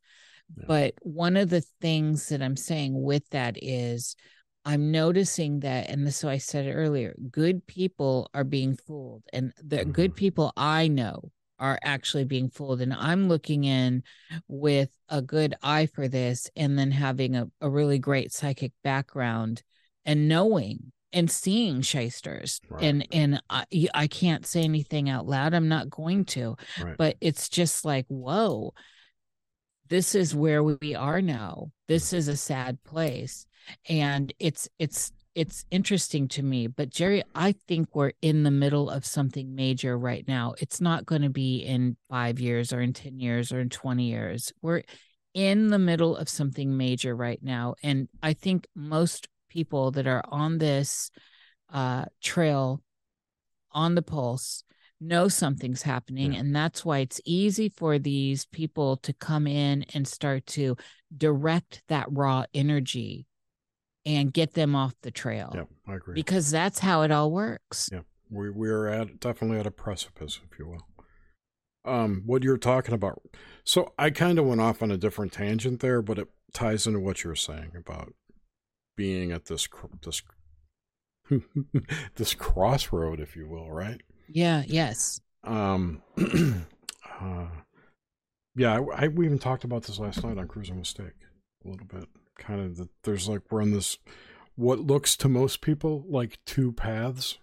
[0.56, 0.64] Yeah.
[0.66, 4.16] But one of the things that I'm saying with that is
[4.64, 9.52] I'm noticing that, and this, so I said earlier, good people are being fooled, and
[9.62, 10.16] the good Mhm.
[10.16, 12.80] people I know are actually being fooled.
[12.80, 14.02] And I'm looking in
[14.48, 19.62] with a good eye for this, and then having a, a really great psychic background
[20.04, 22.60] and knowing and seeing shysters.
[22.70, 22.84] Right.
[22.84, 23.64] And and I,
[23.94, 25.54] I can't say anything out loud.
[25.54, 26.96] I'm not going to Right.
[26.96, 28.72] but it's just like whoa
[29.88, 31.70] this is where we are now.
[31.88, 33.46] This is a sad place.
[33.88, 38.90] And it's it's it's interesting to me but jerry i think we're in the middle
[38.90, 40.54] of something major right now.
[40.58, 44.04] It's not going to be in 5 years or in 10 years or in 20
[44.04, 44.52] years.
[44.60, 44.82] We're
[45.32, 47.76] in the middle of something major right now.
[47.82, 51.10] And i think most people that are on this
[51.72, 52.82] uh trail
[53.70, 54.64] on the pulse
[55.02, 56.40] know something's happening Yeah.
[56.40, 60.76] and that's why it's easy for these people to come in and start to
[61.16, 63.26] direct that raw energy
[64.06, 66.14] and get them off the trail Yeah, I agree.
[66.14, 68.00] because that's how it all works Yeah.
[68.30, 70.86] we we are at definitely at a precipice, if you will.
[71.84, 73.20] Um, what you're talking about.
[73.64, 77.00] So I kind of went off on a different tangent there, but it ties into
[77.00, 78.14] what you're saying about
[78.96, 79.66] being at this
[80.04, 80.22] this
[82.16, 84.00] this crossroad, if you will, right?
[84.32, 87.46] Yeah yes Um, uh,
[88.54, 91.14] yeah, I, I we even talked about this last night on Cruising Mistake
[91.64, 92.08] a little bit.
[92.38, 93.98] Kind of that there's like we're in this
[94.56, 97.38] what looks to most people like two paths,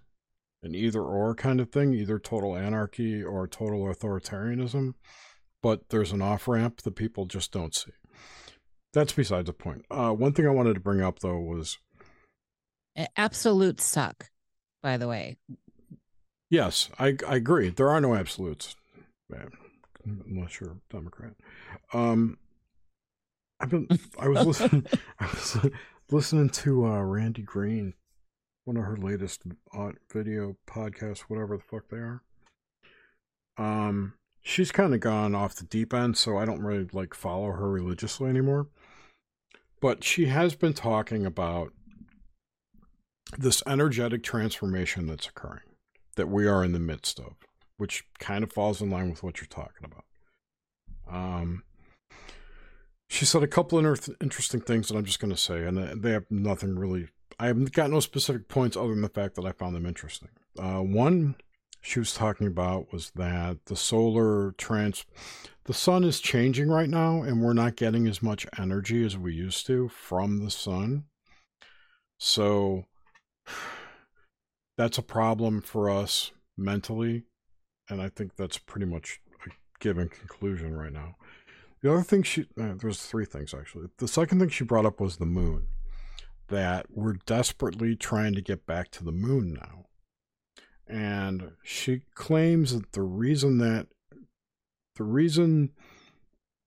[0.64, 4.94] an either or kind of thing, either total anarchy or total authoritarianism.
[5.62, 7.92] But there's an off ramp that people just don't see.
[8.94, 9.86] That's beside the point.
[9.92, 11.78] Uh, one thing I wanted to bring up though was
[13.16, 14.30] absolute suck
[14.82, 15.38] by the way
[16.50, 17.70] Yes, I I agree.
[17.70, 18.76] There are no absolutes,
[19.30, 19.52] man,
[20.06, 21.34] unless you're a Democrat.
[21.94, 22.38] Um,
[23.60, 23.88] I've been
[24.20, 24.88] I was listening
[25.20, 25.58] I was
[26.10, 27.94] listening to uh, Randy Green,
[28.66, 29.44] one of her latest
[30.12, 32.24] video podcasts, whatever the fuck they are.
[33.58, 37.52] Um, she's kind of gone off the deep end, so I don't really like follow
[37.52, 38.68] her religiously anymore.
[39.82, 41.74] But she has been talking about
[43.38, 45.69] this energetic transformation that's occurring
[46.16, 47.36] that we are in the midst of,
[47.78, 50.06] which kind of falls in line with what you're talking about.
[51.10, 51.64] Um,
[53.08, 55.80] she said a couple of inter- interesting things that I'm just going to say, and
[55.80, 57.08] uh, they have nothing really.
[57.40, 60.30] I haven't got no specific points other than the fact that I found them interesting.
[60.58, 61.36] Uh, one
[61.82, 65.06] she was talking about was that the solar trans,
[65.66, 69.34] the sun is changing right now, and we're not getting as much energy as we
[69.34, 71.06] used to from the sun.
[72.18, 72.86] So
[74.80, 77.24] that's a problem for us mentally
[77.90, 79.50] and i think that's pretty much a
[79.80, 81.16] given conclusion right now.
[81.82, 83.88] The other thing she uh, there's three things actually.
[83.98, 85.68] The second thing she brought up was the moon
[86.50, 89.86] that we're desperately trying to get back to the moon now.
[90.88, 93.88] And she claims that the reason that
[94.96, 95.72] the reason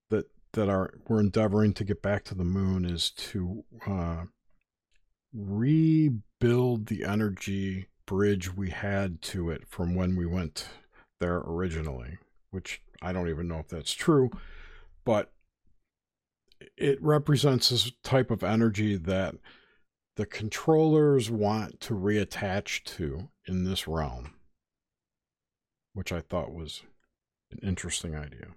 [0.09, 4.24] that that our we're endeavoring to get back to the moon is to uh,
[5.34, 10.68] rebuild the energy bridge we had to it from when we went
[11.20, 12.18] there originally,
[12.50, 14.30] which I don't even know if that's true,
[15.04, 15.32] but
[16.76, 19.34] it represents this type of energy that
[20.16, 24.34] the controllers want to reattach to in this realm,
[25.94, 26.82] which I thought was
[27.50, 28.54] an interesting idea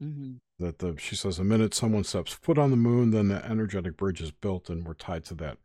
[0.00, 0.40] Mhm.
[0.58, 3.96] that the she says the minute someone steps foot on the moon, then the energetic
[3.96, 5.58] bridge is built, and we're tied to that,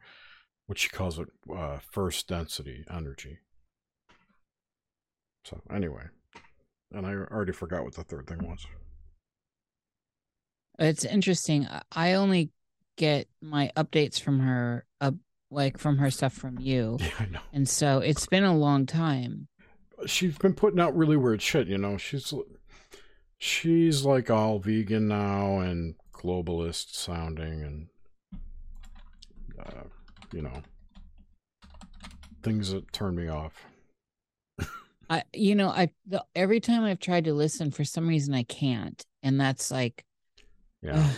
[0.71, 3.39] what she calls it, uh, first density energy.
[5.43, 6.03] So anyway,
[6.93, 8.65] and I already forgot what the third thing was.
[10.79, 11.67] It's interesting.
[11.91, 12.51] I- only
[12.95, 15.11] get my updates from her, uh,
[15.49, 17.39] like from her stuff from you, Yeah, I know.
[17.51, 19.49] and so it's been a long time.
[20.05, 21.67] She's been putting out really weird shit.
[21.67, 22.33] You know, she's
[23.39, 27.87] she's like all vegan now and globalist sounding, and
[29.59, 29.83] uh,
[30.33, 30.61] you know,
[32.43, 33.53] things that turn me off.
[35.09, 38.43] I, you know, I the, every time I've tried to listen, for some reason I
[38.43, 40.05] can't, and that's like,
[40.81, 41.09] Yeah.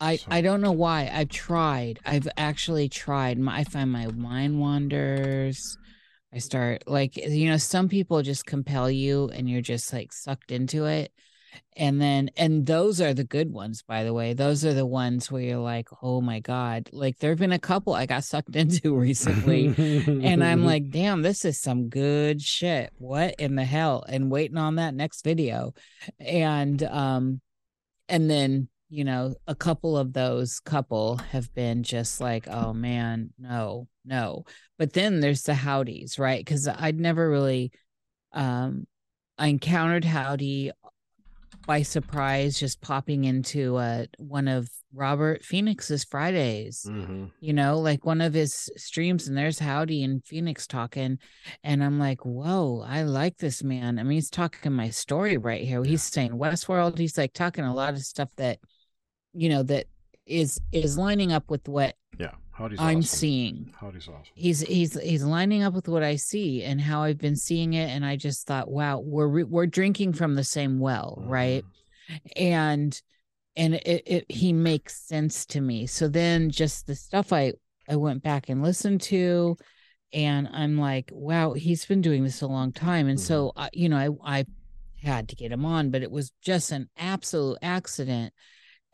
[0.00, 1.08] I So- I don't know why.
[1.12, 2.00] I've tried.
[2.04, 3.38] I've actually tried.
[3.38, 5.78] My- I find my mind wanders.
[6.34, 10.50] I start like you know some people just compel you and you're just like sucked
[10.50, 11.12] into it.
[11.76, 14.32] And then and those are the good ones by the way.
[14.32, 17.94] Those are the ones where you're like, "Oh my god." Like there've been a couple
[17.94, 19.66] I got sucked into recently
[20.06, 22.92] and I'm like, damn, this is some good shit.
[22.98, 24.04] What in the hell?
[24.08, 25.74] And waiting on that next video.
[26.18, 27.40] And um,
[28.08, 33.30] and then, you know, a couple of those couple have been just like, oh man,
[33.38, 34.44] no, no.
[34.78, 36.40] But then there's the howdies, right?
[36.40, 37.72] Because I'd never really
[38.32, 38.86] um
[39.38, 40.70] I encountered Howdy
[41.66, 47.32] by surprise, just popping into uh one of Robert Phoenix's Fridays Mhm.
[47.40, 51.18] you know, like one of his streams, and there's Howdy and Phoenix talking.
[51.64, 53.98] And I'm like, whoa, I like this man.
[53.98, 55.82] I mean, he's talking my story right here.
[55.82, 56.96] He's saying Westworld.
[56.98, 58.60] He's like talking a lot of stuff that,
[59.32, 59.86] you know, that
[60.26, 61.96] is is lining up with what.
[62.54, 63.02] Howdy's I'm awesome.
[63.02, 63.74] seeing.
[63.80, 64.32] Howdy's awesome.
[64.34, 67.90] He's he's he's lining up with what I see and how I've been seeing it.
[67.90, 71.64] And I just thought, wow, we're re- we're drinking from the same well, right?
[71.64, 72.32] Mhm.
[72.36, 73.02] and
[73.56, 77.52] and it, it he makes sense to me so then just the stuff i
[77.88, 79.56] i went back and listened to
[80.12, 83.88] and i'm like wow he's been doing this a long time and so I, you
[83.88, 84.44] know i i
[85.02, 88.34] had to get him on but it was just an absolute accident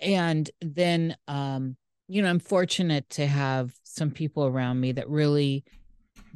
[0.00, 1.76] and then um
[2.10, 5.62] you know i'm fortunate to have some people around me that really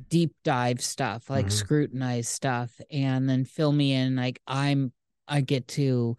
[0.08, 1.52] deep dive stuff like Mhm.
[1.52, 4.92] scrutinize stuff and then fill me in like i'm
[5.28, 6.16] i get to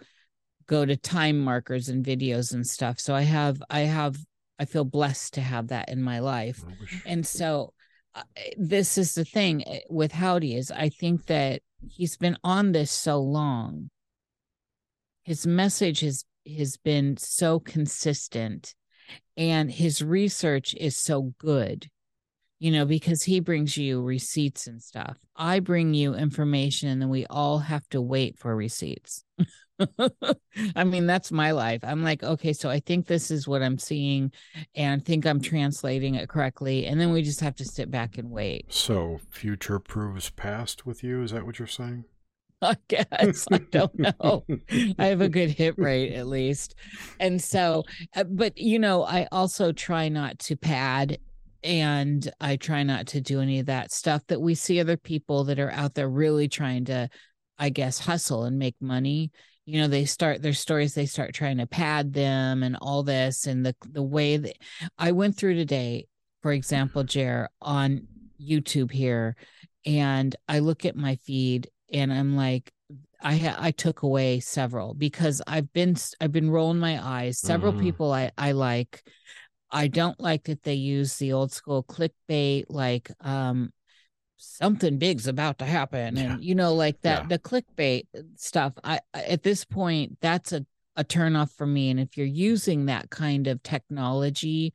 [0.67, 2.99] go to time markers and videos and stuff.
[2.99, 4.17] So i have i have
[4.59, 6.63] i feel blessed to have that in my life.
[7.05, 7.73] And so
[8.15, 8.23] uh,
[8.57, 12.91] this is the thing uh, with howdy is i think that he's been on this
[12.91, 13.89] so long.
[15.23, 16.25] His message has
[16.57, 18.73] has been so consistent
[19.37, 21.87] and his research is so good
[22.59, 27.09] you know because he brings you receipts and stuff i bring you information and then
[27.09, 29.23] we all have to wait for receipts
[30.75, 33.77] i mean that's my life i'm like okay so i think this is what i'm
[33.77, 34.31] seeing
[34.73, 38.29] and think i'm translating it correctly and then we just have to sit back and
[38.29, 41.21] wait So, future proves past with you?
[41.23, 42.05] Is that what you're saying?
[42.61, 44.43] i guess i don't know
[44.97, 46.75] I have a good hit rate at least.
[47.19, 47.83] And so,
[48.15, 51.17] uh, but you know, I also try not to pad
[51.63, 55.45] and I try not to do any of that stuff that we see other people
[55.45, 57.09] that are out there really trying to,
[57.57, 59.31] I guess, hustle and make money.
[59.65, 63.47] You know, they start their stories, they start trying to pad them and all this.
[63.47, 64.57] And the, the way that
[64.97, 66.07] I went through today,
[66.43, 68.07] for example, Jer, on
[68.39, 69.35] YouTube here,
[69.87, 72.71] and I look at my feed and I'm like,
[73.21, 77.39] I ha- I took away several because I've been I've been rolling my eyes.
[77.39, 77.79] Several Mhm.
[77.81, 79.03] people I I like.
[79.71, 83.71] I don't like that they use the old school clickbait like um
[84.37, 87.27] something big's about to happen and you know like that Yeah.
[87.29, 88.05] the clickbait
[88.35, 88.73] stuff.
[88.83, 90.65] I I- at this point that's a
[90.97, 94.73] a turnoff for me and if you're using that kind of technology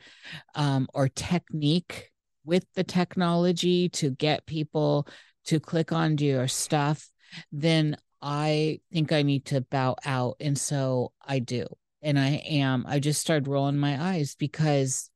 [0.55, 2.11] um or technique
[2.45, 5.07] with the technology to get people
[5.47, 7.11] to click onto your stuff
[7.53, 10.37] then I think I need to bow out.
[10.41, 11.67] And so I do.
[12.03, 12.85] And I am.
[12.89, 15.11] I just started rolling my eyes because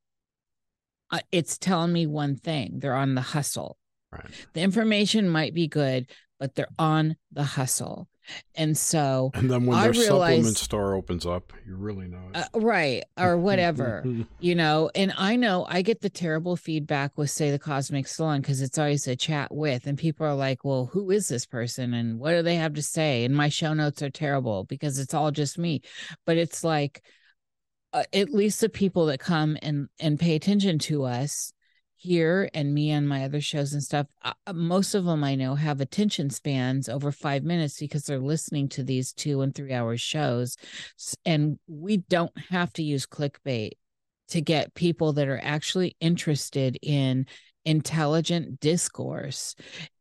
[1.11, 3.79] uh, it's telling me one thing they're on the hustle.
[4.13, 4.31] Right.
[4.53, 8.09] The information might be good, but they're on the hustle.
[8.55, 12.21] And so, And then when I their supplement realized- store opens up, you really know
[12.35, 12.37] it.
[12.55, 14.05] uh, right, or whatever.
[14.41, 18.41] you know and i know i get the terrible feedback with say the cosmic salon
[18.41, 21.95] because it's always a chat with and people are like well who is this person
[21.95, 25.15] and what do they have to say and my show notes are terrible because it's
[25.15, 25.81] all just me
[26.27, 27.03] but it's like
[27.93, 31.53] uh, at least the people that come and and pay attention to us
[32.05, 35.35] here and me on my other shows and stuff uh, uh, most of them i
[35.35, 39.73] know have attention spans over five minutes because they're listening to these two and three
[39.73, 40.57] hour shows
[41.25, 43.71] and we don't have to use clickbait
[44.29, 47.25] to get people that are actually interested in
[47.65, 49.55] intelligent discourse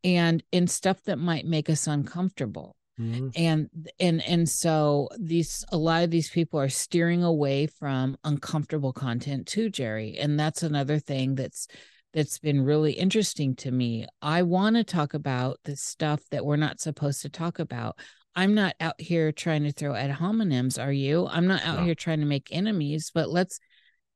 [0.03, 3.31] and in stuff that might make us uncomfortable Mhm.
[3.35, 3.69] and
[3.99, 9.47] and and so these a lot of these people are steering away from uncomfortable content
[9.47, 11.67] too jerry and that's another thing that's
[12.13, 16.55] that's been really interesting to me i want to talk about the stuff that we're
[16.55, 17.97] not supposed to talk about
[18.35, 21.85] i'm not out here trying to throw ad hominems are you i'm not out No.
[21.85, 23.59] here trying to make enemies but let's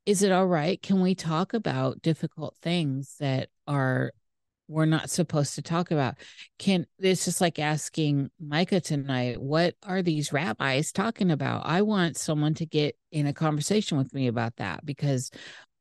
[0.05, 4.11] is it all right can we talk about difficult things that are
[4.69, 6.15] we're not supposed to talk about.
[6.59, 11.65] Can it's just like asking Micah tonight, what are these rabbis talking about?
[11.65, 15.31] I want someone to get in a conversation with me about that because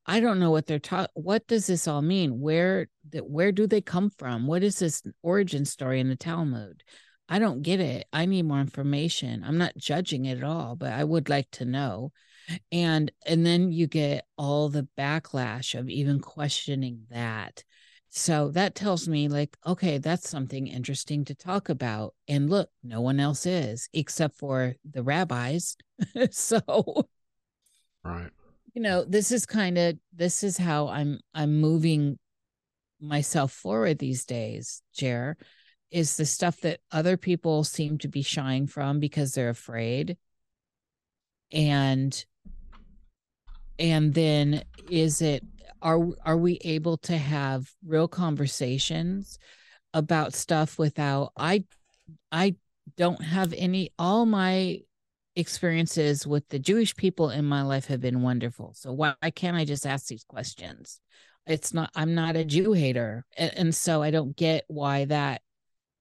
[0.06, 1.10] I don't know what they're talking.
[1.14, 2.40] What does this all mean?
[2.40, 4.46] Where that where do they come from?
[4.46, 6.84] What is this origin story in the Talmud?
[7.28, 8.06] I don't get it.
[8.12, 9.42] I need more information.
[9.44, 12.12] I'm not judging it at all, but I would like to know.
[12.70, 17.64] And and then you get all the backlash of even questioning that.
[18.08, 22.14] So that tells me like okay, that's something interesting to talk about.
[22.28, 25.76] And look, no one else is except for the rabbis.
[26.30, 27.08] so
[28.04, 28.30] Right.
[28.76, 32.16] You know this is kind of this is how i'm i'm moving
[33.00, 35.36] myself forward these days jer
[35.90, 40.16] is the stuff that other people seem to be shying from because they're afraid.
[41.52, 42.24] And
[43.78, 45.44] and then is it
[45.82, 49.38] are are we able to have real conversations
[49.94, 51.62] about stuff without i
[52.32, 52.54] i
[52.96, 54.80] don't have any all my
[55.36, 58.72] experiences with the Jewish people in my life have been wonderful.
[58.74, 61.00] So why, why can't I just ask these questions?
[61.46, 63.24] It's not I'm not a Jew hater.
[63.36, 65.42] And, and so I don't get why that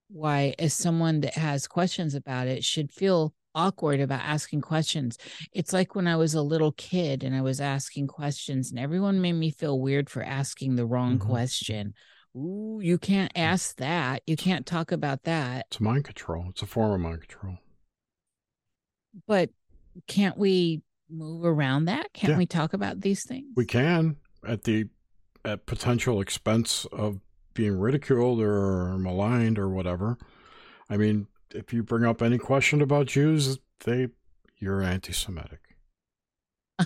[0.10, 5.18] why as someone that has questions about it should feel awkward about asking questions.
[5.52, 9.22] It's like when I was a little kid and I was asking questions and everyone
[9.22, 11.26] made me feel weird for asking the wrong Mhm.
[11.26, 11.94] question.
[12.36, 14.22] Ooh, you can't ask that.
[14.28, 15.68] You can't talk about that.
[15.72, 16.48] It's mind control.
[16.50, 17.58] It's a form of mind control.
[19.28, 19.50] But
[20.08, 22.38] can't we move around that can't Yeah.
[22.38, 24.86] we talk about these things We can at the
[25.44, 27.20] at potential expense of
[27.54, 30.18] being ridiculed or maligned or whatever.
[30.90, 34.08] I mean, if you bring up any question about Jews, they
[34.58, 35.60] you're anti-Semitic.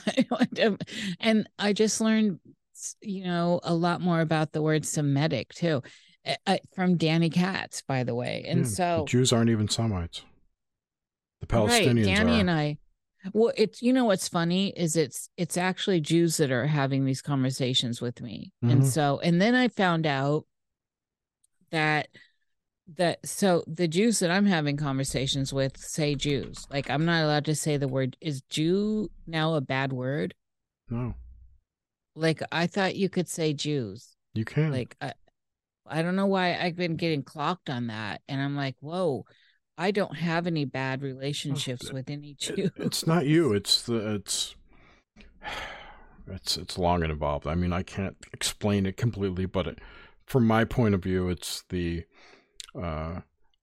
[1.19, 2.39] And i just learned
[3.01, 5.81] you know a lot more about the word semitic too
[6.25, 10.23] uh, uh, from danny katz by the way and Yeah, so Jews aren't even Semites.
[11.41, 12.39] The Palestinians right danny are.
[12.41, 12.77] and i.
[13.33, 17.21] Well it's you know what's funny is it's it's actually jews that are having these
[17.21, 18.51] conversations with me.
[18.61, 18.85] And Mhm.
[18.85, 20.45] so and then i found out
[21.71, 22.07] that
[22.95, 26.65] that so the jews that i'm having conversations with say jews.
[26.71, 28.17] Like i'm not allowed to say the word.
[28.21, 30.33] Is jew now a bad word?
[30.89, 31.13] No,
[32.15, 34.15] like i thought you could say jews.
[34.33, 34.71] You can't.
[34.71, 35.13] like I,
[35.85, 38.21] I don't know why i've been getting clocked on that.
[38.27, 39.25] And i'm like whoa
[39.79, 43.53] i don't have any bad relationships it- with any jew it's not you.
[43.53, 44.55] It's the it's
[46.27, 47.47] it's it's long and involved.
[47.47, 49.79] I mean, I can't explain it completely, but it,
[50.25, 52.03] from my point of view, it's the
[52.79, 53.21] uh,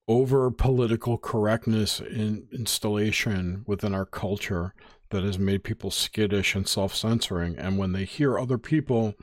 [0.08, 4.74] over political correctness in installation within our culture
[5.10, 7.56] that has made people skittish and self-censoring.
[7.56, 9.14] And when they hear other people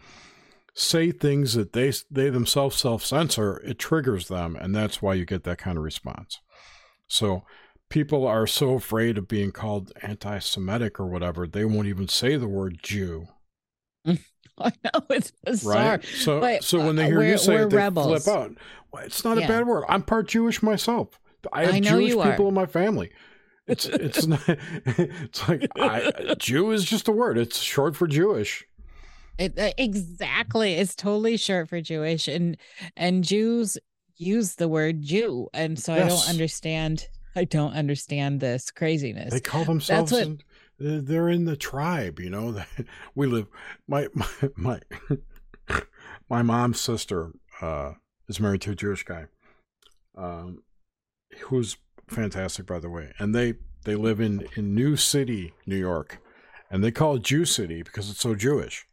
[0.74, 5.44] say things that they they themselves self-censor, it triggers them, and that's why you get
[5.44, 6.40] that kind of response.
[7.08, 7.44] So
[7.90, 12.48] people are so afraid of being called anti-Semitic or whatever, they won't even say the
[12.48, 13.28] word Jew,
[14.06, 16.06] i know it's bizarre right?
[16.06, 18.24] So, But, so when they uh, hear you say it, they rebels.
[18.24, 18.52] flip out.
[18.92, 19.86] Well, it's not a bad word.
[19.90, 21.20] I'm part Jewish myself.
[21.52, 22.32] I have I Jewish you are.
[22.32, 23.12] people in my family.
[23.68, 24.42] It's it's not.
[24.48, 27.38] It's like I, Jew is just a word.
[27.38, 28.66] It's short for Jewish.
[29.40, 30.76] It, uh, exactly.
[30.76, 32.56] It's totally short for Jewish, and
[32.96, 33.78] and Jews
[34.24, 37.08] use the word Jew, and so I don't understand.
[37.36, 39.34] I don't understand this craziness.
[39.34, 40.12] They call themselves.
[40.12, 40.40] That's what-
[40.80, 42.20] in- they're- in the tribe.
[42.20, 42.64] You know.
[43.16, 43.48] we live.
[43.88, 44.80] My my my,
[46.30, 47.32] my mom's sister
[47.62, 47.94] uh,
[48.28, 49.26] is married to a Jewish guy,
[50.18, 50.64] um,
[51.41, 51.78] who's
[52.08, 53.14] fantastic, by the way.
[53.20, 53.56] And they
[53.86, 56.20] they live in in New City, New York,
[56.70, 58.86] and they call it Jew City because it's so Jewish.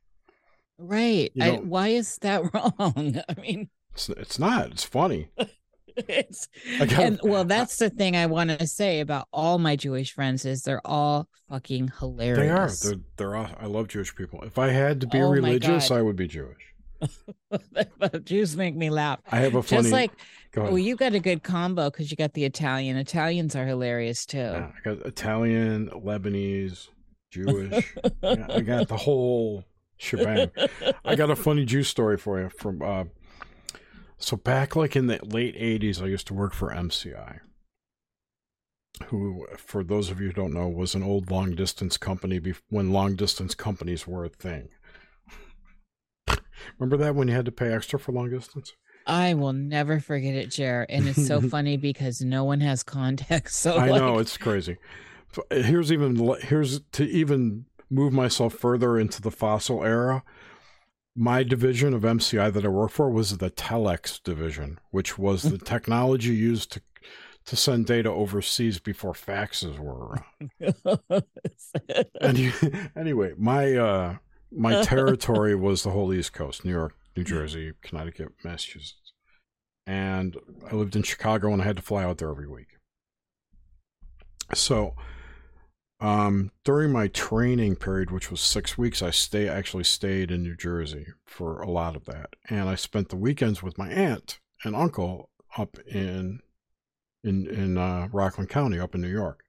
[0.79, 1.31] right?
[1.35, 3.21] You I, why is that wrong?
[3.29, 4.71] I mean, It's it's not.
[4.71, 5.29] It's funny.
[5.97, 6.49] it's
[6.81, 10.13] I got- and well, that's the thing I want to say about all my Jewish
[10.13, 12.81] friends is they're all fucking hilarious.
[12.81, 12.95] They are.
[12.95, 13.37] They're they're.
[13.37, 14.43] aw- I love Jewish people.
[14.43, 16.57] If I had to be Oh religious, I would be Jewish.
[18.25, 19.21] Jews make me laugh.
[19.31, 19.83] I have a funny.
[19.83, 20.13] Just like,
[20.55, 22.97] well, you got a good combo because you got the Italian.
[22.97, 24.39] Italians are hilarious too.
[24.39, 26.89] Yeah, I got Italian, Lebanese,
[27.31, 27.95] Jewish.
[28.23, 29.65] I got the whole
[29.97, 30.51] shebang.
[31.05, 33.05] I got a funny Jew story for you from uh
[34.21, 37.41] so back like in the late 80s I used to work for MCI.
[39.07, 42.93] Who for those of you who don't know was an old long distance company when
[42.93, 44.69] long distance companies were a thing.
[46.79, 48.75] Remember that when you had to pay extra for long distance?
[49.07, 50.87] I will never forget it, Jer.
[50.89, 53.57] And it's so funny because no one has context.
[53.57, 54.77] So I like, know it's crazy.
[55.51, 60.23] Here's even here's to even move myself further into the fossil era.
[61.17, 65.59] My division of MCI that I worked for was the telex division, which was the
[65.59, 66.83] technology used to
[67.47, 70.21] to send data overseas before faxes were
[70.61, 71.25] around.
[72.21, 72.53] Any,
[72.97, 74.17] anyway, my uh,
[74.53, 79.13] my territory was the whole East Coast: New York, New Jersey, Connecticut, Massachusetts,
[79.87, 80.37] and
[80.71, 82.69] I lived in Chicago, and I had to fly out there every week.
[84.55, 84.95] So,
[86.01, 90.57] um, during my training period, which was six weeks, I stay actually stayed in New
[90.57, 94.75] Jersey for a lot of that, and I spent the weekends with my aunt and
[94.75, 96.41] uncle up in
[97.23, 99.45] in in uh, Rockland County, up in New York.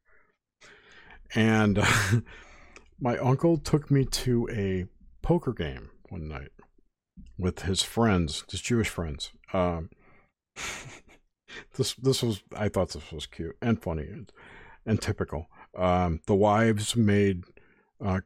[1.34, 1.80] And
[3.00, 4.86] my uncle took me to a
[5.22, 6.52] poker game one night
[7.38, 9.32] with his friends, his Jewish friends.
[9.54, 9.90] Um,
[11.78, 14.32] this this was I thought this was cute and funny and,
[14.86, 15.48] and typical.
[15.76, 17.44] Um, the wives made
[18.04, 18.22] uh,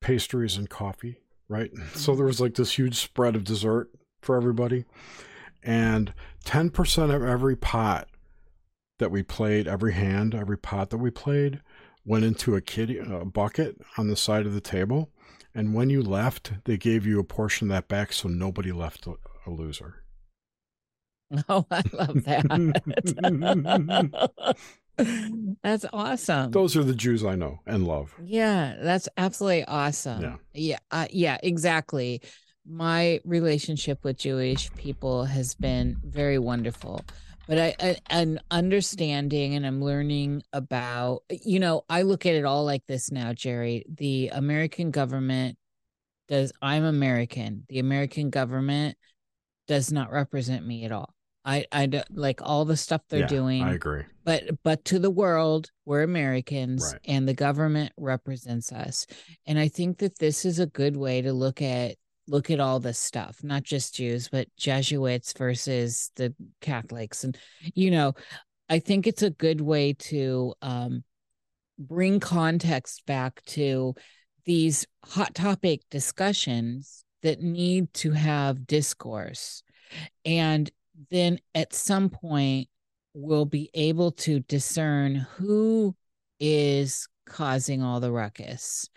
[0.00, 1.70] pastries and coffee, right?
[1.94, 3.90] So there was like this huge spread of dessert
[4.22, 4.84] for everybody,
[5.62, 6.12] and
[6.44, 8.08] ten percent of every pot
[8.98, 11.60] that we played, every hand, every pot that we played,
[12.04, 15.10] went into a kitty a bucket on the side of the table,
[15.54, 19.06] and when you left, they gave you a portion of that back, so nobody left
[19.06, 19.14] a,
[19.46, 20.02] a loser.
[21.50, 22.46] Oh, I love that.
[25.62, 26.50] that's awesome.
[26.50, 28.14] Those are the Jews I know and love.
[28.22, 30.22] Yeah, that's absolutely awesome.
[30.22, 30.36] Yeah.
[30.54, 32.22] Yeah, uh, yeah, exactly.
[32.66, 37.04] My relationship with Jewish people has been very wonderful.
[37.46, 42.44] But I, I an understanding and I'm learning about you know, I look at it
[42.44, 43.86] all like this now, Jerry.
[43.88, 45.56] The American government
[46.28, 47.64] does I'm American.
[47.68, 48.98] The American government
[49.66, 51.14] does not represent me at all.
[51.48, 54.02] I I like all the stuff they're Yeah, doing I agree.
[54.24, 57.00] but but to the world we're americans Right.
[57.06, 59.06] and the government represents us
[59.46, 61.96] and i think that this is a good way to look at
[62.26, 67.38] look at all this stuff not just jews but jesuits versus the catholics and
[67.74, 68.12] you know
[68.68, 71.02] i think it's a good way to um
[71.78, 73.94] bring context back to
[74.44, 79.62] these hot topic discussions that need to have discourse
[80.26, 80.70] and
[81.10, 82.68] then at some point
[83.14, 85.94] we'll be able to discern who
[86.38, 88.88] is causing all the ruckus.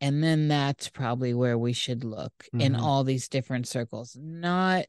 [0.00, 2.82] And then that's probably where we should look in Mhm.
[2.82, 4.86] all these different circles not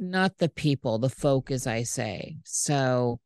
[0.00, 2.36] not the people the folk as i say.
[2.44, 3.20] So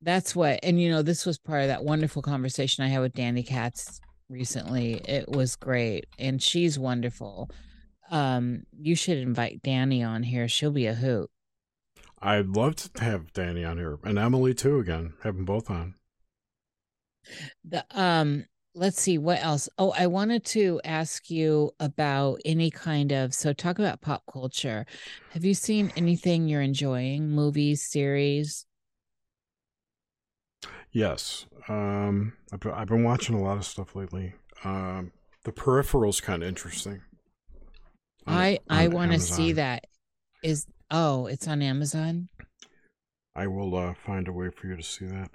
[0.00, 3.12] that's what and you know this was part of that wonderful conversation i had with
[3.12, 4.94] danny katz recently.
[5.06, 7.50] It was great and she's wonderful.
[8.10, 10.48] Um you should invite danny on here.
[10.48, 11.30] She'll be a hoot
[12.22, 14.78] I'd love to have Danny on here and Emily too.
[14.78, 15.94] Again, have them both on.
[17.64, 18.44] the um
[18.74, 23.52] let's see what else oh i wanted to ask you about any kind of so
[23.52, 24.86] talk about pop culture
[25.30, 28.66] have you seen anything you're enjoying movies series
[30.94, 34.34] Yes, um, I've been, I've been watching a lot of stuff lately.
[34.62, 35.12] Um,
[35.44, 37.00] the Peripheral's kind of interesting.
[38.26, 39.86] On- i i want to see that
[40.44, 42.28] is oh it's on amazon
[43.34, 45.30] I will uh, find a way for you to see that.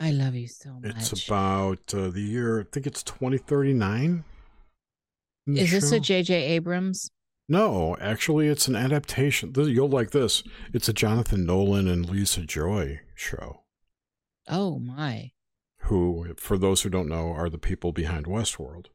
[0.00, 2.60] i love you so much It's about uh, the year.
[2.60, 4.24] I think it's twenty thirty nine.
[5.46, 7.10] is this a jj abrams
[7.48, 9.52] No, actually, it's an adaptation.
[9.54, 10.42] You'll like this.
[10.72, 13.60] It's a Jonathan Nolan and Lisa Joy show.
[14.48, 15.30] oh my
[15.82, 18.86] Who, for those who don't know, are the people behind Westworld.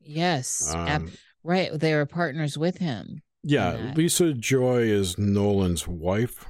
[0.00, 1.12] yes ab- Um,
[1.44, 3.92] right they were partners with him yeah.
[3.94, 6.44] Lisa Joy is Nolan's wife,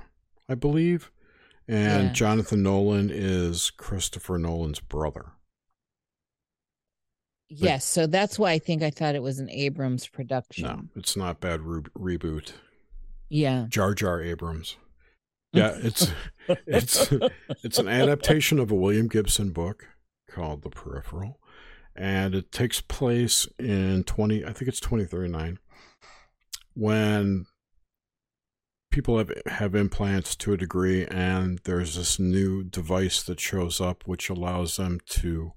[0.48, 1.10] I believe,
[1.68, 2.12] and Yeah.
[2.12, 5.32] Jonathan Nolan is Christopher Nolan's brother.
[7.48, 11.14] yes so that's why i think i thought it was an abrams production No, it's
[11.16, 11.82] not bad re-
[12.16, 12.52] reboot.
[13.28, 14.76] yeah Jar Jar Abrams.
[15.54, 16.10] Yeah, it's
[16.66, 17.12] it's
[17.62, 19.86] it's an adaptation of a William Gibson book
[20.28, 21.38] called The Peripheral,
[21.94, 24.44] and it takes place in twenty.
[24.44, 25.60] I think it's twenty thirty oh nine,
[26.74, 27.46] when
[28.90, 34.04] people have have implants to a degree, and there's this new device that shows up
[34.06, 35.52] which allows them to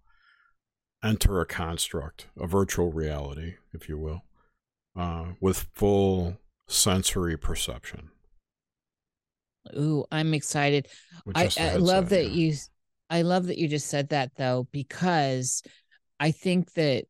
[1.03, 4.23] enter a construct, a virtual reality, if you will,
[4.95, 6.37] uh, with full
[6.67, 8.09] sensory perception.
[9.75, 10.87] Ooh, I'm excited.
[11.35, 12.49] I, I love that yeah.
[12.49, 12.55] you
[13.09, 15.63] I love that you just said that though because
[16.19, 17.05] I think that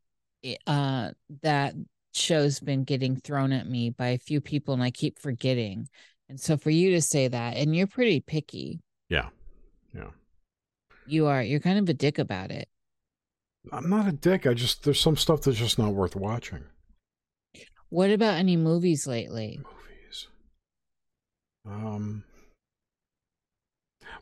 [0.66, 1.12] uh
[1.42, 1.74] that
[2.18, 5.88] show's been getting thrown at me by a few people and I keep forgetting.
[6.30, 8.82] And so for you to say that and you're pretty picky.
[9.10, 9.30] Yeah.
[9.94, 10.10] Yeah.
[11.06, 12.68] You are you're kind of a dick about it.
[13.72, 14.46] I'm not a dick.
[14.46, 16.64] I just there's some stuff that's just not worth watching.
[17.90, 19.62] What about any movies lately?
[19.64, 20.28] Movies.
[21.66, 22.24] Um.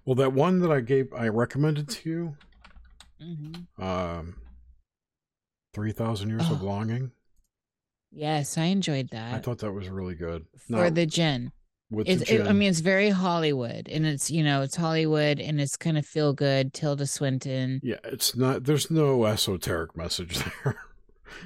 [0.03, 2.37] Well, that one that I gave, I recommended to you,
[3.21, 3.67] Mhm.
[3.81, 4.41] um,
[5.73, 6.65] Three Thousand Years of Oh.
[6.65, 7.11] Longing.
[8.15, 9.33] Yes, I enjoyed that.
[9.33, 10.45] I thought that was really good.
[10.69, 11.51] for the djinn.
[11.91, 15.39] with It's, the it, I mean, it's very Hollywood, and it's you know, it's Hollywood,
[15.39, 16.73] and it's kind of feel good.
[16.73, 17.81] Tilda Swinton.
[17.83, 18.63] yeah, it's not.
[18.63, 20.77] There's no esoteric message there.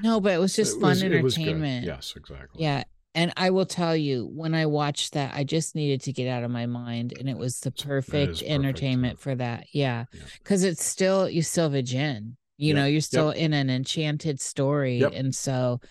[0.03, 1.41] No, but it was just It fun was- it was good.
[1.47, 1.85] entertainment.
[1.85, 2.63] Yes, exactly.
[2.63, 2.83] Yeah.
[3.15, 6.43] And I will tell you, when I watched that, I just needed to get out
[6.43, 7.15] of my mind.
[7.19, 9.23] And it was the perfect perfect, entertainment yeah.
[9.23, 9.65] for that.
[9.73, 10.05] Yeah.
[10.13, 10.21] Yeah.
[10.37, 12.37] Because it's still, you still have a djinn.
[12.57, 14.97] You know, you're still in an enchanted story.
[14.99, 15.13] Yep.
[15.15, 15.81] And so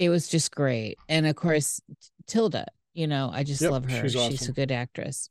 [0.00, 0.96] it was just great.
[1.10, 1.78] And of course,
[2.26, 2.64] Tilda,
[2.94, 4.08] you know, I just Yep, love her.
[4.08, 5.28] she's She's, a good actress.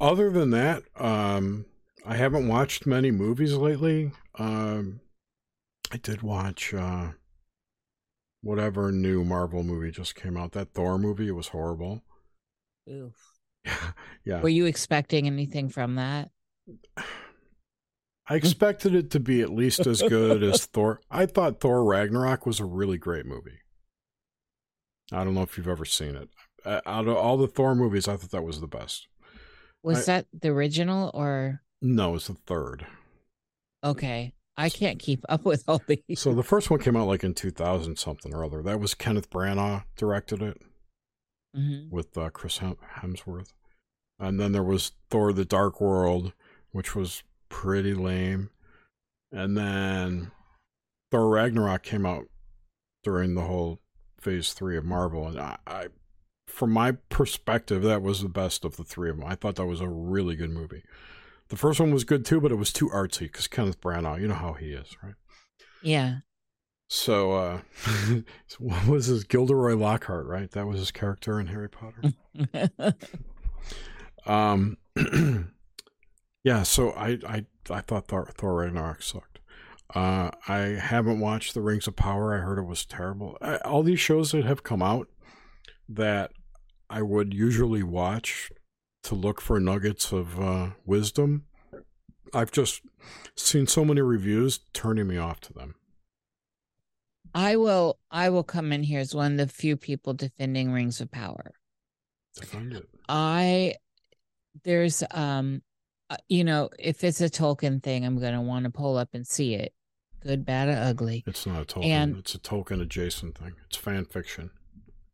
[0.00, 1.66] Other than that, um,
[2.04, 4.12] I haven't watched many movies lately.
[4.38, 5.00] Um,
[5.92, 7.10] I did watch uh,
[8.40, 10.52] whatever new Marvel movie just came out.
[10.52, 11.28] That Thor movie.
[11.28, 12.02] It was horrible.
[12.90, 13.14] Oof.
[14.24, 14.40] yeah.
[14.40, 16.30] Were you expecting anything from that?
[18.28, 21.00] I expected it to be at least as good as Thor.
[21.10, 23.58] I thought Thor Ragnarok was a really great movie.
[25.12, 26.28] I don't know if you've ever seen it.
[26.64, 29.06] Uh, Out of all the Thor movies, I thought that was the best.
[29.82, 32.86] Was I- that the original or No, it's the third.
[33.84, 34.32] okay?
[34.58, 36.00] I can't keep up with all these.
[36.18, 38.62] So the first one came out like in 2000 something or other.
[38.62, 40.60] That was Kenneth Branagh directed it
[41.54, 41.90] Mhm.
[41.90, 43.52] with uh, Chris Hemsworth.
[44.18, 46.32] And then there was Thor the Dark World,
[46.70, 48.48] which was pretty lame.
[49.30, 50.32] And then
[51.10, 52.24] Thor Ragnarok came out
[53.04, 53.80] during the whole
[54.26, 55.28] phase three of Marvel.
[55.28, 55.86] And I, I
[56.48, 59.24] from my perspective, that was the best of the three of them.
[59.24, 60.82] I thought that was a really good movie.
[61.48, 64.26] The first one was good too, but it was too artsy because Kenneth Branagh, you
[64.26, 65.14] know how he is, right?
[65.80, 66.16] Yeah.
[66.88, 67.60] So, uh,
[68.46, 70.50] so what was his Gilderoy Lockhart, right?
[70.50, 72.94] That was his character in Harry Potter.
[74.26, 74.76] um,
[76.42, 76.64] yeah.
[76.64, 79.35] So I, I, I thought Thor, Thor Ragnarok sucked.
[79.94, 82.34] Uh, I haven't watched The Rings of Power.
[82.34, 83.38] I heard it was terrible.
[83.40, 85.08] I, all these shows that have come out
[85.88, 86.32] that
[86.90, 88.50] I would usually watch
[89.04, 91.44] to look for nuggets of uh, wisdom.
[92.34, 92.82] I've just
[93.36, 95.76] seen so many reviews turning me off to them.
[97.34, 101.00] I will I will come in here as one of the few people defending Rings
[101.00, 101.52] of Power.
[102.34, 102.88] Defend it.
[103.08, 103.74] I
[104.64, 105.62] there's um
[106.08, 109.08] uh, you know, if it's a Tolkien thing, I'm going to want to pull up
[109.12, 109.72] and see it.
[110.26, 111.22] Good, bad, or ugly.
[111.26, 111.84] It's not a Tolkien.
[111.86, 113.54] And- it's a Tolkien adjacent thing.
[113.66, 114.50] It's fan fiction.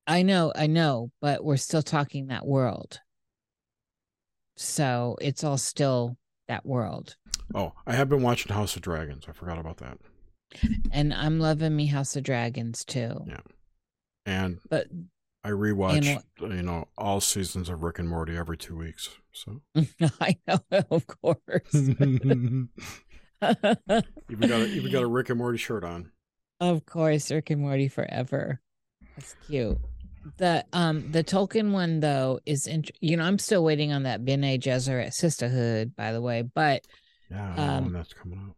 [0.07, 3.01] I know, I know, but we're still talking that world.
[4.57, 6.17] So, it's all still
[6.49, 7.17] that world.
[7.55, 9.25] Oh, I have been watching House of Dragons.
[9.29, 9.99] I forgot about that.
[10.91, 13.25] And I'm loving me House of Dragons too.
[13.27, 13.41] Yeah.
[14.27, 14.89] And But
[15.45, 19.11] I rewatch, uh, you know, all seasons of Rick and Morty every two weeks.
[19.33, 19.61] So
[20.21, 20.61] I know,
[20.91, 21.73] of course.
[24.31, 26.11] even got a, even got a Rick and Morty shirt on.
[26.61, 28.61] Of course, Rick and Morty forever.
[29.17, 29.79] That's cute.
[30.39, 34.25] The um the Tolkien one though is int- you know I'm still waiting on that
[34.25, 36.87] Bene Gesserit sisterhood by the way, but
[37.31, 38.55] Yeah, I know Um, when that's coming out.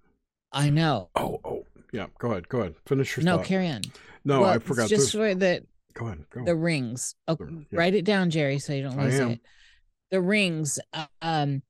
[0.52, 1.09] I know.
[1.16, 2.06] Oh, oh, yeah.
[2.19, 2.48] Go ahead.
[2.48, 2.74] Go ahead.
[2.86, 3.47] Finish your No, thought.
[3.47, 3.81] carry on.
[4.24, 4.89] no, Well, I forgot.
[4.90, 6.24] Just for the Go ahead.
[6.31, 6.44] Go.
[6.44, 7.15] the rings.
[7.27, 7.78] Oh, The- yeah.
[7.78, 9.40] Write it down, Jerry, so you don't lose it.
[10.11, 10.78] The rings.
[10.93, 11.62] uh, Um,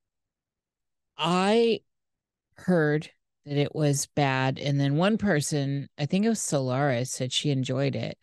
[1.16, 1.80] I
[2.56, 3.10] heard
[3.46, 7.50] that it was bad, and then one person, I think it was Solaris, said she
[7.50, 8.16] enjoyed it,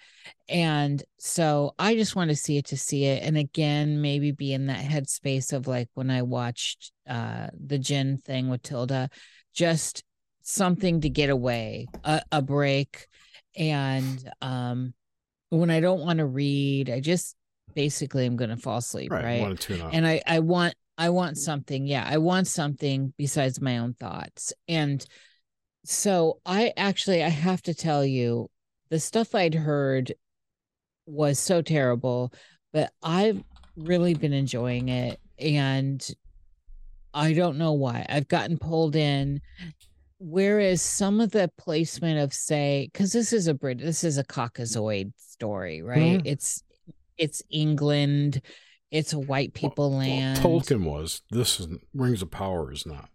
[0.50, 4.54] and so I just want to see it to see it, and again, maybe be
[4.54, 9.10] in that headspace of like when I watched uh the djinn thing with Tilda,
[9.54, 10.04] just
[10.42, 13.08] something to get away, a, a break,
[13.56, 14.94] and um
[15.50, 17.36] when I don't want to read, I just
[17.76, 19.24] basically I'm going to fall asleep, right.
[19.24, 19.42] right?
[19.42, 19.90] Want to tune.
[19.92, 21.88] And I I want I want something.
[21.88, 24.54] Yeah, I want something besides my own thoughts.
[24.68, 25.06] And
[25.84, 28.50] so I actually I have to tell you
[28.90, 30.14] the stuff I'd heard
[31.06, 32.34] was so terrible,
[32.72, 33.42] but I've
[33.76, 36.06] really been enjoying it and
[37.14, 38.06] I don't know why.
[38.08, 39.42] I've gotten pulled in
[40.20, 44.24] whereas some of the placement of say cuz this is a Brit this is a
[44.24, 46.20] Caucasoid story, right?
[46.20, 46.22] Mhm.
[46.26, 46.64] It's
[47.18, 48.42] it's England.
[48.92, 50.40] It's a white people Well, land.
[50.40, 51.22] Tolkien was.
[51.32, 53.10] This is Rings of Power is not.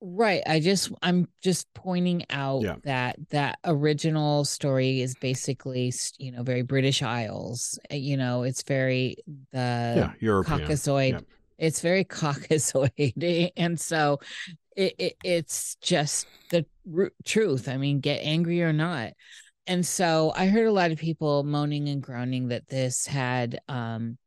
[0.00, 0.42] Right.
[0.46, 2.76] I just I'm just pointing out Yeah.
[2.84, 7.78] that that original story is basically, you know, very British Isles.
[7.90, 9.16] Uh, You know, it's very
[9.52, 10.60] the yeah, European.
[10.60, 11.12] Caucasoid.
[11.12, 11.24] Yep.
[11.58, 12.04] It's very
[12.60, 14.20] Caucasoid, and so
[14.76, 17.66] it, it it's just the ru- truth.
[17.68, 19.14] I mean, get angry or not.
[19.66, 24.18] and so I heard a lot of people moaning and groaning that this had um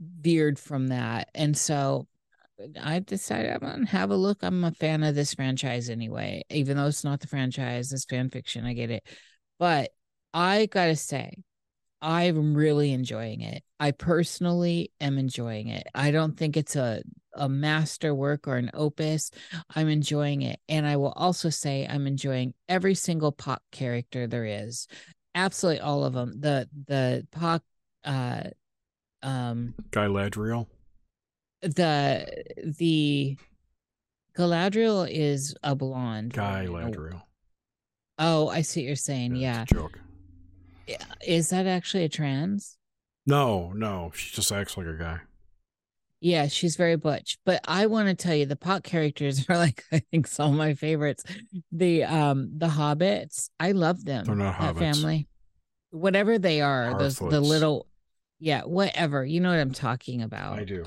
[0.00, 1.28] veered from that.
[1.34, 2.08] And so
[2.80, 4.42] I decided I'm gonna have a look.
[4.42, 8.30] I'm a fan of this franchise anyway, even though it's not the franchise, it's fan
[8.30, 8.64] fiction.
[8.64, 9.06] I get it.
[9.58, 9.90] But
[10.34, 11.42] I gotta say,
[12.02, 13.62] I'm really enjoying it.
[13.78, 15.86] I personally am enjoying it.
[15.94, 17.02] I don't think it's a
[17.34, 19.30] a masterwork or an opus.
[19.74, 20.58] I'm enjoying it.
[20.68, 24.88] And I will also say I'm enjoying every single POC character there is.
[25.34, 26.40] Absolutely all of them.
[26.40, 27.60] The the POC
[28.04, 28.50] uh
[29.22, 30.66] um Guy Ladriel.
[31.62, 32.26] the
[32.78, 33.36] the
[34.36, 36.32] Galadriel is a blonde.
[36.32, 36.92] Guy woman.
[36.94, 37.22] Ladriel.
[38.18, 39.36] Oh, I see what you're saying.
[39.36, 39.62] Yeah.
[39.62, 39.98] A joke.
[41.24, 42.76] Is that actually a trans?
[43.26, 45.20] No, no, she just acts like a guy.
[46.20, 47.38] Yeah, she's very butch.
[47.46, 50.56] But I want to tell you, the POC characters are like I think some of
[50.58, 51.24] my favorites.
[51.72, 54.24] The um the hobbits, I love them.
[54.24, 54.78] They're not hobbits.
[54.78, 55.28] family,
[55.90, 57.86] whatever they are, those the little,
[58.40, 59.24] yeah, whatever.
[59.24, 60.58] You know what I'm talking about.
[60.58, 60.84] I do.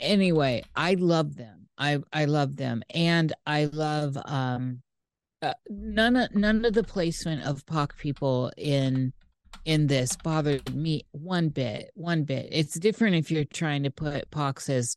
[0.00, 1.66] Anyway, I love them.
[1.78, 4.82] I I love them, and I love um,
[5.42, 9.12] uh, none of none of the placement of POC people in
[9.64, 14.30] in this bothered me one bit one bit it's different if you're trying to put
[14.30, 14.96] POCs as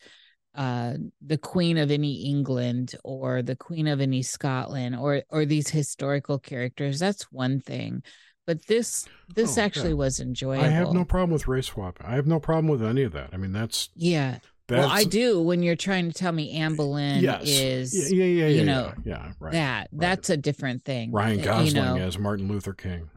[0.55, 0.93] uh
[1.25, 6.39] the queen of any england or the queen of any scotland or or these historical
[6.39, 8.01] characters that's one thing
[8.49, 9.05] but this
[9.35, 9.65] this Oh, yeah.
[9.65, 12.03] actually was enjoyable I have no problem with race swapping.
[12.03, 13.29] I have no problem with any of that.
[13.31, 16.75] I mean, that's yeah that's well i do when you're trying to tell me anne
[16.75, 17.43] boleyn yes.
[17.47, 19.53] is yeah, yeah, yeah, you yeah, know, yeah, yeah, right.
[19.53, 23.09] that that's a different thing Ryan Gosling you know as Martin Luther King.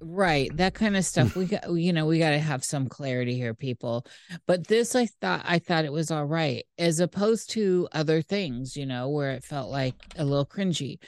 [0.00, 3.36] right that kind of stuff we got you know we got to have some clarity
[3.36, 4.06] here people
[4.46, 8.76] but this i thought i thought it was all right as opposed to other things
[8.76, 10.98] you know where it felt like a little cringy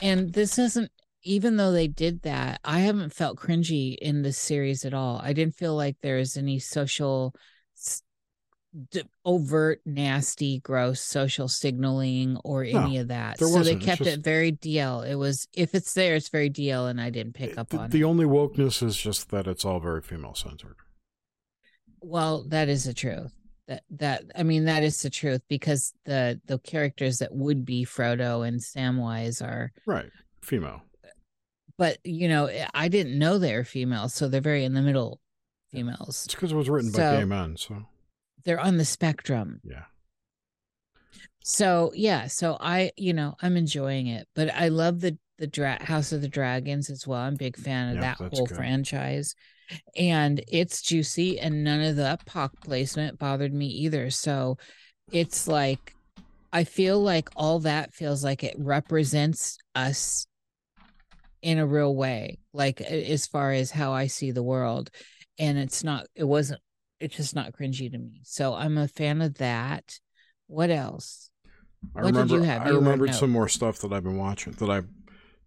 [0.00, 0.90] and this isn't
[1.24, 5.32] even though they did that i haven't felt cringy in this series at all i
[5.32, 7.34] didn't feel like there's any social
[9.24, 13.76] overt nasty gross social signaling or No, any of that so they wasn't.
[13.76, 17.00] It's kept just- it very dl it was if it's there it's very dl and
[17.00, 19.64] i didn't eh, pick up the, on it the only wokeness is just that it's
[19.64, 20.76] all very female centered.
[22.06, 23.32] Well, that is the truth.
[23.66, 27.86] That that I mean that is the truth because the the characters that would be
[27.86, 30.10] Frodo and Samwise are Right.
[30.42, 30.82] Female.
[31.78, 34.82] But you know, eh, I didn't know they were females, so they're very in the
[34.82, 35.20] middle
[35.70, 36.24] females.
[36.26, 37.56] It's because it was written by So- gay men.
[37.56, 37.86] So,
[38.44, 39.60] They're on the spectrum.
[39.64, 39.84] yeah.
[41.42, 45.82] So, yeah, so I, you know, I'm enjoying it, but I love the the dra-
[45.84, 47.18] House of the Dragons as well.
[47.20, 48.56] I'm a big fan of that whole good.
[48.56, 49.34] franchise.
[49.96, 54.10] And it's juicy and none of the POC placement bothered me either.
[54.10, 54.58] So
[55.10, 55.96] it's like
[56.52, 60.28] I feel like all that feels like it represents us
[61.44, 64.90] in a real way, like as far as how I see the world.
[65.38, 66.60] And it's not, it wasn't,
[67.00, 68.22] it's just not cringy to me.
[68.24, 69.98] So I'm a fan of that.
[70.46, 71.30] What else?
[71.94, 72.62] I What did remember you have?
[72.62, 74.82] I You remembered some more stuff that I've been watching that I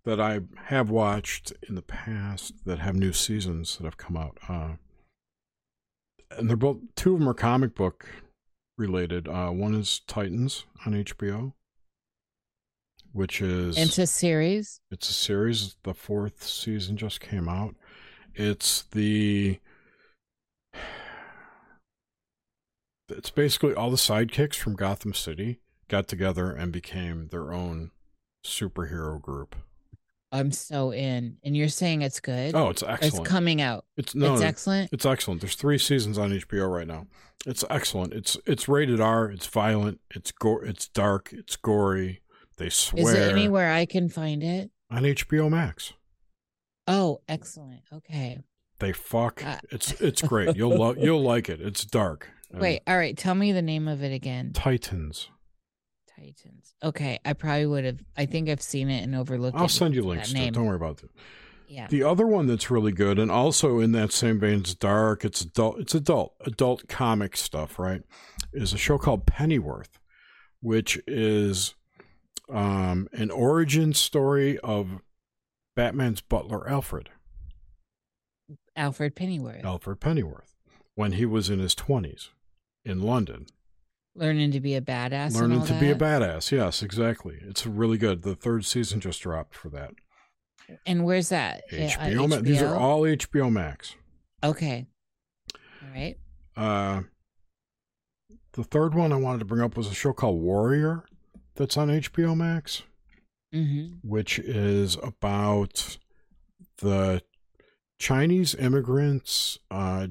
[0.05, 4.37] that I have watched in the past that have new seasons that have come out.
[4.47, 4.75] Uh,
[6.37, 8.07] and they're both two of them are comic book
[8.77, 9.27] related.
[9.27, 11.53] Uh, one is Titans on HBO,
[13.13, 14.79] which is Into series?
[14.91, 15.75] it's a series.
[15.83, 17.75] The fourth season just came out.
[18.35, 19.59] It's the
[23.09, 27.91] it's basically all the sidekicks from Gotham City got together and became their own
[28.45, 29.55] superhero group.
[30.31, 31.37] I'm so in.
[31.43, 32.53] And you're saying it's good?
[32.53, 33.13] Oh, it's excellent.
[33.13, 33.85] It's coming out.
[33.95, 34.89] It's no, it's excellent.
[34.91, 35.41] it's excellent.
[35.41, 37.07] There's three seasons on HBO right now.
[37.45, 38.13] It's excellent.
[38.13, 39.31] It's it's rated R.
[39.31, 40.01] It's violent.
[40.13, 40.65] It's gore.
[40.65, 41.29] It's dark.
[41.31, 42.21] It's gory.
[42.57, 44.71] They swear Is it anywhere I can find it?
[44.89, 45.93] on HBO Max.
[46.87, 47.81] Oh, excellent.
[47.93, 48.39] Okay.
[48.79, 49.43] They fuck.
[49.43, 50.55] Uh, it's it's great.
[50.55, 50.97] You'll love.
[50.97, 51.61] You'll like it.
[51.61, 52.29] It's dark.
[52.53, 53.17] Wait, all right.
[53.17, 54.53] Tell me the name of it again.
[54.53, 55.29] Titans.
[56.15, 56.73] Titans.
[56.81, 57.19] Okay.
[57.25, 57.99] I probably would have.
[58.15, 59.59] I think I've seen it and overlooked it.
[59.59, 60.31] I'll send you links.
[60.31, 60.53] To it.
[60.53, 61.09] Don't worry about it.
[61.67, 61.87] Yeah.
[61.87, 65.25] The other one that's really good, and also in that same vein, it's dark.
[65.25, 65.79] It's adult.
[65.79, 66.35] It's adult.
[66.45, 68.01] Adult comic stuff, right?
[68.53, 69.99] Is a show called Pennyworth,
[70.61, 71.75] which is
[72.49, 75.01] um, an origin story of
[75.75, 77.09] Batman's butler Alfred,
[78.75, 79.63] Alfred Pennyworth.
[79.65, 80.55] Alfred Pennyworth,
[80.95, 82.29] when he was in his twenties
[82.85, 83.45] in London,
[84.15, 85.35] Learning to be a badass.
[85.35, 86.51] learning to be a badass.
[86.51, 87.37] Yes, exactly.
[87.47, 88.23] It's really good.
[88.23, 89.91] The third season just dropped for that.
[90.87, 91.61] And where's that?
[91.71, 92.29] Yeah, on HBO.
[92.29, 92.41] Max.
[92.41, 93.95] These are all HBO Max.
[94.43, 94.87] Okay.
[95.53, 96.15] All right.
[96.55, 97.03] Uh,
[98.53, 101.05] the third one I wanted to bring up was a show called Warrior
[101.57, 102.83] that's on HBO Max,
[103.53, 104.07] Mm-hmm.
[104.07, 105.97] which is about
[106.79, 107.21] the
[107.97, 110.07] Chinese immigrants uh,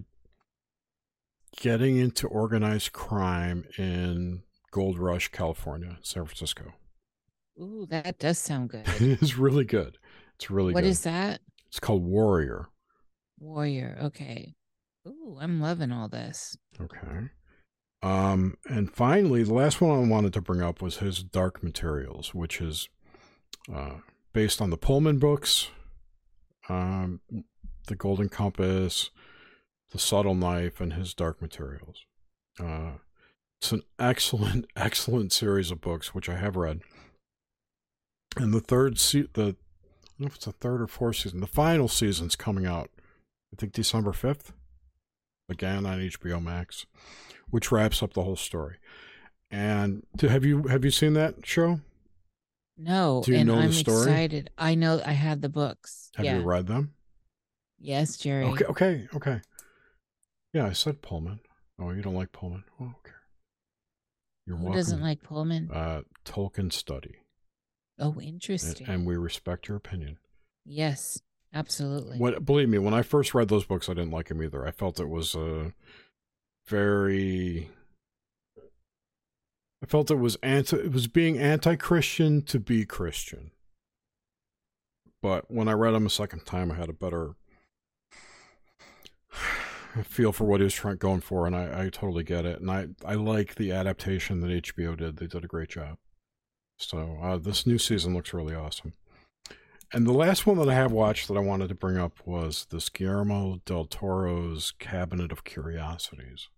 [1.60, 6.72] getting into organized crime in Gold Rush, California, San Francisco.
[7.60, 8.86] Ooh, that does sound good.
[9.00, 9.98] It is really good.
[10.36, 10.90] It's really What good.
[10.90, 11.40] is that?
[11.68, 12.68] It's called Warrior.
[13.38, 13.98] Warrior.
[14.04, 14.54] Okay.
[15.06, 16.56] Ooh, I'm loving all this.
[16.80, 17.28] Okay.
[18.06, 22.32] Um, and finally, the last one I wanted to bring up was his Dark Materials,
[22.32, 22.88] which is
[23.72, 23.96] uh,
[24.32, 25.70] based on the Pullman books,
[26.68, 27.20] um,
[27.88, 29.10] The Golden Compass,
[29.90, 32.04] The Subtle Knife, and his Dark Materials.
[32.60, 32.98] Uh,
[33.60, 36.82] it's an excellent, excellent series of books, which I have read.
[38.36, 41.40] And the third se- the I don't know if it's the third or fourth season.
[41.40, 42.88] The final season's coming out,
[43.52, 44.52] I think December fifth,
[45.48, 46.86] again on HBO Max,
[47.50, 48.76] which wraps up the whole story.
[49.50, 51.80] And to, have you have you seen that show?
[52.78, 54.02] No, Do you and know the I'm story?
[54.02, 54.50] excited.
[54.58, 56.10] I know I had the books.
[56.16, 56.38] Have yeah.
[56.38, 56.92] you read them?
[57.78, 58.44] Yes, Jerry.
[58.44, 59.40] Okay, okay, okay.
[60.52, 61.40] Yeah, I said Pullman.
[61.78, 62.64] Oh, you don't like Pullman?
[62.80, 63.12] Oh, okay.
[64.46, 64.78] You're Who welcome.
[64.78, 65.70] doesn't like Pullman?
[65.72, 67.16] uh, Tolkien study,
[67.98, 68.86] oh, interesting.
[68.86, 70.18] and we respect your opinion.
[70.64, 71.20] yes,
[71.54, 72.18] absolutely.
[72.18, 74.66] What believe me, when I first read those books, I didn't like them either.
[74.66, 75.70] I felt it was uh,
[76.68, 77.70] very.
[79.82, 80.76] I felt it was anti.
[80.76, 83.50] It was being anti-Christian to be Christian.
[85.22, 87.34] But when I read him a second time, I had a better
[90.04, 92.60] feel for what he was trying going for, and I, I totally get it.
[92.60, 95.16] And I I like the adaptation that HBO did.
[95.16, 95.98] They did a great job.
[96.78, 98.92] So uh, this new season looks really awesome.
[99.92, 102.66] And the last one that I have watched that I wanted to bring up was
[102.70, 106.48] this Guillermo del Toro's Cabinet of Curiosities.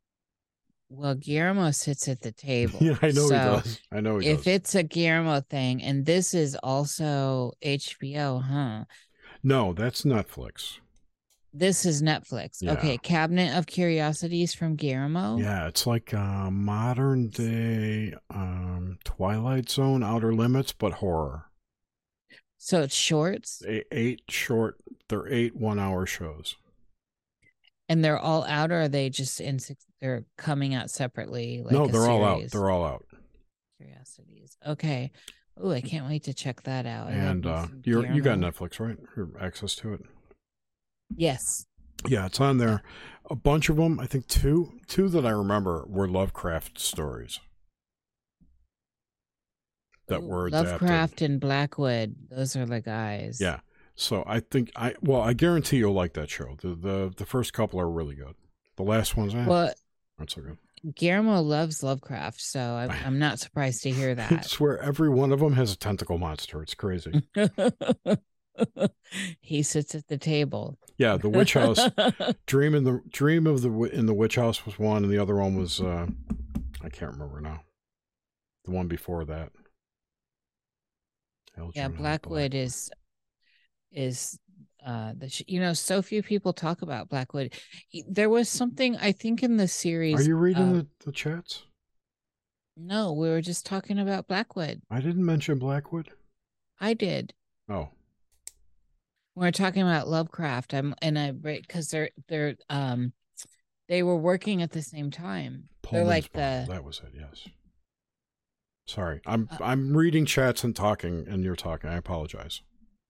[0.91, 2.79] Well, Guillermo sits at the table.
[2.81, 3.81] Yeah, I know he does.
[3.93, 4.47] I know he If does.
[4.47, 8.85] it's a Guillermo thing, and this is also HBO, huh?
[9.43, 10.79] no, that's Netflix.
[11.55, 12.59] This is Netflix.
[12.61, 12.73] Yeah.
[12.73, 15.39] Okay, Cabinet of Curiosities from Guillermo.
[15.39, 21.47] Yeah, it's like a modern day um, Twilight Zone, Outer Limits, but horror.
[22.59, 24.77] So it's shorts, A- Eight short,
[25.09, 26.57] they're eight one-hour shows.
[27.89, 29.59] And they're all out, or are they just in?
[29.59, 31.63] Six, they're coming out separately.
[31.65, 32.43] Like no, they're all out.
[32.51, 33.05] They're all out.
[33.79, 34.57] Curiosities.
[34.67, 35.11] Okay.
[35.61, 37.11] Oh, I can't wait to check that out.
[37.11, 38.97] And uh, you're, you got Netflix, right?
[39.17, 40.03] Or access to it.
[41.17, 41.67] Yes.
[42.07, 42.83] Yeah, it's on there.
[43.29, 43.99] A bunch of them.
[43.99, 47.41] I think two, two that I remember were Lovecraft stories
[50.07, 50.73] that Ooh, were adapted.
[50.73, 52.15] Lovecraft and Blackwood.
[52.31, 53.39] Those are the guys.
[53.41, 53.59] Yeah.
[54.01, 56.57] So I think I well, I guarantee you'll like that show.
[56.63, 58.37] The the the first couple are really good.
[58.77, 59.73] The last ones eh, Well,
[60.21, 60.57] aren't so good.
[60.95, 64.33] Guillermo loves Lovecraft, so I'm, I'm not surprised to hear that.
[64.33, 66.63] I swear every one of them has a tentacle monster.
[66.63, 67.25] It's crazy.
[69.41, 70.79] he sits at the table.
[70.97, 71.81] Yeah, the witch house.
[72.47, 75.35] Dream in the Dream of the in the witch house was one, and the other
[75.35, 76.07] one was uh
[76.83, 77.63] I can't remember now.
[78.65, 79.51] The one before that.
[81.57, 82.93] yeah, Algernon Blackwood is
[83.93, 84.39] is
[84.85, 87.53] uh the sh- you know so few people talk about Blackwood.
[88.09, 90.19] There was something I think in the series.
[90.19, 91.63] Are you reading uh, the, the chats?
[92.77, 94.83] No, we were just talking about Blackwood.
[94.91, 96.11] I didn't mention Blackwood.
[96.81, 97.35] I did.
[97.69, 97.89] Oh,
[99.35, 100.75] We We're talking about Lovecraft.
[100.75, 103.13] I'm and I because they're they're um
[103.89, 105.69] they were working at the same time.
[105.91, 107.13] They're like the That was it.
[107.19, 107.49] Yes.
[108.87, 111.91] Sorry, I'm Uh, I'm reading chats and talking, and you're talking.
[111.91, 112.63] I apologize.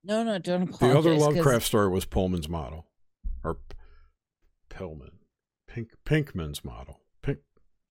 [0.05, 2.87] No no don't The other Lovecraft story was Pullman's model,
[3.45, 3.59] or
[4.71, 5.13] Pillman,
[5.67, 7.39] Pink Pinkman's model, Pink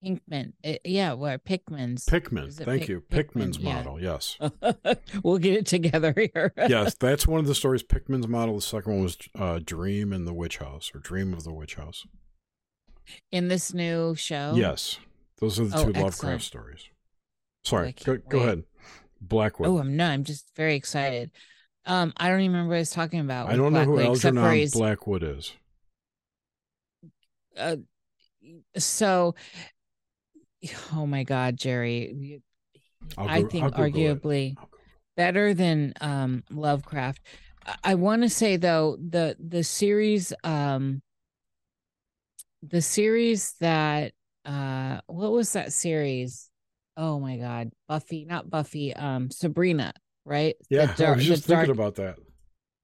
[0.03, 0.53] Pinkman.
[0.63, 2.05] It, yeah, where Pickman's.
[2.05, 2.51] Pickman.
[2.51, 3.49] Thank Pick- you, Pickman?
[3.49, 3.73] Pickman's Yeah.
[3.75, 4.01] model.
[4.01, 4.37] Yes,
[5.23, 6.53] we'll get it together here.
[6.69, 7.83] yes, that's one of the stories.
[7.83, 8.55] Pickman's model.
[8.55, 11.75] The second one was uh, Dream in the Witch House, or Dream of the Witch
[11.75, 12.05] House.
[13.31, 14.53] In this new show.
[14.55, 14.99] Yes,
[15.39, 16.03] those are the Oh, two excellent.
[16.05, 16.83] Lovecraft stories.
[17.63, 18.63] Sorry, I go, go ahead.
[19.19, 19.67] Blackwood.
[19.69, 21.31] Oh, I'm no, I'm just very excited.
[21.87, 23.47] Um, I don't even remember what I was talking about.
[23.47, 25.53] I don't know who Blackwood, except Algernon Blackwood is.
[27.57, 27.77] uh,
[28.77, 29.35] so
[30.93, 32.41] oh my god jerry
[33.17, 34.57] I'll i go- think arguably
[35.15, 37.21] better than um lovecraft
[37.65, 41.01] i, I want to say though the the series um
[42.63, 44.13] the series that
[44.45, 46.49] uh what was that series
[46.95, 49.93] oh my god buffy not buffy um sabrina
[50.27, 52.17] right Yeah, I dark- was just thinking about that.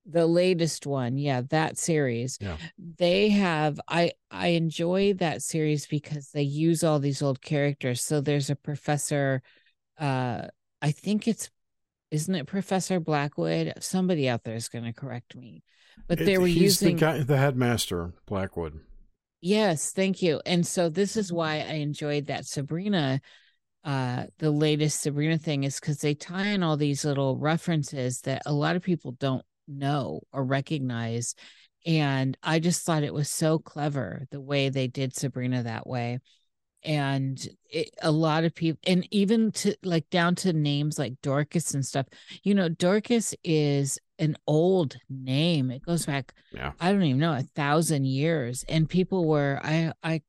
[0.05, 2.57] the latest one yeah that series Yeah.
[2.97, 8.19] they have i i enjoy that series because they use all these old characters so
[8.21, 9.41] there's a professor
[9.99, 10.47] uh
[10.81, 11.49] i think it's
[12.11, 13.73] isn't it Professor Blackwood?
[13.79, 15.63] Somebody out there is going to correct me.
[16.07, 18.81] But It- they were he's using the guy, the headmaster, Blackwood.
[19.41, 20.39] Yes, thank you.
[20.45, 23.19] And so this is why I enjoyed that Sabrina
[23.83, 28.41] uh the latest Sabrina thing is cuz they tie in all these little references that
[28.45, 31.35] a lot of people don't know or recognize
[31.85, 36.19] and I just thought it was so clever the way they did Sabrina that way.
[36.85, 41.73] And it, a lot of people and even to like down to names like Dorcas
[41.73, 42.07] and stuff.
[42.43, 45.71] You know, Dorcas is an old name.
[45.71, 46.73] It goes back Yeah.
[46.79, 48.65] I don't even know a thousand years.
[48.67, 50.21] And people were I I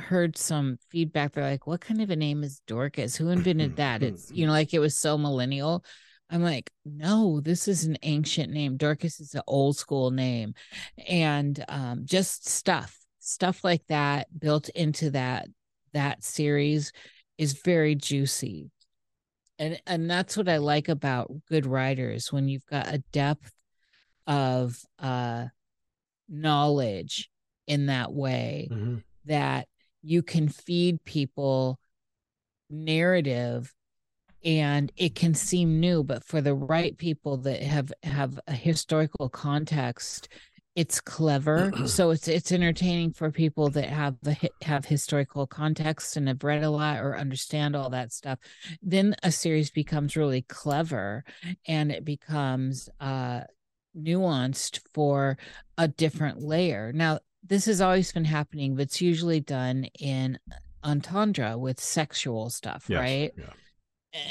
[0.00, 1.32] heard some feedback.
[1.32, 3.16] They're like, "What kind of a name is Dorcas?
[3.16, 5.84] Who invented that?" It's you know like it was so millennial.
[6.32, 8.76] I'm like, no, this is an ancient name.
[8.76, 10.54] Dorcas is an old school name,
[11.08, 15.46] and um, just stuff stuff like that built into that
[15.92, 16.92] that series
[17.36, 18.70] is very juicy
[19.58, 23.52] and and that's what i like about good writers when you've got a depth
[24.26, 25.44] of uh
[26.28, 27.30] knowledge
[27.66, 29.02] in that way Mhm.
[29.26, 29.68] that
[30.02, 31.78] you can feed people
[32.68, 33.74] narrative
[34.44, 39.28] and it can seem new but for the right people that have have a historical
[39.28, 40.28] context
[40.76, 41.72] it's clever.
[41.86, 46.62] So it's it's entertaining for people that have the have historical context and have read
[46.62, 48.38] a lot or understand all that stuff.
[48.80, 51.24] Then a series becomes really clever
[51.66, 53.42] and it becomes uh
[53.96, 55.36] nuanced for
[55.76, 56.92] a different layer.
[56.92, 60.38] Now this has always been happening but it's usually done in
[60.84, 63.52] entendre with sexual stuff Yes, right Yeah.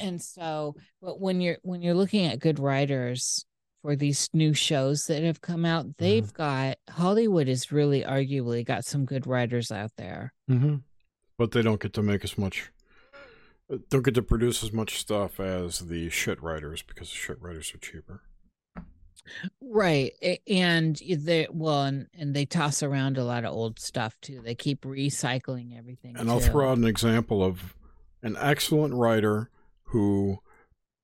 [0.03, 3.45] and so but when you're when you're looking at good writers
[3.81, 8.83] for these new shows that have come out they've got hollywood has really arguably got
[8.85, 10.77] some good writers out there hmm
[11.37, 12.69] But they don't get to make as much.
[13.71, 17.41] uh, Don't get to produce as much stuff as the shit writers because the shit
[17.41, 18.21] writers are cheaper.
[19.61, 20.13] Right
[20.47, 24.55] and they well and, and they toss around a lot of old stuff too they
[24.55, 27.75] keep recycling everything And I'll throw out an example of
[28.21, 29.49] an excellent writer
[29.85, 30.39] who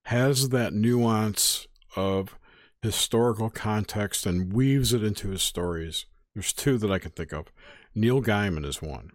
[0.05, 2.37] has that nuance of
[2.81, 6.05] historical context and weaves it into his stories.
[6.35, 7.47] There's two that I can think of.
[7.95, 9.11] Neil Gaiman is one.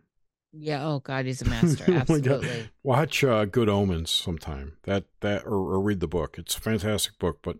[0.52, 4.78] yeah oh god he's a master Oh absolutely Watch uh, Good Omens sometime.
[4.84, 6.36] That that or, or read the book.
[6.38, 7.58] It's a fantastic book, but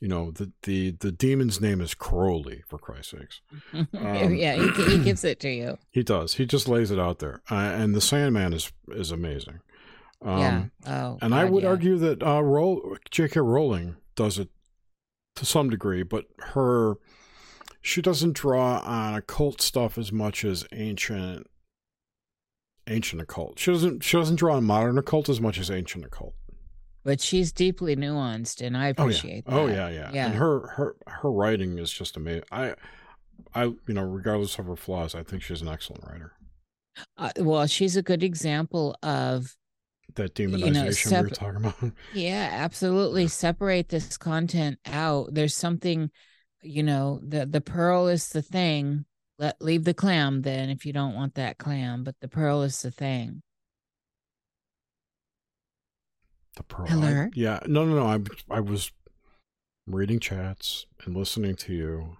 [0.00, 3.40] you know the the the demon's name is Crowley for Christ's sakes.
[3.94, 6.34] Um, yeah he, he gives it to you He does.
[6.34, 7.40] He just lays it out there.
[7.50, 9.60] Uh, and the Sandman is is amazing.
[10.22, 11.70] Um, yeah oh And I would yeah.
[11.70, 13.40] argue that uh, Roll, J.K.
[13.40, 14.48] Rowling does it
[15.36, 16.96] to some degree, but her
[17.82, 21.46] she doesn't draw on occult stuff as much as ancient
[22.88, 23.58] ancient occult.
[23.58, 26.34] She doesn't she doesn't draw on modern occult as much as ancient occult.
[27.06, 29.54] But she's deeply nuanced and i Oh appreciate that.
[29.54, 30.10] Oh yeah, yeah.
[30.12, 32.44] yeah And her her her writing is just amazing.
[32.52, 32.74] I
[33.54, 36.32] I you know, regardless of her flaws, I think she's an excellent writer.
[37.18, 39.54] uh, well she's a good example of
[40.14, 41.74] That You know, demonization we were talking about.
[42.10, 43.28] Yeah, absolutely.
[43.28, 45.34] Separate this content out.
[45.34, 46.10] There's something,
[46.62, 49.04] you know, the the pearl is the thing.
[49.38, 52.80] Let leave the clam then if you don't want that clam, but the pearl is
[52.82, 53.42] the thing.
[56.56, 56.86] The pearl.
[56.86, 57.06] Hello?
[57.06, 57.60] I- yeah.
[57.66, 58.06] No, no, no.
[58.06, 58.18] I
[58.54, 58.90] I was
[59.86, 62.16] reading chats and listening to you.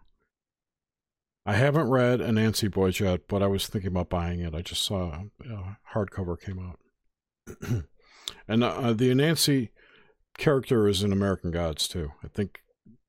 [1.44, 4.54] I haven't read Anansi Boys yet, but I was thinking about buying it.
[4.54, 6.80] I just saw a hardcover came out,
[8.48, 9.70] and uh, the Anansi
[10.36, 12.12] character is in American Gods too.
[12.24, 12.60] I think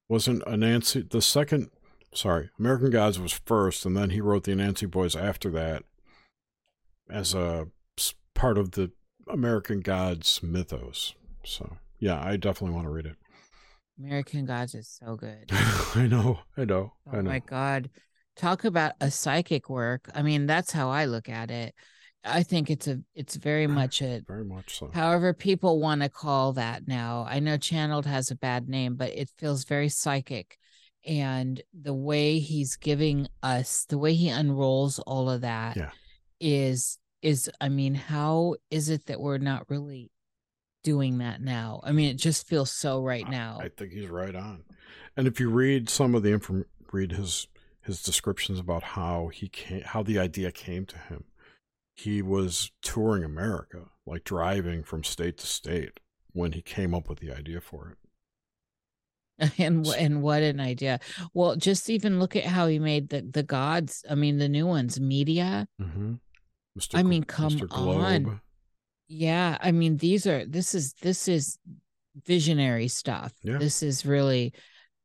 [0.07, 1.71] wasn't Anansi the second.
[2.13, 5.83] Sorry, American Gods was first, and then he wrote the Anansi Boys after that
[7.09, 7.67] as a
[8.35, 8.91] part of the
[9.29, 11.13] American Gods mythos.
[11.43, 13.15] So yeah, I definitely want to read it.
[13.99, 15.51] American Gods is so good.
[15.95, 17.29] I know, I know, Oh I know.
[17.31, 17.89] my God.
[18.35, 20.09] Talk about a psychic work.
[20.13, 21.73] I mean, that's how I look at it.
[22.23, 24.91] I think it's a it's very much a Very much so.
[24.93, 27.25] however people want to call that now.
[27.27, 30.57] I know channeled has a bad name, but it feels very psychic.
[31.05, 35.91] And the way he's giving us, the way he unrolls all of that Yeah.
[36.39, 36.99] is
[37.59, 40.11] I mean, how is it that we're not really
[40.83, 41.81] doing that now?
[41.83, 43.59] I mean, it just feels so right now.
[43.61, 44.63] I think he's right on.
[45.15, 47.47] And if you read some of the inform, read his
[47.81, 51.23] his descriptions about how he came, how the idea came to him.
[51.95, 55.99] He was touring America, like driving from state to state,
[56.33, 57.97] when he came up with the idea for it.
[59.57, 60.99] and and what an idea.
[61.33, 64.03] Well, just even look at how he made the the gods.
[64.09, 65.67] I mean, the new ones, media.
[65.81, 66.15] Mm-hmm.
[66.77, 66.95] Mr.
[66.97, 68.41] I mean, come on.
[69.07, 71.57] Yeah, I mean, these are this is this is
[72.25, 73.33] visionary stuff.
[73.41, 73.57] Yeah.
[73.57, 74.53] This is really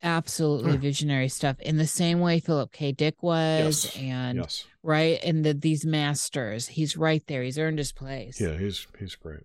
[0.03, 0.79] absolutely Huh.
[0.79, 2.91] visionary stuff in the same way Philip K.
[2.93, 3.97] Dick was Yes.
[3.97, 4.65] and yes.
[4.83, 6.67] right and the, these masters.
[6.69, 7.43] He's right there.
[7.45, 8.41] He's earned his place.
[8.41, 9.45] Yeah, he's he's great,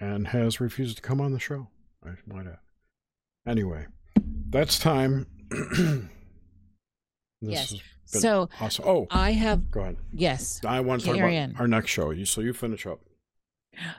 [0.00, 1.68] and has refused to come on the show.
[2.04, 2.58] I might add.
[3.46, 3.86] Anyway,
[4.50, 5.26] that's time.
[5.50, 6.02] this
[7.40, 7.70] Yes.
[7.70, 7.80] has
[8.12, 8.84] been So awesome.
[8.86, 9.96] Oh, I have go ahead.
[10.12, 10.60] yes.
[10.64, 11.56] I want to talk about on.
[11.58, 12.10] our next show.
[12.10, 13.00] You so you finish up.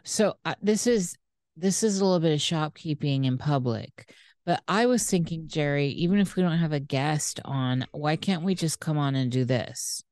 [0.03, 1.17] So uh, this is
[1.55, 4.13] this is a little bit of shopkeeping in public.
[4.45, 8.43] But I was thinking, Jerry, even if we don't have a guest on, why can't
[8.43, 10.03] we just come on and do this?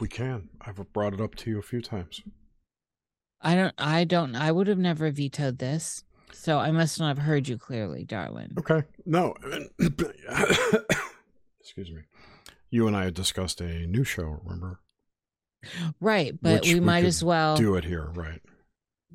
[0.00, 0.48] We can.
[0.60, 2.22] I've brought it up to you a few times.
[3.40, 6.04] I don't I don't I would have never vetoed this.
[6.32, 8.52] So I must not have heard you clearly, darling.
[8.58, 8.82] Okay.
[9.04, 9.34] No.
[11.60, 12.02] Excuse me.
[12.72, 14.40] You and I had discussed a new show.
[14.42, 14.80] Remember?
[16.00, 18.40] Right, but we we might as well Do it here, right?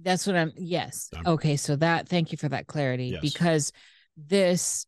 [0.02, 1.10] That's what I'm yes.
[1.14, 3.22] I'm- Okay, so that thank you for that clarity Yes.
[3.22, 3.74] because
[4.16, 4.86] this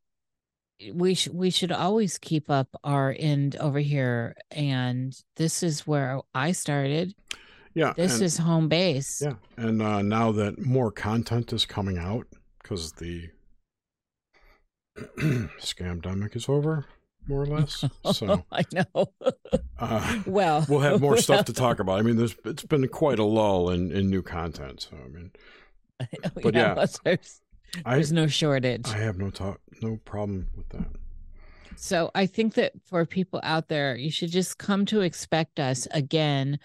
[0.93, 6.21] we should we should always keep up our end over here and this is where
[6.33, 7.13] I started.
[7.73, 7.93] Yeah.
[7.93, 9.21] This and- is home base.
[9.21, 12.27] Yeah, and uh, now that more content is coming out
[12.61, 13.29] because the
[15.17, 16.85] scamdemic is over,
[17.29, 17.85] more or less.
[18.13, 19.05] So I know.
[19.79, 21.99] uh, well, we'll have more stuff to talk about.
[21.99, 24.87] I mean, there's it's been quite a lull in, in new content.
[24.89, 25.31] So I mean,
[26.41, 27.41] but yeah, there's,
[27.85, 28.87] I no shortage.
[28.87, 30.87] I have no talk, no problem with that.
[31.75, 35.87] So I think that for people out there, you should just come to expect us
[35.91, 36.59] again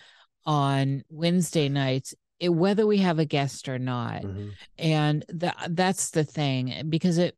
[0.45, 4.23] on Wednesday nights, eh, whether we have a guest or not.
[4.23, 4.53] Mhm.
[4.79, 7.37] And that that's the thing because it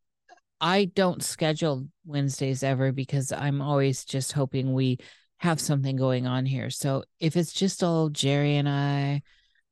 [0.61, 4.99] I don't schedule Wednesdays ever because I'm always just hoping we
[5.39, 6.71] have something going on here.
[6.71, 9.23] So if it's just old Jerry and I,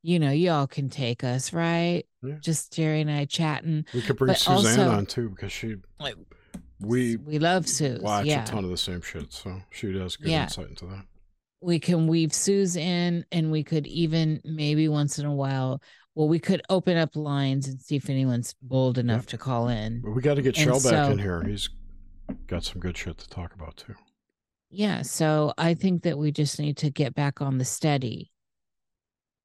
[0.03, 2.05] you know, y'all can take us, right?
[2.23, 2.35] Yeah.
[2.41, 3.87] Just Jerry and I chatting.
[3.95, 6.17] We could bring But Suzanne also- on too because she Like,
[6.81, 8.01] we we love Suze.
[8.03, 8.43] watch yeah.
[8.43, 10.43] a ton of the same shit, so she does good Yeah.
[10.45, 11.07] insight into that.
[11.63, 15.81] we can weave Suze in and we could even maybe once in a while
[16.15, 19.27] well we could open up lines and see if anyone's bold enough Yep.
[19.31, 21.43] to call in But we got to get Shell back so- in here.
[21.43, 21.69] He's
[22.47, 23.95] got some good shit to talk about too.
[24.71, 28.33] yeah so i think that we just need to get back on the steady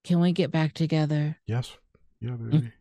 [0.05, 1.77] can we get back together Yes.
[2.21, 2.71] Yeah, baby.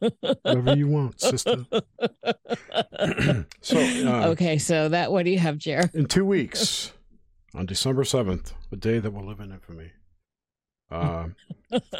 [0.42, 1.64] Whatever you want, sister.
[3.60, 5.88] so, uh, okay so that what do you have Jer?
[5.94, 6.92] in two weeks,
[7.54, 9.92] on December 7th, a day that will live in infamy,
[10.90, 11.28] uh,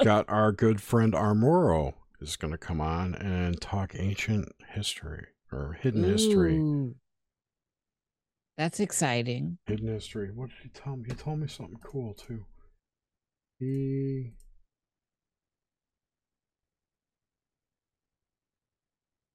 [0.03, 5.79] got our good friend Armoro is going to come on and talk ancient history or
[5.81, 6.61] hidden history.
[8.57, 10.31] That's exciting Hidden history.
[10.35, 11.05] What did he tell me?
[11.09, 12.45] He told me something cool too.
[13.59, 14.33] He.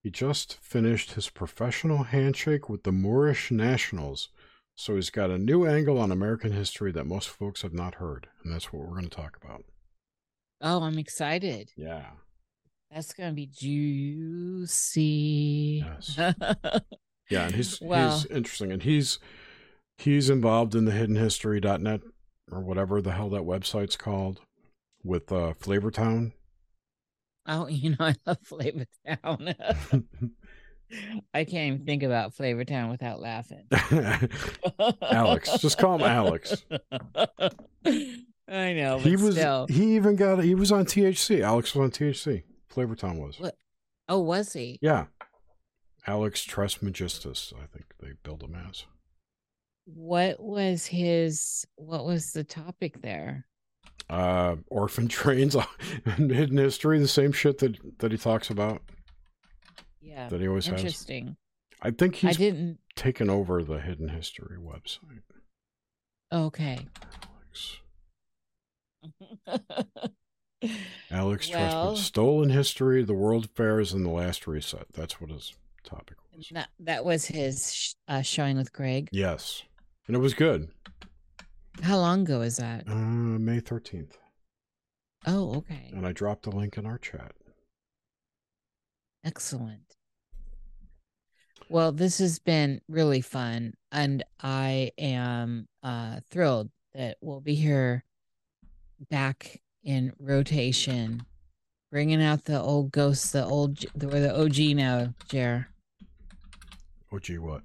[0.04, 4.28] He just finished his professional handshake with the Moorish Nationals,
[4.76, 8.28] so he's got a new angle on American history that most folks have not heard,
[8.44, 9.64] and that's what we're going to talk about.
[10.62, 12.06] oh i'm excited Yeah.
[12.92, 13.48] that's gonna be
[14.64, 16.18] juicy Yes.
[17.30, 19.18] Yeah, and he's Well- he's interesting, and he's
[19.98, 22.02] he's involved in the hiddenhistory.net
[22.52, 24.42] or whatever the hell that website's called
[25.04, 26.34] with uh, Flavortown.
[27.48, 29.56] Oh, you know, I love Flavor Town.
[31.34, 33.66] I can't even think about Flavor Town without laughing.
[35.02, 36.64] Alex, just call him Alex.
[37.86, 39.68] I know, but he was still.
[39.68, 41.42] he even got he was on THC.
[41.42, 42.44] Alex was on THC.
[42.70, 43.40] Flavor Town was.
[43.40, 43.56] What?
[44.10, 44.80] Oh, was he?
[44.82, 45.06] Yeah.
[46.06, 48.86] Alex Trismegistus, I think they build him as.
[49.86, 51.66] What was his?
[51.76, 53.46] What was the topic there?
[54.10, 55.56] Uh orphan trains
[56.06, 58.82] hidden history, the same shit that that he talks about
[60.04, 60.80] Yeah, that he always has.
[60.80, 61.38] interesting.
[61.82, 62.80] I think I he's didn't.
[62.96, 65.22] taken over the hidden history website.
[66.32, 66.80] Okay.
[67.46, 67.78] Alex.
[71.12, 71.98] Alex Well- Trustman.
[71.98, 74.88] Stolen history, the world affairs, and the last reset.
[74.94, 75.54] That's what his
[75.84, 76.48] topic was.
[76.52, 79.10] that that was his uh, showing with Greg.
[79.12, 79.64] Yes.
[80.08, 80.70] And it was good.
[81.82, 82.88] How long ago is that?
[82.88, 84.14] Uh, May 13th.
[85.26, 85.90] Oh, okay.
[85.94, 87.34] And I dropped the link in our chat.
[89.24, 89.93] Excellent.
[91.74, 98.04] Well, this has been really fun, and I am uh, thrilled that we'll be here
[99.10, 101.24] back in rotation,
[101.92, 105.68] bringing out the old ghosts, the old, J- we're the OG now, Jer.
[107.20, 107.64] Gee, what?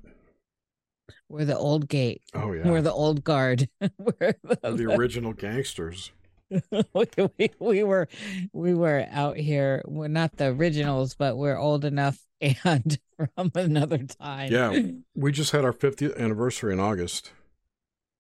[1.29, 2.23] We're the old gate.
[2.33, 2.67] Oh, yeah.
[2.67, 3.69] We're the old guard.
[3.99, 6.13] we're the, the original gangsters.
[6.71, 7.05] we,
[7.37, 8.09] we, we were
[8.55, 9.83] we were out here.
[9.87, 12.19] We're not the originals, but we're old enough
[12.65, 14.53] and from another time.
[14.53, 14.81] Yeah.
[15.15, 17.33] We just had our 50th anniversary in August.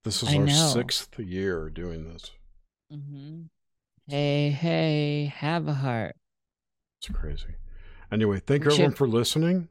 [0.04, 0.70] This is I our know.
[0.72, 2.30] sixth year doing this.
[2.90, 3.42] hmm
[4.06, 6.16] Hey, hey, have a heart.
[7.00, 7.56] It's crazy.
[8.10, 9.68] Anyway, thank you everyone for listening.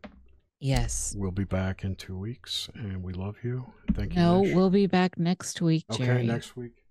[0.60, 1.15] Yes.
[1.18, 3.65] We'll be back in two weeks, and we love you.
[3.94, 4.22] Thank you.
[4.22, 4.56] No, Nish.
[4.56, 6.84] we'll be back next week, okay next week.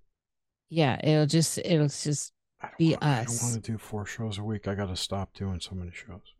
[0.68, 2.32] Yeah, it'll just it'll just
[2.78, 4.66] Be want, I don't want to do four shows a week.
[4.68, 6.34] I got to stop doing so many shows.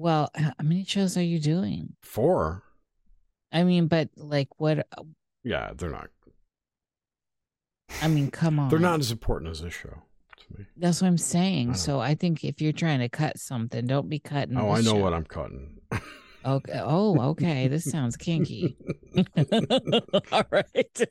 [0.00, 1.94] Well, how many shows are you doing?
[2.02, 2.62] Four?
[3.52, 5.02] I mean, but like what uh,
[5.44, 6.08] Yeah, they're not.
[8.02, 8.70] I mean, come on.
[8.70, 10.66] They're not as important as this show to me.
[10.76, 11.68] That's what I'm I saying.
[11.68, 11.74] know.
[11.74, 14.56] So I think if you're trying to cut something, don't be cutting.
[14.56, 14.96] Oh, I know show.
[14.96, 15.78] what I'm cutting.
[16.44, 16.80] Okay.
[16.82, 17.68] Oh, okay.
[17.68, 18.76] This sounds kinky.
[20.32, 21.02] All right.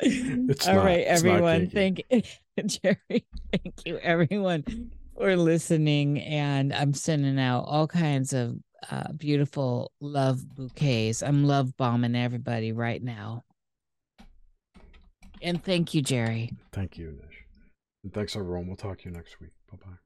[0.00, 1.68] It's All not- right, everyone.
[1.70, 2.04] Thank
[2.66, 3.26] Jerry.
[3.50, 6.20] Thank you, everyone, for listening.
[6.20, 8.56] And I'm sending out all kinds of
[8.90, 11.22] uh, beautiful love bouquets.
[11.22, 13.44] I'm love bombing everybody right now.
[15.42, 16.52] And thank you, Jerry.
[16.72, 17.44] Thank you, Nish.
[18.02, 18.66] And thanks, everyone.
[18.66, 19.50] We'll talk to you next week.
[19.70, 20.03] Bye bye.